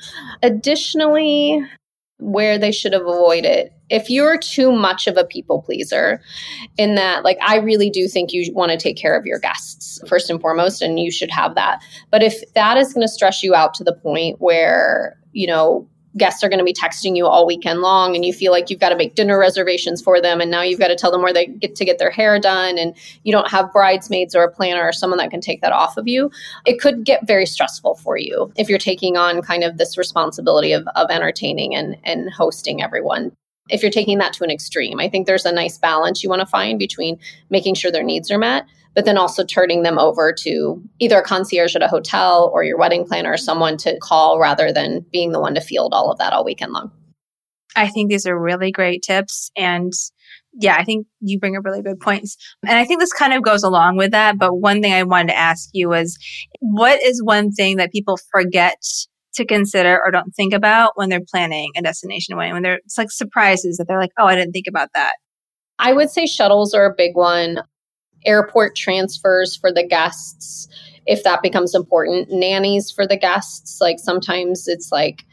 Additionally, 0.43 1.65
where 2.19 2.59
they 2.59 2.73
should 2.73 2.93
have 2.93 3.07
avoided 3.07 3.71
If 3.91 4.09
you're 4.09 4.39
too 4.39 4.71
much 4.71 5.09
of 5.09 5.17
a 5.17 5.25
people 5.25 5.63
pleaser, 5.63 6.23
in 6.79 6.95
that, 6.95 7.25
like, 7.25 7.39
I 7.43 7.57
really 7.57 7.91
do 7.91 8.07
think 8.07 8.33
you 8.33 8.53
want 8.55 8.71
to 8.71 8.79
take 8.79 8.97
care 8.97 9.19
of 9.19 9.27
your 9.27 9.41
guests 9.41 10.01
first 10.09 10.31
and 10.31 10.41
foremost, 10.41 10.81
and 10.81 10.99
you 11.01 11.11
should 11.11 11.31
have 11.31 11.57
that. 11.57 11.83
But 12.11 12.23
if 12.23 12.41
that 12.55 12.77
is 12.77 12.95
going 12.95 13.07
to 13.07 13.13
stress 13.13 13.43
you 13.43 13.55
out 13.55 13.75
to 13.75 13.85
the 13.85 13.93
point 13.93 14.41
where, 14.41 15.19
you 15.33 15.49
know, 15.49 15.89
guests 16.17 16.43
are 16.43 16.49
going 16.49 16.59
to 16.59 16.65
be 16.65 16.73
texting 16.73 17.17
you 17.17 17.27
all 17.27 17.47
weekend 17.47 17.81
long 17.81 18.17
and 18.17 18.25
you 18.25 18.33
feel 18.33 18.51
like 18.51 18.69
you've 18.69 18.81
got 18.81 18.89
to 18.89 18.97
make 18.97 19.15
dinner 19.15 19.39
reservations 19.39 20.03
for 20.03 20.21
them 20.21 20.41
and 20.41 20.51
now 20.51 20.63
you've 20.63 20.81
got 20.81 20.89
to 20.89 20.97
tell 20.97 21.11
them 21.11 21.23
where 21.23 21.33
they 21.33 21.47
get 21.47 21.77
to 21.77 21.85
get 21.85 21.99
their 21.99 22.11
hair 22.11 22.39
done 22.39 22.79
and 22.79 22.97
you 23.23 23.33
don't 23.33 23.51
have 23.51 23.73
bridesmaids 23.73 24.35
or 24.35 24.43
a 24.43 24.51
planner 24.51 24.83
or 24.83 24.93
someone 24.93 25.19
that 25.19 25.31
can 25.31 25.41
take 25.41 25.61
that 25.61 25.73
off 25.73 25.97
of 25.97 26.09
you 26.09 26.31
it 26.67 26.81
could 26.81 27.05
get 27.05 27.27
very 27.27 27.47
stressful 27.47 27.95
for 27.95 28.17
you 28.17 28.53
if 28.57 28.69
you're 28.69 28.79
taking 28.79 29.17
on 29.17 29.41
kind 29.43 29.63
of 29.63 29.79
this 29.79 29.97
responsibility 29.97 30.73
of, 30.73 30.87
of 30.97 31.11
entertaining 31.11 31.75
and, 31.75 31.97
and 32.05 32.33
hosting 32.33 32.83
everyone. 32.83 33.33
If 33.69 33.83
you're 33.83 33.91
taking 33.93 34.19
that 34.19 34.33
to 34.33 34.45
an 34.45 34.51
extreme 34.51 34.99
i 34.99 35.09
think 35.09 35.29
there's 35.29 35.47
a 35.47 35.53
nice 35.53 35.79
balance 35.79 36.25
you 36.25 36.29
want 36.29 36.41
to 36.41 36.47
find 36.47 36.77
between 36.77 37.21
making 37.51 37.75
sure 37.77 37.93
their 37.93 38.03
needs 38.03 38.29
are 38.29 38.39
met 38.39 38.67
but 38.95 39.05
then 39.05 39.19
also 39.19 39.45
turning 39.45 39.83
them 39.83 39.99
over 39.99 40.33
to 40.33 40.83
either 40.99 41.19
a 41.19 41.25
concierge 41.25 41.77
at 41.77 41.83
a 41.83 41.89
hotel 41.89 42.51
or 42.53 42.65
your 42.65 42.79
wedding 42.79 43.07
planner 43.07 43.33
or 43.33 43.37
someone 43.37 43.77
to 43.79 43.99
call 44.01 44.39
rather 44.41 44.73
than 44.73 45.05
being 45.13 45.33
the 45.33 45.41
one 45.41 45.55
to 45.55 45.61
field 45.61 45.95
all 45.95 46.11
of 46.11 46.19
that 46.19 46.33
all 46.33 46.45
weekend 46.45 46.73
long. 46.73 46.91
I 47.77 47.89
think 47.89 48.11
these 48.11 48.27
are 48.27 48.39
really 48.39 48.73
great 48.73 49.03
tips. 49.03 49.51
And 49.57 49.93
yeah, 50.53 50.77
I 50.77 50.85
think 50.85 51.07
you 51.21 51.39
bring 51.39 51.57
up 51.57 51.65
really 51.65 51.83
good 51.83 52.01
points. 52.01 52.37
And 52.67 52.77
I 52.77 52.85
think 52.85 53.01
this 53.01 53.13
kind 53.13 53.33
of 53.33 53.43
goes 53.43 53.63
along 53.63 53.97
with 53.97 54.11
that. 54.11 54.39
But 54.39 54.57
one 54.57 54.83
thing 54.83 54.93
I 54.93 55.05
wanted 55.05 55.29
to 55.29 55.39
ask 55.39 55.69
you 55.73 55.89
was 55.89 56.19
what 56.59 57.01
is 57.03 57.23
one 57.23 57.53
thing 57.53 57.77
that 57.77 57.93
people 57.93 58.19
forget 58.33 58.83
to 59.35 59.45
consider 59.45 60.01
or 60.05 60.11
don't 60.11 60.35
think 60.35 60.53
about 60.53 60.93
when 60.97 61.09
they're 61.09 61.21
planning 61.31 61.71
a 61.77 61.83
destination 61.83 62.37
wedding? 62.37 62.55
When 62.55 62.63
they're, 62.63 62.81
it's 62.85 62.99
like 62.99 63.13
surprises 63.13 63.77
that 63.77 63.87
they're 63.87 64.01
like, 64.01 64.11
oh, 64.19 64.27
I 64.27 64.35
didn't 64.35 64.53
think 64.53 64.67
about 64.69 64.89
that. 64.95 65.15
I 65.79 65.93
would 65.93 66.11
say 66.11 66.27
shuttles 66.27 66.75
are 66.75 66.85
a 66.85 66.95
big 66.95 67.15
one 67.15 67.61
airport 68.27 68.77
transfers 68.77 69.57
for 69.57 69.73
the 69.73 69.87
guests 69.87 70.69
if 71.07 71.25
that 71.25 71.43
becomes 71.43 71.75
important 71.75 72.31
nannies 72.31 72.91
for 72.91 73.07
the 73.07 73.17
guests. 73.17 73.81
Like 73.81 73.99
sometimes 73.99 74.69
it's 74.69 74.93
like 74.93 75.25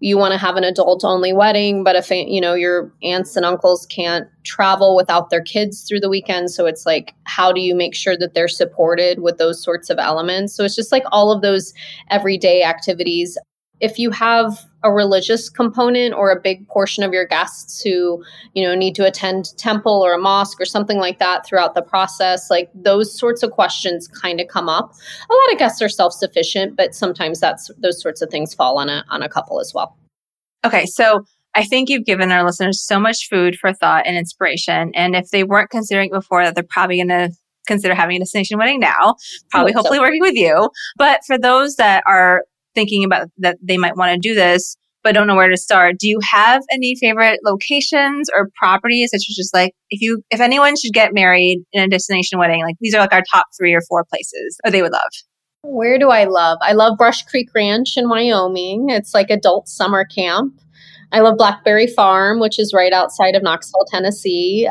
you 0.00 0.18
want 0.18 0.32
to 0.32 0.38
have 0.38 0.56
an 0.56 0.64
adult 0.64 1.02
only 1.02 1.32
wedding 1.32 1.82
but 1.82 1.96
if 1.96 2.10
you 2.10 2.40
know 2.40 2.52
your 2.52 2.92
aunts 3.02 3.36
and 3.36 3.46
uncles 3.46 3.86
can't 3.86 4.28
travel 4.42 4.96
without 4.96 5.30
their 5.30 5.40
kids 5.40 5.82
through 5.82 6.00
the 6.00 6.10
weekend. 6.10 6.50
So 6.50 6.66
it's 6.66 6.84
like 6.84 7.14
how 7.24 7.52
do 7.52 7.60
you 7.60 7.74
make 7.74 7.94
sure 7.94 8.16
that 8.18 8.34
they're 8.34 8.48
supported 8.48 9.20
with 9.20 9.38
those 9.38 9.62
sorts 9.62 9.88
of 9.88 9.98
elements? 9.98 10.54
So 10.54 10.64
it's 10.64 10.76
just 10.76 10.92
like 10.92 11.04
all 11.10 11.32
of 11.32 11.42
those 11.42 11.72
everyday 12.10 12.62
activities 12.62 13.38
if 13.80 13.98
you 13.98 14.10
have 14.10 14.64
a 14.82 14.92
religious 14.92 15.48
component 15.48 16.14
or 16.14 16.30
a 16.30 16.40
big 16.40 16.66
portion 16.68 17.02
of 17.02 17.12
your 17.12 17.26
guests 17.26 17.82
who 17.82 18.22
you 18.54 18.62
know 18.62 18.74
need 18.74 18.94
to 18.94 19.04
attend 19.04 19.56
temple 19.56 20.04
or 20.04 20.14
a 20.14 20.18
mosque 20.18 20.60
or 20.60 20.64
something 20.64 20.98
like 20.98 21.18
that 21.18 21.44
throughout 21.46 21.74
the 21.74 21.82
process 21.82 22.50
like 22.50 22.70
those 22.74 23.18
sorts 23.18 23.42
of 23.42 23.50
questions 23.50 24.06
kind 24.08 24.40
of 24.40 24.48
come 24.48 24.68
up 24.68 24.92
a 25.28 25.32
lot 25.32 25.52
of 25.52 25.58
guests 25.58 25.80
are 25.82 25.88
self-sufficient 25.88 26.76
but 26.76 26.94
sometimes 26.94 27.40
that's 27.40 27.70
those 27.78 28.00
sorts 28.00 28.20
of 28.22 28.30
things 28.30 28.54
fall 28.54 28.78
on 28.78 28.88
a 28.88 29.04
on 29.10 29.22
a 29.22 29.28
couple 29.28 29.60
as 29.60 29.72
well 29.74 29.96
okay 30.64 30.86
so 30.86 31.24
I 31.56 31.64
think 31.64 31.88
you've 31.88 32.04
given 32.04 32.32
our 32.32 32.44
listeners 32.44 32.84
so 32.84 32.98
much 32.98 33.28
food 33.28 33.56
for 33.56 33.72
thought 33.72 34.08
and 34.08 34.16
inspiration. 34.16 34.90
And 34.92 35.14
if 35.14 35.30
they 35.30 35.44
weren't 35.44 35.70
considering 35.70 36.08
it 36.08 36.12
before 36.12 36.44
that, 36.44 36.56
they're 36.56 36.64
probably 36.68 36.96
going 36.96 37.08
to 37.10 37.30
consider 37.66 37.94
having 37.94 38.16
a 38.16 38.18
destination 38.18 38.58
wedding 38.58 38.80
now, 38.80 39.14
probably 39.50 39.72
hopefully 39.72 39.98
so. 39.98 40.02
working 40.02 40.20
with 40.20 40.34
you. 40.34 40.68
But 40.96 41.20
for 41.24 41.38
those 41.38 41.76
that 41.76 42.02
are 42.06 42.42
thinking 42.74 43.04
about 43.04 43.28
that 43.38 43.56
they 43.62 43.76
might 43.76 43.96
want 43.96 44.12
to 44.12 44.28
do 44.28 44.34
this 44.34 44.76
but 45.04 45.12
don't 45.12 45.26
know 45.26 45.36
where 45.36 45.50
to 45.50 45.56
start. 45.56 45.98
Do 45.98 46.08
you 46.08 46.18
have 46.32 46.62
any 46.72 46.96
favorite 46.96 47.40
locations 47.44 48.30
or 48.34 48.48
properties 48.56 49.10
that 49.10 49.22
you're 49.28 49.36
just 49.36 49.54
like, 49.54 49.74
if 49.90 50.00
you, 50.00 50.22
if 50.30 50.40
anyone 50.40 50.74
should 50.76 50.94
get 50.94 51.12
married 51.12 51.62
in 51.72 51.82
a 51.82 51.88
destination 51.88 52.38
wedding, 52.38 52.62
like 52.62 52.76
these 52.80 52.94
are 52.94 53.00
like 53.00 53.12
our 53.12 53.22
top 53.30 53.44
three 53.56 53.74
or 53.74 53.82
four 53.82 54.04
places 54.10 54.58
or 54.64 54.70
they 54.70 54.80
would 54.80 54.92
love? 54.92 55.10
Where 55.62 55.98
do 55.98 56.08
I 56.08 56.24
love? 56.24 56.58
I 56.62 56.72
love 56.72 56.98
Brush 56.98 57.22
Creek 57.22 57.50
Ranch 57.54 57.96
in 57.96 58.08
Wyoming. 58.08 58.88
It's 58.88 59.14
like 59.14 59.30
adult 59.30 59.68
summer 59.68 60.04
camp. 60.04 60.58
I 61.12 61.20
love 61.20 61.36
Blackberry 61.36 61.86
Farm, 61.86 62.40
which 62.40 62.58
is 62.58 62.72
right 62.74 62.92
outside 62.92 63.36
of 63.36 63.42
Knoxville, 63.42 63.86
Tennessee. 63.90 64.68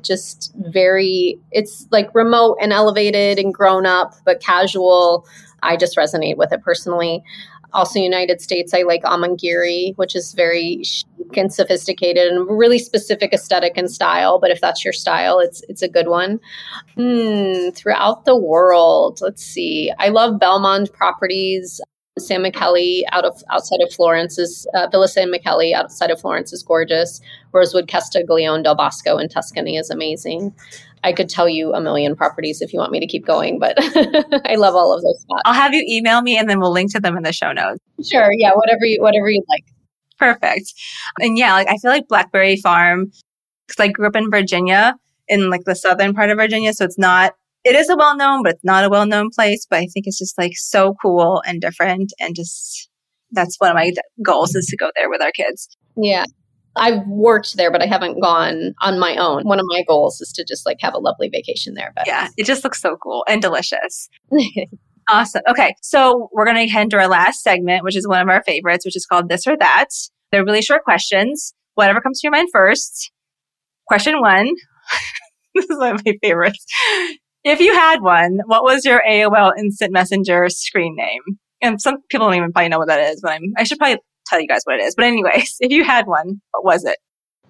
Just 0.00 0.52
very, 0.56 1.38
it's 1.50 1.86
like 1.90 2.14
remote 2.14 2.56
and 2.60 2.72
elevated 2.72 3.38
and 3.38 3.52
grown 3.52 3.84
up, 3.84 4.14
but 4.24 4.40
casual. 4.40 5.26
I 5.62 5.76
just 5.76 5.96
resonate 5.96 6.36
with 6.36 6.52
it 6.52 6.62
personally. 6.62 7.22
Also, 7.74 7.98
United 7.98 8.42
States, 8.42 8.74
I 8.74 8.82
like 8.82 9.02
Amangiri, 9.02 9.96
which 9.96 10.14
is 10.14 10.34
very 10.34 10.82
chic 10.84 11.36
and 11.36 11.52
sophisticated 11.52 12.30
and 12.30 12.46
really 12.58 12.78
specific 12.78 13.32
aesthetic 13.32 13.78
and 13.78 13.90
style. 13.90 14.38
But 14.38 14.50
if 14.50 14.60
that's 14.60 14.84
your 14.84 14.92
style, 14.92 15.38
it's 15.38 15.62
it's 15.68 15.80
a 15.80 15.88
good 15.88 16.08
one. 16.08 16.38
Hmm, 16.96 17.70
throughout 17.70 18.26
the 18.26 18.36
world, 18.36 19.20
let's 19.22 19.42
see. 19.42 19.90
I 19.98 20.10
love 20.10 20.38
Belmond 20.38 20.92
properties. 20.92 21.80
San 22.18 22.42
Michele 22.42 23.04
out 23.12 23.24
of 23.24 23.42
outside 23.50 23.80
of 23.80 23.92
Florence 23.92 24.38
is 24.38 24.66
uh, 24.74 24.86
Villa 24.90 25.08
San 25.08 25.30
Michele 25.30 25.74
outside 25.74 26.10
of 26.10 26.20
Florence 26.20 26.52
is 26.52 26.62
gorgeous. 26.62 27.20
Rosewood 27.52 27.88
Castiglione 27.88 28.62
del 28.62 28.74
Bosco 28.74 29.16
in 29.16 29.28
Tuscany 29.28 29.76
is 29.76 29.88
amazing. 29.88 30.54
I 31.04 31.12
could 31.12 31.28
tell 31.28 31.48
you 31.48 31.72
a 31.72 31.80
million 31.80 32.14
properties 32.14 32.60
if 32.60 32.72
you 32.72 32.78
want 32.78 32.92
me 32.92 33.00
to 33.00 33.06
keep 33.06 33.26
going, 33.26 33.58
but 33.58 33.74
I 34.46 34.54
love 34.56 34.74
all 34.74 34.94
of 34.94 35.02
those 35.02 35.20
spots. 35.20 35.42
I'll 35.44 35.54
have 35.54 35.74
you 35.74 35.84
email 35.88 36.22
me 36.22 36.36
and 36.36 36.48
then 36.48 36.60
we'll 36.60 36.70
link 36.70 36.92
to 36.92 37.00
them 37.00 37.16
in 37.16 37.22
the 37.22 37.32
show 37.32 37.52
notes. 37.52 37.80
Sure. 38.04 38.30
Yeah. 38.32 38.52
Whatever 38.54 38.84
you, 38.84 39.00
whatever 39.00 39.28
you 39.28 39.42
like. 39.48 39.64
Perfect. 40.18 40.72
And 41.20 41.36
yeah, 41.36 41.54
like 41.54 41.68
I 41.68 41.78
feel 41.78 41.90
like 41.90 42.06
Blackberry 42.08 42.56
Farm, 42.56 43.10
because 43.66 43.82
I 43.82 43.88
grew 43.88 44.06
up 44.06 44.14
in 44.14 44.30
Virginia, 44.30 44.94
in 45.28 45.50
like 45.50 45.64
the 45.64 45.74
southern 45.74 46.14
part 46.14 46.30
of 46.30 46.36
Virginia. 46.36 46.72
So 46.72 46.84
it's 46.84 46.98
not, 46.98 47.34
it 47.64 47.74
is 47.74 47.88
a 47.88 47.96
well 47.96 48.16
known, 48.16 48.42
but 48.42 48.54
it's 48.54 48.64
not 48.64 48.84
a 48.84 48.88
well 48.88 49.06
known 49.06 49.30
place. 49.34 49.66
But 49.68 49.78
I 49.80 49.86
think 49.86 50.06
it's 50.06 50.18
just 50.18 50.38
like 50.38 50.52
so 50.54 50.94
cool 51.02 51.42
and 51.46 51.60
different. 51.60 52.12
And 52.20 52.34
just 52.34 52.88
that's 53.30 53.56
one 53.58 53.70
of 53.70 53.76
my 53.76 53.92
goals 54.24 54.54
is 54.54 54.66
to 54.66 54.76
go 54.76 54.90
there 54.96 55.08
with 55.08 55.22
our 55.22 55.32
kids. 55.32 55.68
Yeah. 55.96 56.24
I've 56.74 57.06
worked 57.06 57.56
there, 57.56 57.70
but 57.70 57.82
I 57.82 57.86
haven't 57.86 58.20
gone 58.22 58.74
on 58.80 58.98
my 58.98 59.16
own. 59.16 59.42
One 59.42 59.58
of 59.58 59.66
my 59.68 59.84
goals 59.86 60.20
is 60.20 60.32
to 60.32 60.44
just 60.44 60.64
like 60.64 60.78
have 60.80 60.94
a 60.94 60.98
lovely 60.98 61.28
vacation 61.28 61.74
there. 61.74 61.92
But 61.94 62.06
yeah, 62.06 62.28
it 62.36 62.46
just 62.46 62.64
looks 62.64 62.80
so 62.80 62.96
cool 62.96 63.24
and 63.28 63.42
delicious. 63.42 64.08
awesome. 65.10 65.42
Okay. 65.48 65.74
So 65.82 66.30
we're 66.32 66.46
going 66.46 66.66
to 66.66 66.72
head 66.72 66.90
to 66.90 66.96
our 66.96 67.08
last 67.08 67.42
segment, 67.42 67.84
which 67.84 67.96
is 67.96 68.08
one 68.08 68.22
of 68.22 68.28
our 68.28 68.42
favorites, 68.44 68.86
which 68.86 68.96
is 68.96 69.04
called 69.04 69.28
this 69.28 69.46
or 69.46 69.56
that. 69.58 69.88
They're 70.30 70.44
really 70.44 70.62
short 70.62 70.84
questions. 70.84 71.52
Whatever 71.74 72.00
comes 72.00 72.20
to 72.20 72.26
your 72.26 72.32
mind 72.32 72.48
first. 72.52 73.12
Question 73.86 74.20
one. 74.20 74.48
this 75.54 75.66
is 75.68 75.78
one 75.78 75.96
of 75.96 76.02
my 76.06 76.14
favorites. 76.22 76.64
If 77.44 77.60
you 77.60 77.74
had 77.74 78.02
one, 78.02 78.40
what 78.46 78.62
was 78.62 78.84
your 78.84 79.02
AOL 79.08 79.52
Instant 79.58 79.92
Messenger 79.92 80.48
screen 80.48 80.94
name? 80.96 81.22
And 81.60 81.80
some 81.80 81.96
people 82.08 82.26
don't 82.26 82.36
even 82.36 82.52
probably 82.52 82.68
know 82.68 82.78
what 82.78 82.88
that 82.88 83.12
is, 83.12 83.20
but 83.20 83.32
I'm, 83.32 83.52
I 83.56 83.64
should 83.64 83.78
probably 83.78 83.98
tell 84.26 84.40
you 84.40 84.46
guys 84.46 84.62
what 84.64 84.76
it 84.78 84.82
is. 84.82 84.94
But 84.94 85.06
anyways, 85.06 85.56
if 85.60 85.70
you 85.72 85.84
had 85.84 86.06
one, 86.06 86.40
what 86.52 86.64
was 86.64 86.84
it? 86.84 86.98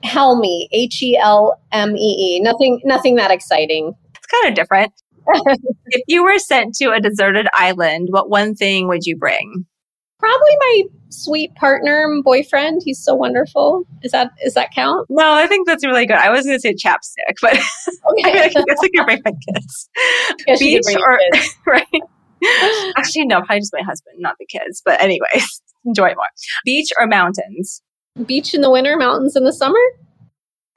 Helme, 0.03 0.69
H 0.73 1.03
E 1.03 1.17
L 1.17 1.61
M 1.71 1.97
E 1.97 2.37
E. 2.37 2.41
Nothing, 2.41 2.81
nothing 2.85 3.17
that 3.17 3.31
exciting. 3.31 3.95
It's 4.17 4.27
kind 4.27 4.49
of 4.49 4.55
different. 4.55 4.93
if 5.87 6.03
you 6.09 6.25
were 6.25 6.39
sent 6.39 6.75
to 6.77 6.91
a 6.91 7.01
deserted 7.01 7.47
island, 7.53 8.09
what 8.11 8.29
one 8.29 8.55
thing 8.55 8.89
would 8.89 9.05
you 9.05 9.17
bring? 9.17 9.67
Probably 10.23 10.57
my 10.61 10.83
sweet 11.09 11.53
partner, 11.57 12.09
boyfriend. 12.23 12.83
He's 12.85 13.03
so 13.03 13.13
wonderful. 13.13 13.85
Is 14.03 14.13
that 14.13 14.31
is 14.45 14.55
that 14.55 14.71
count? 14.73 15.05
No, 15.11 15.33
I 15.33 15.49
think 15.49 15.67
that's 15.67 15.85
really 15.85 16.07
good. 16.07 16.17
I 16.17 16.31
was 16.31 16.47
going 16.47 16.57
to 16.57 16.61
say 16.61 16.75
chapstick, 16.75 17.35
but 17.41 17.55
okay. 17.55 17.61
I 18.45 18.49
guess 18.49 18.55
I 18.57 18.89
could 18.95 19.05
bring 19.05 19.21
my 19.25 19.33
kids. 19.49 19.91
Beach 20.61 20.85
or 20.97 21.19
kids. 21.33 21.57
right? 21.67 21.87
Actually, 22.97 23.27
no, 23.27 23.39
probably 23.39 23.59
just 23.59 23.73
my 23.73 23.83
husband, 23.83 24.17
not 24.21 24.37
the 24.39 24.47
kids. 24.47 24.81
But 24.85 25.03
anyways, 25.03 25.63
enjoy 25.85 26.15
more. 26.15 26.29
Beach 26.65 26.91
or 27.01 27.09
mountains? 27.09 27.83
Beach 28.25 28.55
in 28.55 28.61
the 28.61 28.71
winter, 28.71 28.97
mountains 28.97 29.35
in 29.35 29.43
the 29.43 29.53
summer? 29.53 29.81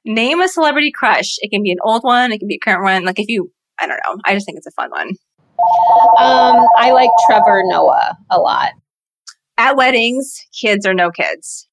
Name 0.06 0.42
a 0.42 0.48
celebrity 0.48 0.92
crush. 0.92 1.36
It 1.40 1.50
can 1.50 1.62
be 1.62 1.72
an 1.72 1.78
old 1.84 2.04
one, 2.04 2.32
it 2.32 2.40
can 2.40 2.48
be 2.48 2.56
a 2.56 2.60
current 2.60 2.84
one. 2.84 3.06
Like 3.06 3.20
if 3.20 3.28
you, 3.28 3.52
I 3.80 3.86
don't 3.86 4.00
know. 4.08 4.18
I 4.26 4.34
just 4.34 4.48
think 4.48 4.58
it's 4.58 4.66
a 4.66 4.72
fun 4.72 4.90
one. 4.90 5.10
Um, 6.18 6.66
I 6.78 6.92
like 6.92 7.10
Trevor 7.28 7.62
Noah 7.66 8.18
a 8.32 8.40
lot. 8.40 8.72
At 9.58 9.78
weddings, 9.78 10.46
kids 10.60 10.86
or 10.86 10.94
no 10.94 11.12
kids? 11.12 11.68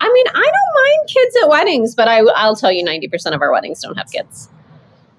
I 0.00 0.12
mean, 0.12 0.26
I 0.28 0.32
don't 0.32 0.84
mind 0.84 1.08
kids 1.08 1.36
at 1.42 1.48
weddings, 1.48 1.94
but 1.94 2.08
I, 2.08 2.20
I'll 2.34 2.56
tell 2.56 2.72
you 2.72 2.84
90% 2.84 3.34
of 3.34 3.40
our 3.40 3.52
weddings 3.52 3.80
don't 3.80 3.96
have 3.96 4.10
kids. 4.10 4.48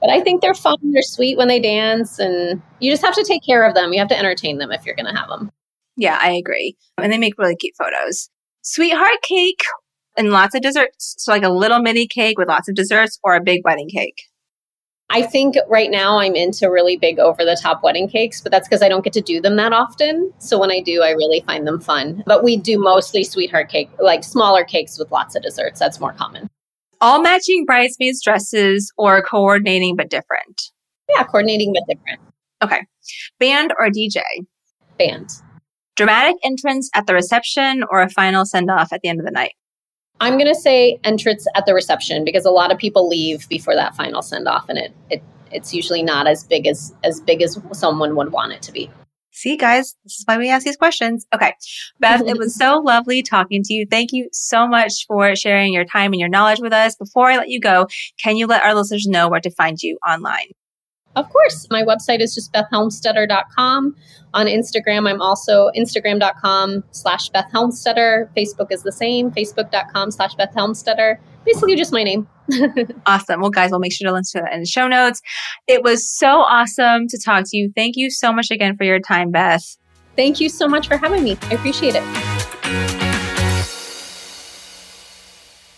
But 0.02 0.10
I 0.10 0.20
think 0.20 0.42
they're 0.42 0.54
fun. 0.54 0.76
They're 0.92 1.02
sweet 1.02 1.38
when 1.38 1.48
they 1.48 1.62
dance, 1.62 2.20
and 2.20 2.62
you 2.80 2.92
just 2.92 3.06
have 3.06 3.16
to 3.16 3.24
take 3.24 3.46
care 3.46 3.66
of 3.66 3.74
them. 3.74 3.94
You 3.94 4.00
have 4.00 4.10
to 4.10 4.20
entertain 4.20 4.58
them 4.58 4.72
if 4.72 4.86
you're 4.86 4.96
going 4.96 5.06
to 5.06 5.18
have 5.18 5.30
them. 5.30 5.50
Yeah, 5.96 6.20
I 6.22 6.32
agree. 6.32 6.76
And 6.98 7.14
they 7.14 7.18
make 7.18 7.38
really 7.38 7.56
cute 7.56 7.76
photos. 7.78 8.30
Sweetheart 8.64 9.22
cake 9.22 9.62
and 10.18 10.32
lots 10.32 10.56
of 10.56 10.62
desserts. 10.62 11.16
So, 11.20 11.32
like 11.32 11.44
a 11.44 11.50
little 11.50 11.80
mini 11.80 12.06
cake 12.08 12.38
with 12.38 12.50
lots 12.50 12.68
of 12.68 12.76
desserts 12.76 13.18
or 13.24 13.36
a 13.36 13.42
big 13.42 13.62
wedding 13.64 13.88
cake. 13.88 14.24
I 15.14 15.22
think 15.22 15.56
right 15.70 15.92
now 15.92 16.18
I'm 16.18 16.36
into 16.36 16.72
really 16.72 16.98
big 16.98 17.20
over 17.20 17.46
the 17.46 17.56
top 17.62 17.84
wedding 17.84 18.10
cakes, 18.10 18.42
but 18.42 18.52
that's 18.52 18.68
because 18.68 18.82
I 18.82 18.90
don't 18.90 19.04
get 19.04 19.14
to 19.14 19.22
do 19.22 19.40
them 19.40 19.58
that 19.58 19.72
often. 19.72 20.34
So 20.40 20.60
when 20.60 20.72
I 20.72 20.80
do, 20.80 21.04
I 21.04 21.12
really 21.12 21.42
find 21.42 21.68
them 21.68 21.80
fun. 21.80 22.24
But 22.26 22.44
we 22.44 22.58
do 22.58 22.80
mostly 22.80 23.24
sweetheart 23.24 23.70
cake, 23.70 23.92
like 24.00 24.24
smaller 24.24 24.64
cakes 24.64 24.98
with 24.98 25.12
lots 25.12 25.36
of 25.36 25.44
desserts. 25.44 25.80
That's 25.80 26.00
more 26.00 26.14
common. 26.14 26.50
All 27.00 27.22
matching 27.22 27.64
bridesmaids' 27.64 28.24
dresses 28.24 28.92
or 28.98 29.22
coordinating 29.22 29.96
but 29.96 30.10
different? 30.10 30.72
Yeah, 31.08 31.24
coordinating 31.26 31.74
but 31.74 31.84
different. 31.88 32.20
Okay. 32.64 32.84
Band 33.40 33.72
or 33.78 33.90
DJ? 33.90 34.22
Band. 34.98 35.30
Dramatic 35.96 36.38
entrance 36.44 36.90
at 36.96 37.06
the 37.06 37.14
reception 37.14 37.84
or 37.92 38.02
a 38.02 38.10
final 38.10 38.46
send 38.46 38.72
off 38.72 38.92
at 38.92 39.02
the 39.04 39.10
end 39.10 39.20
of 39.20 39.28
the 39.28 39.32
night? 39.32 39.54
I'm 40.24 40.38
going 40.38 40.48
to 40.48 40.56
say 40.56 41.00
entrance 41.04 41.46
at 41.54 41.66
the 41.66 41.74
reception 41.74 42.24
because 42.24 42.46
a 42.46 42.50
lot 42.50 42.72
of 42.72 42.78
people 42.78 43.10
leave 43.10 43.50
before 43.50 43.76
that 43.76 43.94
final 43.94 44.22
send 44.22 44.48
off 44.48 44.70
and 44.70 44.78
it, 44.78 44.94
it 45.10 45.22
it's 45.52 45.74
usually 45.74 46.02
not 46.02 46.28
as 46.28 46.46
big 46.46 46.66
as 46.66 46.96
as 47.04 47.20
big 47.20 47.42
as 47.42 47.60
someone 47.74 48.16
would 48.16 48.32
want 48.32 48.54
it 48.54 48.62
to 48.62 48.72
be. 48.72 48.90
See, 49.32 49.58
guys, 49.58 49.96
this 50.06 50.20
is 50.20 50.24
why 50.26 50.38
we 50.38 50.50
ask 50.50 50.64
these 50.64 50.78
questions. 50.78 51.26
Okay. 51.36 51.54
Beth, 52.00 52.22
it 52.22 52.38
was 52.38 52.56
so 52.64 52.80
lovely 52.80 53.22
talking 53.22 53.64
to 53.64 53.74
you. 53.74 53.86
Thank 53.90 54.14
you 54.14 54.30
so 54.32 54.66
much 54.66 55.06
for 55.08 55.36
sharing 55.36 55.74
your 55.74 55.86
time 55.86 56.14
and 56.14 56.20
your 56.22 56.30
knowledge 56.30 56.62
with 56.62 56.72
us. 56.72 56.96
Before 56.96 57.30
I 57.30 57.36
let 57.36 57.50
you 57.50 57.60
go, 57.60 57.88
can 58.24 58.38
you 58.38 58.48
let 58.48 58.64
our 58.64 58.74
listeners 58.74 59.06
know 59.06 59.28
where 59.28 59.42
to 59.42 59.52
find 59.52 59.82
you 59.82 59.98
online? 60.08 60.52
Of 61.16 61.30
course. 61.30 61.68
My 61.70 61.84
website 61.84 62.22
is 62.22 62.34
just 62.34 62.52
bethhelmstetter.com. 62.54 63.96
On 64.34 64.46
Instagram, 64.48 65.08
I'm 65.08 65.22
also 65.22 65.70
instagram.com 65.78 66.84
slash 66.92 67.30
bethhelmstetter. 67.30 68.30
Facebook 68.36 68.72
is 68.72 68.82
the 68.82 68.92
same, 68.92 69.32
facebook.com 69.32 70.12
slash 70.12 70.36
bethhelmstetter. 70.36 71.18
Basically 71.46 71.76
just 71.76 71.92
my 71.92 72.04
name. 72.04 72.28
awesome. 73.06 73.42
Well, 73.42 73.52
guys, 73.52 73.70
we'll 73.70 73.80
make 73.80 73.94
sure 73.94 74.08
to 74.08 74.14
link 74.14 74.30
to 74.32 74.42
that 74.42 74.54
in 74.54 74.62
the 74.62 74.66
show 74.66 74.88
notes. 74.88 75.22
It 75.68 75.84
was 75.84 76.10
so 76.10 76.40
awesome 76.40 77.08
to 77.10 77.20
talk 77.24 77.46
to 77.50 77.58
you. 77.58 77.72
Thank 77.76 77.96
you 77.96 78.10
so 78.10 78.34
much 78.34 78.50
again 78.50 78.76
for 78.76 78.86
your 78.86 79.00
time, 79.00 79.30
Beth. 79.30 79.78
Thank 80.16 80.40
you 80.40 80.50
so 80.50 80.68
much 80.68 80.88
for 80.88 80.98
having 80.98 81.24
me. 81.24 81.38
I 81.44 81.54
appreciate 81.54 81.96
it. 81.96 83.03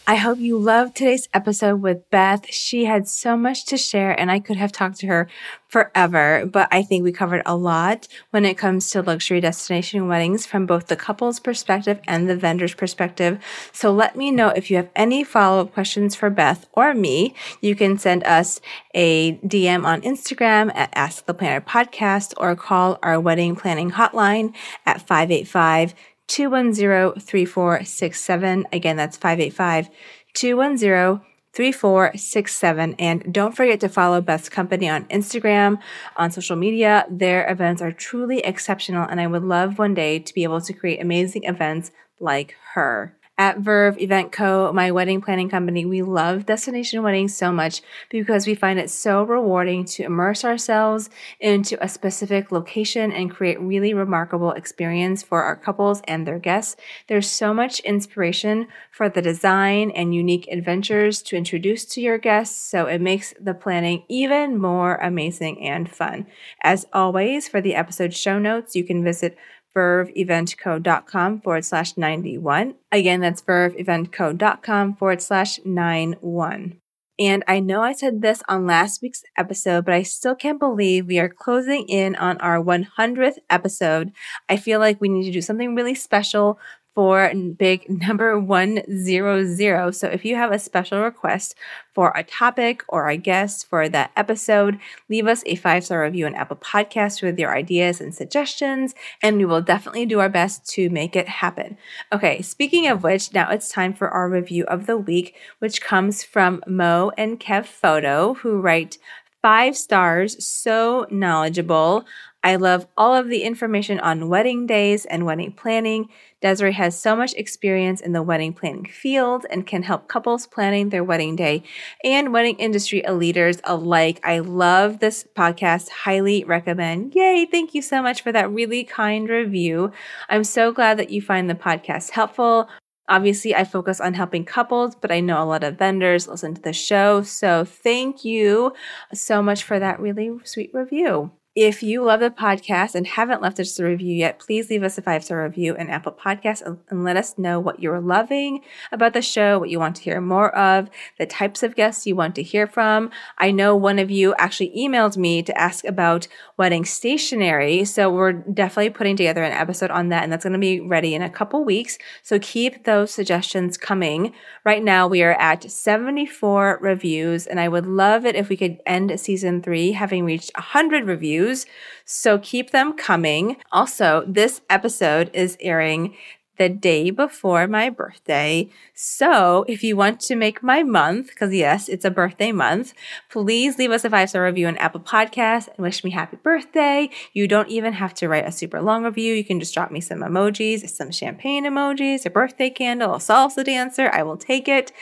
I 0.07 0.17
hope 0.17 0.37
you 0.37 0.59
loved 0.59 0.95
today's 0.95 1.27
episode 1.33 1.81
with 1.81 2.07
Beth. 2.11 2.45
She 2.51 2.85
had 2.85 3.07
so 3.07 3.35
much 3.35 3.65
to 3.65 3.75
share 3.75 4.11
and 4.11 4.29
I 4.29 4.39
could 4.39 4.55
have 4.55 4.71
talked 4.71 4.99
to 4.99 5.07
her 5.07 5.27
forever, 5.67 6.45
but 6.45 6.67
I 6.71 6.83
think 6.83 7.03
we 7.03 7.11
covered 7.11 7.41
a 7.43 7.55
lot 7.55 8.07
when 8.29 8.45
it 8.45 8.55
comes 8.55 8.91
to 8.91 9.01
luxury 9.01 9.41
destination 9.41 10.07
weddings 10.07 10.45
from 10.45 10.67
both 10.67 10.87
the 10.87 10.95
couple's 10.95 11.39
perspective 11.39 11.99
and 12.07 12.29
the 12.29 12.35
vendor's 12.35 12.75
perspective. 12.75 13.43
So 13.71 13.91
let 13.91 14.15
me 14.15 14.29
know 14.29 14.49
if 14.49 14.69
you 14.69 14.77
have 14.77 14.89
any 14.95 15.23
follow 15.23 15.61
up 15.61 15.73
questions 15.73 16.15
for 16.15 16.29
Beth 16.29 16.67
or 16.73 16.93
me. 16.93 17.33
You 17.59 17.75
can 17.75 17.97
send 17.97 18.23
us 18.25 18.61
a 18.93 19.37
DM 19.37 19.85
on 19.85 20.01
Instagram 20.03 20.71
at 20.75 20.91
Ask 20.93 21.25
the 21.25 21.33
Planner 21.33 21.61
Podcast 21.61 22.35
or 22.37 22.55
call 22.55 22.99
our 23.01 23.19
wedding 23.19 23.55
planning 23.55 23.89
hotline 23.89 24.53
at 24.85 25.01
585 25.01 25.95
210 26.27 27.21
3467. 27.21 28.65
Again, 28.71 28.97
that's 28.97 29.17
585 29.17 29.89
210 30.33 31.25
3467. 31.53 32.95
And 32.99 33.33
don't 33.33 33.55
forget 33.55 33.79
to 33.79 33.89
follow 33.89 34.19
Beth's 34.19 34.49
Company 34.49 34.89
on 34.89 35.05
Instagram, 35.05 35.79
on 36.17 36.29
social 36.31 36.57
media. 36.57 37.05
Their 37.09 37.49
events 37.49 37.81
are 37.81 37.91
truly 37.91 38.39
exceptional, 38.39 39.07
and 39.07 39.21
I 39.21 39.27
would 39.27 39.43
love 39.43 39.79
one 39.79 39.93
day 39.93 40.19
to 40.19 40.33
be 40.33 40.43
able 40.43 40.61
to 40.61 40.73
create 40.73 41.01
amazing 41.01 41.45
events 41.45 41.91
like 42.19 42.55
her. 42.73 43.15
At 43.37 43.59
Verve 43.59 43.99
Event 43.99 44.31
Co., 44.31 44.71
my 44.71 44.91
wedding 44.91 45.19
planning 45.19 45.49
company, 45.49 45.83
we 45.83 46.01
love 46.01 46.45
destination 46.45 47.03
weddings 47.03 47.35
so 47.35 47.51
much 47.51 47.81
because 48.09 48.47
we 48.47 48.55
find 48.55 48.79
it 48.79 48.89
so 48.89 49.23
rewarding 49.23 49.83
to 49.85 50.03
immerse 50.03 50.45
ourselves 50.45 51.09
into 51.41 51.77
a 51.83 51.89
specific 51.89 52.49
location 52.53 53.11
and 53.11 53.29
create 53.29 53.59
really 53.59 53.93
remarkable 53.93 54.53
experience 54.53 55.21
for 55.21 55.43
our 55.43 55.57
couples 55.57 56.01
and 56.07 56.25
their 56.25 56.39
guests. 56.39 56.77
There's 57.07 57.29
so 57.29 57.53
much 57.53 57.81
inspiration 57.81 58.69
for 58.89 59.09
the 59.09 59.21
design 59.21 59.91
and 59.91 60.15
unique 60.15 60.47
adventures 60.49 61.21
to 61.23 61.35
introduce 61.35 61.83
to 61.87 61.99
your 61.99 62.17
guests, 62.17 62.55
so 62.55 62.85
it 62.85 63.01
makes 63.01 63.33
the 63.37 63.53
planning 63.53 64.03
even 64.07 64.57
more 64.57 64.95
amazing 64.95 65.61
and 65.61 65.91
fun. 65.91 66.27
As 66.63 66.85
always, 66.93 67.49
for 67.49 67.59
the 67.59 67.75
episode 67.75 68.13
show 68.13 68.39
notes, 68.39 68.77
you 68.77 68.85
can 68.85 69.03
visit 69.03 69.37
verveeventco.com 69.75 71.41
forward 71.41 71.65
slash 71.65 71.97
91. 71.97 72.75
Again, 72.91 73.19
that's 73.19 73.41
verveeventco.com 73.41 74.95
forward 74.95 75.21
slash 75.21 75.59
91. 75.65 76.79
And 77.17 77.43
I 77.47 77.59
know 77.61 77.81
I 77.81 77.93
said 77.93 78.21
this 78.21 78.43
on 78.49 78.65
last 78.65 79.01
week's 79.01 79.23
episode, 79.37 79.85
but 79.85 79.93
I 79.93 80.03
still 80.03 80.35
can't 80.35 80.59
believe 80.59 81.07
we 81.07 81.19
are 81.19 81.29
closing 81.29 81.87
in 81.87 82.15
on 82.17 82.37
our 82.39 82.61
100th 82.61 83.37
episode. 83.49 84.11
I 84.49 84.57
feel 84.57 84.79
like 84.79 84.99
we 84.99 85.07
need 85.07 85.23
to 85.23 85.31
do 85.31 85.41
something 85.41 85.75
really 85.75 85.95
special 85.95 86.59
for 86.95 87.31
big 87.57 87.87
number 87.89 88.39
100. 88.39 89.93
So 89.93 90.07
if 90.07 90.25
you 90.25 90.35
have 90.35 90.51
a 90.51 90.57
special 90.57 91.01
request 91.01 91.53
for 91.93 92.11
a 92.15 92.23
topic 92.23 92.83
or 92.87 93.09
a 93.09 93.17
guest 93.17 93.67
for 93.67 93.87
that 93.89 94.11
episode, 94.15 94.79
leave 95.09 95.27
us 95.27 95.43
a 95.45 95.55
five 95.55 95.83
star 95.83 96.01
review 96.03 96.25
on 96.25 96.35
Apple 96.35 96.57
Podcasts 96.57 97.21
with 97.21 97.37
your 97.37 97.55
ideas 97.55 98.01
and 98.01 98.15
suggestions, 98.15 98.95
and 99.21 99.37
we 99.37 99.45
will 99.45 99.61
definitely 99.61 100.05
do 100.05 100.19
our 100.19 100.29
best 100.29 100.65
to 100.69 100.89
make 100.89 101.15
it 101.15 101.27
happen. 101.27 101.77
Okay, 102.11 102.41
speaking 102.41 102.87
of 102.87 103.03
which, 103.03 103.33
now 103.33 103.51
it's 103.51 103.69
time 103.69 103.93
for 103.93 104.09
our 104.09 104.29
review 104.29 104.63
of 104.65 104.87
the 104.87 104.97
week, 104.97 105.35
which 105.59 105.81
comes 105.81 106.23
from 106.23 106.63
Mo 106.65 107.11
and 107.17 107.39
Kev 107.39 107.65
Photo, 107.65 108.35
who 108.35 108.59
write 108.61 108.97
five 109.41 109.77
stars, 109.77 110.43
so 110.43 111.05
knowledgeable. 111.11 112.03
I 112.45 112.57
love 112.57 112.85
all 112.95 113.15
of 113.15 113.27
the 113.27 113.41
information 113.41 113.99
on 113.99 114.29
wedding 114.29 114.67
days 114.67 115.05
and 115.05 115.25
wedding 115.25 115.51
planning. 115.51 116.09
Desiree 116.41 116.73
has 116.73 116.95
so 116.95 117.15
much 117.15 117.33
experience 117.33 118.01
in 118.01 118.11
the 118.11 118.21
wedding 118.21 118.53
planning 118.53 118.85
field 118.85 119.47
and 119.49 119.65
can 119.65 119.81
help 119.81 120.07
couples 120.07 120.45
planning 120.45 120.89
their 120.89 121.03
wedding 121.03 121.35
day 121.35 121.63
and 122.03 122.31
wedding 122.31 122.55
industry 122.57 123.01
leaders 123.09 123.59
alike. 123.63 124.19
I 124.23 124.39
love 124.39 124.99
this 124.99 125.25
podcast, 125.35 125.89
highly 125.89 126.43
recommend. 126.43 127.15
Yay, 127.15 127.47
thank 127.49 127.73
you 127.73 127.81
so 127.81 128.03
much 128.03 128.21
for 128.21 128.31
that 128.31 128.51
really 128.51 128.83
kind 128.83 129.27
review. 129.27 129.91
I'm 130.29 130.43
so 130.43 130.71
glad 130.71 130.99
that 130.99 131.09
you 131.09 131.23
find 131.23 131.49
the 131.49 131.55
podcast 131.55 132.11
helpful. 132.11 132.69
Obviously, 133.09 133.55
I 133.55 133.63
focus 133.63 133.99
on 133.99 134.13
helping 134.13 134.45
couples, 134.45 134.93
but 134.93 135.11
I 135.11 135.19
know 135.19 135.41
a 135.41 135.45
lot 135.45 135.63
of 135.63 135.79
vendors 135.79 136.27
listen 136.27 136.53
to 136.53 136.61
the 136.61 136.73
show. 136.73 137.23
So 137.23 137.65
thank 137.65 138.23
you 138.23 138.73
so 139.15 139.41
much 139.41 139.63
for 139.63 139.79
that 139.79 139.99
really 139.99 140.29
sweet 140.43 140.69
review. 140.75 141.31
If 141.55 141.81
you 141.81 142.03
love 142.03 142.19
the 142.19 142.31
podcast 142.31 142.95
and 142.95 143.07
haven't 143.07 143.41
left 143.41 143.61
us 143.61 143.79
a 143.79 143.85
review 143.85 144.13
yet, 144.13 144.39
please 144.39 144.69
leave 144.69 144.83
us 144.83 144.97
a 144.97 145.01
five 145.01 145.23
star 145.23 145.41
review 145.41 145.73
in 145.73 145.89
Apple 145.89 146.11
Podcasts 146.11 146.61
and 146.89 147.05
let 147.05 147.15
us 147.15 147.37
know 147.37 147.61
what 147.61 147.79
you're 147.79 148.01
loving 148.01 148.59
about 148.91 149.13
the 149.13 149.21
show, 149.21 149.57
what 149.57 149.69
you 149.69 149.79
want 149.79 149.95
to 149.95 150.01
hear 150.01 150.19
more 150.19 150.53
of, 150.53 150.89
the 151.17 151.25
types 151.25 151.63
of 151.63 151.77
guests 151.77 152.05
you 152.05 152.13
want 152.13 152.35
to 152.35 152.43
hear 152.43 152.67
from. 152.67 153.09
I 153.37 153.51
know 153.51 153.73
one 153.73 153.99
of 153.99 154.11
you 154.11 154.35
actually 154.37 154.73
emailed 154.77 155.15
me 155.15 155.41
to 155.43 155.57
ask 155.57 155.85
about 155.85 156.27
wedding 156.57 156.83
stationery. 156.83 157.85
So 157.85 158.11
we're 158.11 158.33
definitely 158.33 158.89
putting 158.89 159.15
together 159.15 159.43
an 159.43 159.53
episode 159.53 159.91
on 159.91 160.09
that, 160.09 160.23
and 160.23 160.33
that's 160.33 160.43
going 160.43 160.51
to 160.51 160.59
be 160.59 160.81
ready 160.81 161.15
in 161.15 161.21
a 161.21 161.29
couple 161.29 161.63
weeks. 161.63 161.97
So 162.21 162.37
keep 162.37 162.83
those 162.83 163.11
suggestions 163.11 163.77
coming. 163.77 164.33
Right 164.65 164.83
now, 164.83 165.07
we 165.07 165.23
are 165.23 165.39
at 165.39 165.71
74 165.71 166.79
reviews, 166.81 167.47
and 167.47 167.61
I 167.61 167.69
would 167.69 167.85
love 167.85 168.25
it 168.25 168.35
if 168.35 168.49
we 168.49 168.57
could 168.57 168.81
end 168.85 169.17
season 169.21 169.61
three 169.61 169.93
having 169.93 170.25
reached 170.25 170.51
100 170.55 171.05
reviews 171.05 171.44
reviews. 171.45 171.65
So 172.05 172.39
keep 172.39 172.71
them 172.71 172.93
coming. 172.93 173.57
Also, 173.71 174.23
this 174.27 174.61
episode 174.69 175.29
is 175.33 175.57
airing 175.59 176.15
the 176.57 176.69
day 176.69 177.09
before 177.09 177.67
my 177.67 177.89
birthday. 177.89 178.69
So 178.93 179.65
if 179.67 179.83
you 179.83 179.97
want 179.97 180.21
to 180.21 180.37
make 180.37 180.63
my 180.63 180.83
month, 180.83 181.27
because 181.27 181.53
yes, 181.53 181.89
it's 181.89 182.05
a 182.05 182.09
birthday 182.09 182.53
month, 182.53 182.93
please 183.29 183.77
leave 183.77 183.91
us 183.91 184.05
a 184.05 184.09
five 184.09 184.29
star 184.29 184.45
review 184.45 184.67
on 184.67 184.77
Apple 184.77 185.01
Podcasts 185.01 185.67
and 185.67 185.79
wish 185.79 186.05
me 186.05 186.11
happy 186.11 186.37
birthday. 186.41 187.09
You 187.33 187.49
don't 187.49 187.67
even 187.67 187.91
have 187.91 188.13
to 188.15 188.29
write 188.29 188.47
a 188.47 188.53
super 188.53 188.81
long 188.81 189.03
review. 189.03 189.33
You 189.33 189.43
can 189.43 189.59
just 189.59 189.73
drop 189.73 189.91
me 189.91 189.99
some 189.99 190.19
emojis, 190.19 190.89
some 190.89 191.11
champagne 191.11 191.65
emojis, 191.65 192.25
a 192.25 192.29
birthday 192.29 192.69
candle, 192.69 193.15
a 193.15 193.17
salsa 193.17 193.65
dancer. 193.65 194.09
I 194.13 194.23
will 194.23 194.37
take 194.37 194.69
it. 194.69 194.93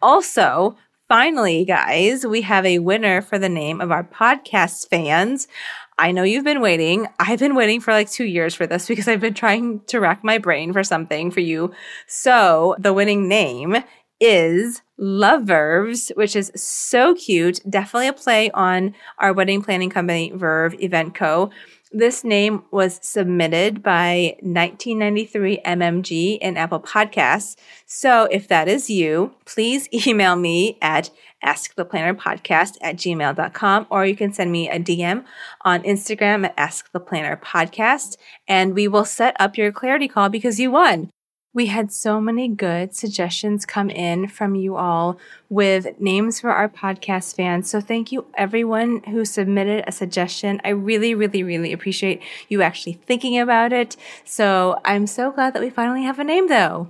Also, 0.00 0.78
finally, 1.12 1.62
guys, 1.66 2.24
we 2.24 2.40
have 2.40 2.64
a 2.64 2.78
winner 2.78 3.20
for 3.20 3.38
the 3.38 3.48
name 3.50 3.82
of 3.82 3.90
our 3.90 4.02
podcast 4.02 4.88
fans. 4.88 5.46
I 6.02 6.10
know 6.10 6.24
you've 6.24 6.42
been 6.42 6.60
waiting. 6.60 7.06
I've 7.20 7.38
been 7.38 7.54
waiting 7.54 7.80
for 7.80 7.92
like 7.92 8.10
two 8.10 8.24
years 8.24 8.56
for 8.56 8.66
this 8.66 8.88
because 8.88 9.06
I've 9.06 9.20
been 9.20 9.34
trying 9.34 9.82
to 9.86 10.00
rack 10.00 10.24
my 10.24 10.36
brain 10.36 10.72
for 10.72 10.82
something 10.82 11.30
for 11.30 11.38
you. 11.38 11.72
So 12.08 12.74
the 12.76 12.92
winning 12.92 13.28
name 13.28 13.76
is 14.18 14.82
Love 14.98 15.44
Verves, 15.44 16.10
which 16.16 16.34
is 16.34 16.50
so 16.56 17.14
cute. 17.14 17.60
Definitely 17.70 18.08
a 18.08 18.12
play 18.14 18.50
on 18.50 18.96
our 19.18 19.32
wedding 19.32 19.62
planning 19.62 19.90
company, 19.90 20.32
Verve 20.34 20.74
Event 20.80 21.14
Co. 21.14 21.50
This 21.94 22.24
name 22.24 22.62
was 22.70 22.98
submitted 23.02 23.82
by 23.82 24.36
1993 24.40 25.58
MMG 25.58 26.38
in 26.38 26.56
Apple 26.56 26.80
Podcasts. 26.80 27.54
So 27.84 28.24
if 28.30 28.48
that 28.48 28.66
is 28.66 28.88
you, 28.88 29.34
please 29.44 29.90
email 30.06 30.34
me 30.34 30.78
at 30.80 31.10
asktheplannerpodcast 31.44 32.78
at 32.80 32.96
gmail.com 32.96 33.86
or 33.90 34.06
you 34.06 34.16
can 34.16 34.32
send 34.32 34.50
me 34.50 34.70
a 34.70 34.78
DM 34.78 35.24
on 35.62 35.82
Instagram 35.82 36.46
at 36.46 36.56
asktheplannerpodcast 36.56 38.16
and 38.48 38.74
we 38.74 38.88
will 38.88 39.04
set 39.04 39.36
up 39.38 39.58
your 39.58 39.70
clarity 39.70 40.08
call 40.08 40.30
because 40.30 40.58
you 40.58 40.70
won. 40.70 41.10
We 41.54 41.66
had 41.66 41.92
so 41.92 42.18
many 42.18 42.48
good 42.48 42.94
suggestions 42.94 43.66
come 43.66 43.90
in 43.90 44.28
from 44.28 44.54
you 44.54 44.76
all 44.76 45.18
with 45.50 46.00
names 46.00 46.40
for 46.40 46.50
our 46.50 46.68
podcast 46.68 47.36
fans. 47.36 47.68
So 47.68 47.78
thank 47.78 48.10
you 48.10 48.24
everyone 48.34 49.02
who 49.04 49.26
submitted 49.26 49.84
a 49.86 49.92
suggestion. 49.92 50.62
I 50.64 50.70
really, 50.70 51.14
really, 51.14 51.42
really 51.42 51.74
appreciate 51.74 52.22
you 52.48 52.62
actually 52.62 52.94
thinking 52.94 53.38
about 53.38 53.72
it. 53.72 53.98
So 54.24 54.80
I'm 54.84 55.06
so 55.06 55.30
glad 55.30 55.52
that 55.52 55.62
we 55.62 55.68
finally 55.68 56.04
have 56.04 56.18
a 56.18 56.24
name 56.24 56.48
though. 56.48 56.88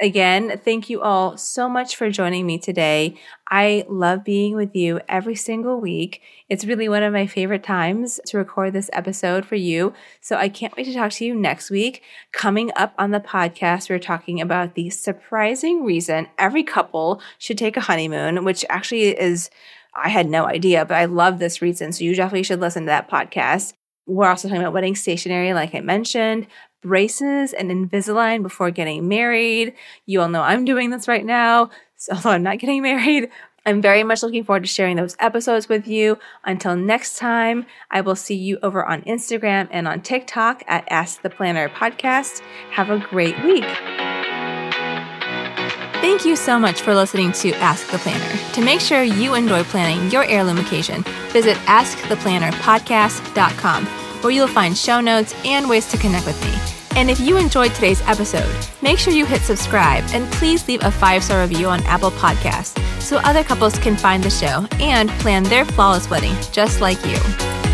Again, 0.00 0.60
thank 0.64 0.90
you 0.90 1.02
all 1.02 1.36
so 1.36 1.68
much 1.68 1.94
for 1.94 2.10
joining 2.10 2.46
me 2.46 2.58
today. 2.58 3.16
I 3.48 3.84
love 3.88 4.24
being 4.24 4.56
with 4.56 4.74
you 4.74 5.00
every 5.08 5.36
single 5.36 5.80
week. 5.80 6.20
It's 6.48 6.64
really 6.64 6.88
one 6.88 7.04
of 7.04 7.12
my 7.12 7.28
favorite 7.28 7.62
times 7.62 8.18
to 8.26 8.36
record 8.36 8.72
this 8.72 8.90
episode 8.92 9.46
for 9.46 9.54
you. 9.54 9.94
So 10.20 10.34
I 10.34 10.48
can't 10.48 10.76
wait 10.76 10.86
to 10.86 10.94
talk 10.94 11.12
to 11.12 11.24
you 11.24 11.32
next 11.32 11.70
week. 11.70 12.02
Coming 12.32 12.72
up 12.74 12.92
on 12.98 13.12
the 13.12 13.20
podcast, 13.20 13.88
we're 13.88 14.00
talking 14.00 14.40
about 14.40 14.74
the 14.74 14.90
surprising 14.90 15.84
reason 15.84 16.26
every 16.38 16.64
couple 16.64 17.22
should 17.38 17.56
take 17.56 17.76
a 17.76 17.82
honeymoon, 17.82 18.44
which 18.44 18.64
actually 18.68 19.16
is, 19.16 19.48
I 19.94 20.08
had 20.08 20.28
no 20.28 20.44
idea, 20.44 20.84
but 20.84 20.96
I 20.96 21.04
love 21.04 21.38
this 21.38 21.62
reason. 21.62 21.92
So 21.92 22.02
you 22.02 22.16
definitely 22.16 22.42
should 22.42 22.60
listen 22.60 22.82
to 22.82 22.86
that 22.86 23.08
podcast. 23.08 23.74
We're 24.06 24.28
also 24.28 24.48
talking 24.48 24.60
about 24.60 24.74
wedding 24.74 24.96
stationery, 24.96 25.54
like 25.54 25.74
I 25.74 25.80
mentioned, 25.80 26.48
braces 26.84 27.52
and 27.52 27.70
Invisalign 27.70 28.44
before 28.44 28.70
getting 28.70 29.08
married. 29.08 29.74
You 30.06 30.20
all 30.20 30.28
know 30.28 30.42
I'm 30.42 30.64
doing 30.64 30.90
this 30.90 31.08
right 31.08 31.24
now, 31.24 31.70
so 31.96 32.12
although 32.14 32.30
I'm 32.30 32.44
not 32.44 32.60
getting 32.60 32.82
married. 32.82 33.30
I'm 33.66 33.80
very 33.80 34.04
much 34.04 34.22
looking 34.22 34.44
forward 34.44 34.64
to 34.64 34.68
sharing 34.68 34.96
those 34.96 35.16
episodes 35.18 35.68
with 35.68 35.88
you. 35.88 36.18
Until 36.44 36.76
next 36.76 37.16
time, 37.16 37.64
I 37.90 38.02
will 38.02 38.14
see 38.14 38.34
you 38.34 38.58
over 38.62 38.84
on 38.84 39.02
Instagram 39.02 39.68
and 39.70 39.88
on 39.88 40.02
TikTok 40.02 40.62
at 40.66 40.84
Ask 40.90 41.22
the 41.22 41.30
Planner 41.30 41.70
Podcast. 41.70 42.42
Have 42.72 42.90
a 42.90 42.98
great 42.98 43.42
week. 43.42 43.64
Thank 46.04 46.26
you 46.26 46.36
so 46.36 46.58
much 46.58 46.82
for 46.82 46.94
listening 46.94 47.32
to 47.32 47.54
Ask 47.54 47.90
the 47.90 47.96
Planner. 47.96 48.52
To 48.52 48.62
make 48.62 48.80
sure 48.80 49.02
you 49.02 49.34
enjoy 49.34 49.64
planning 49.64 50.10
your 50.10 50.24
heirloom 50.24 50.58
occasion, 50.58 51.02
visit 51.30 51.56
AskThePlannerPodcast.com, 51.64 53.86
where 53.86 54.32
you'll 54.32 54.46
find 54.46 54.76
show 54.76 55.00
notes 55.00 55.34
and 55.46 55.66
ways 55.66 55.90
to 55.90 55.96
connect 55.96 56.26
with 56.26 56.38
me. 56.44 56.73
And 56.96 57.10
if 57.10 57.18
you 57.18 57.36
enjoyed 57.36 57.74
today's 57.74 58.00
episode, 58.02 58.54
make 58.80 58.98
sure 58.98 59.12
you 59.12 59.26
hit 59.26 59.40
subscribe 59.40 60.04
and 60.12 60.30
please 60.32 60.66
leave 60.68 60.82
a 60.82 60.90
five 60.90 61.24
star 61.24 61.42
review 61.42 61.68
on 61.68 61.82
Apple 61.84 62.12
Podcasts 62.12 62.78
so 63.00 63.16
other 63.18 63.42
couples 63.42 63.78
can 63.78 63.96
find 63.96 64.22
the 64.22 64.30
show 64.30 64.66
and 64.80 65.10
plan 65.20 65.42
their 65.44 65.64
flawless 65.64 66.08
wedding 66.08 66.34
just 66.52 66.80
like 66.80 67.04
you. 67.04 67.73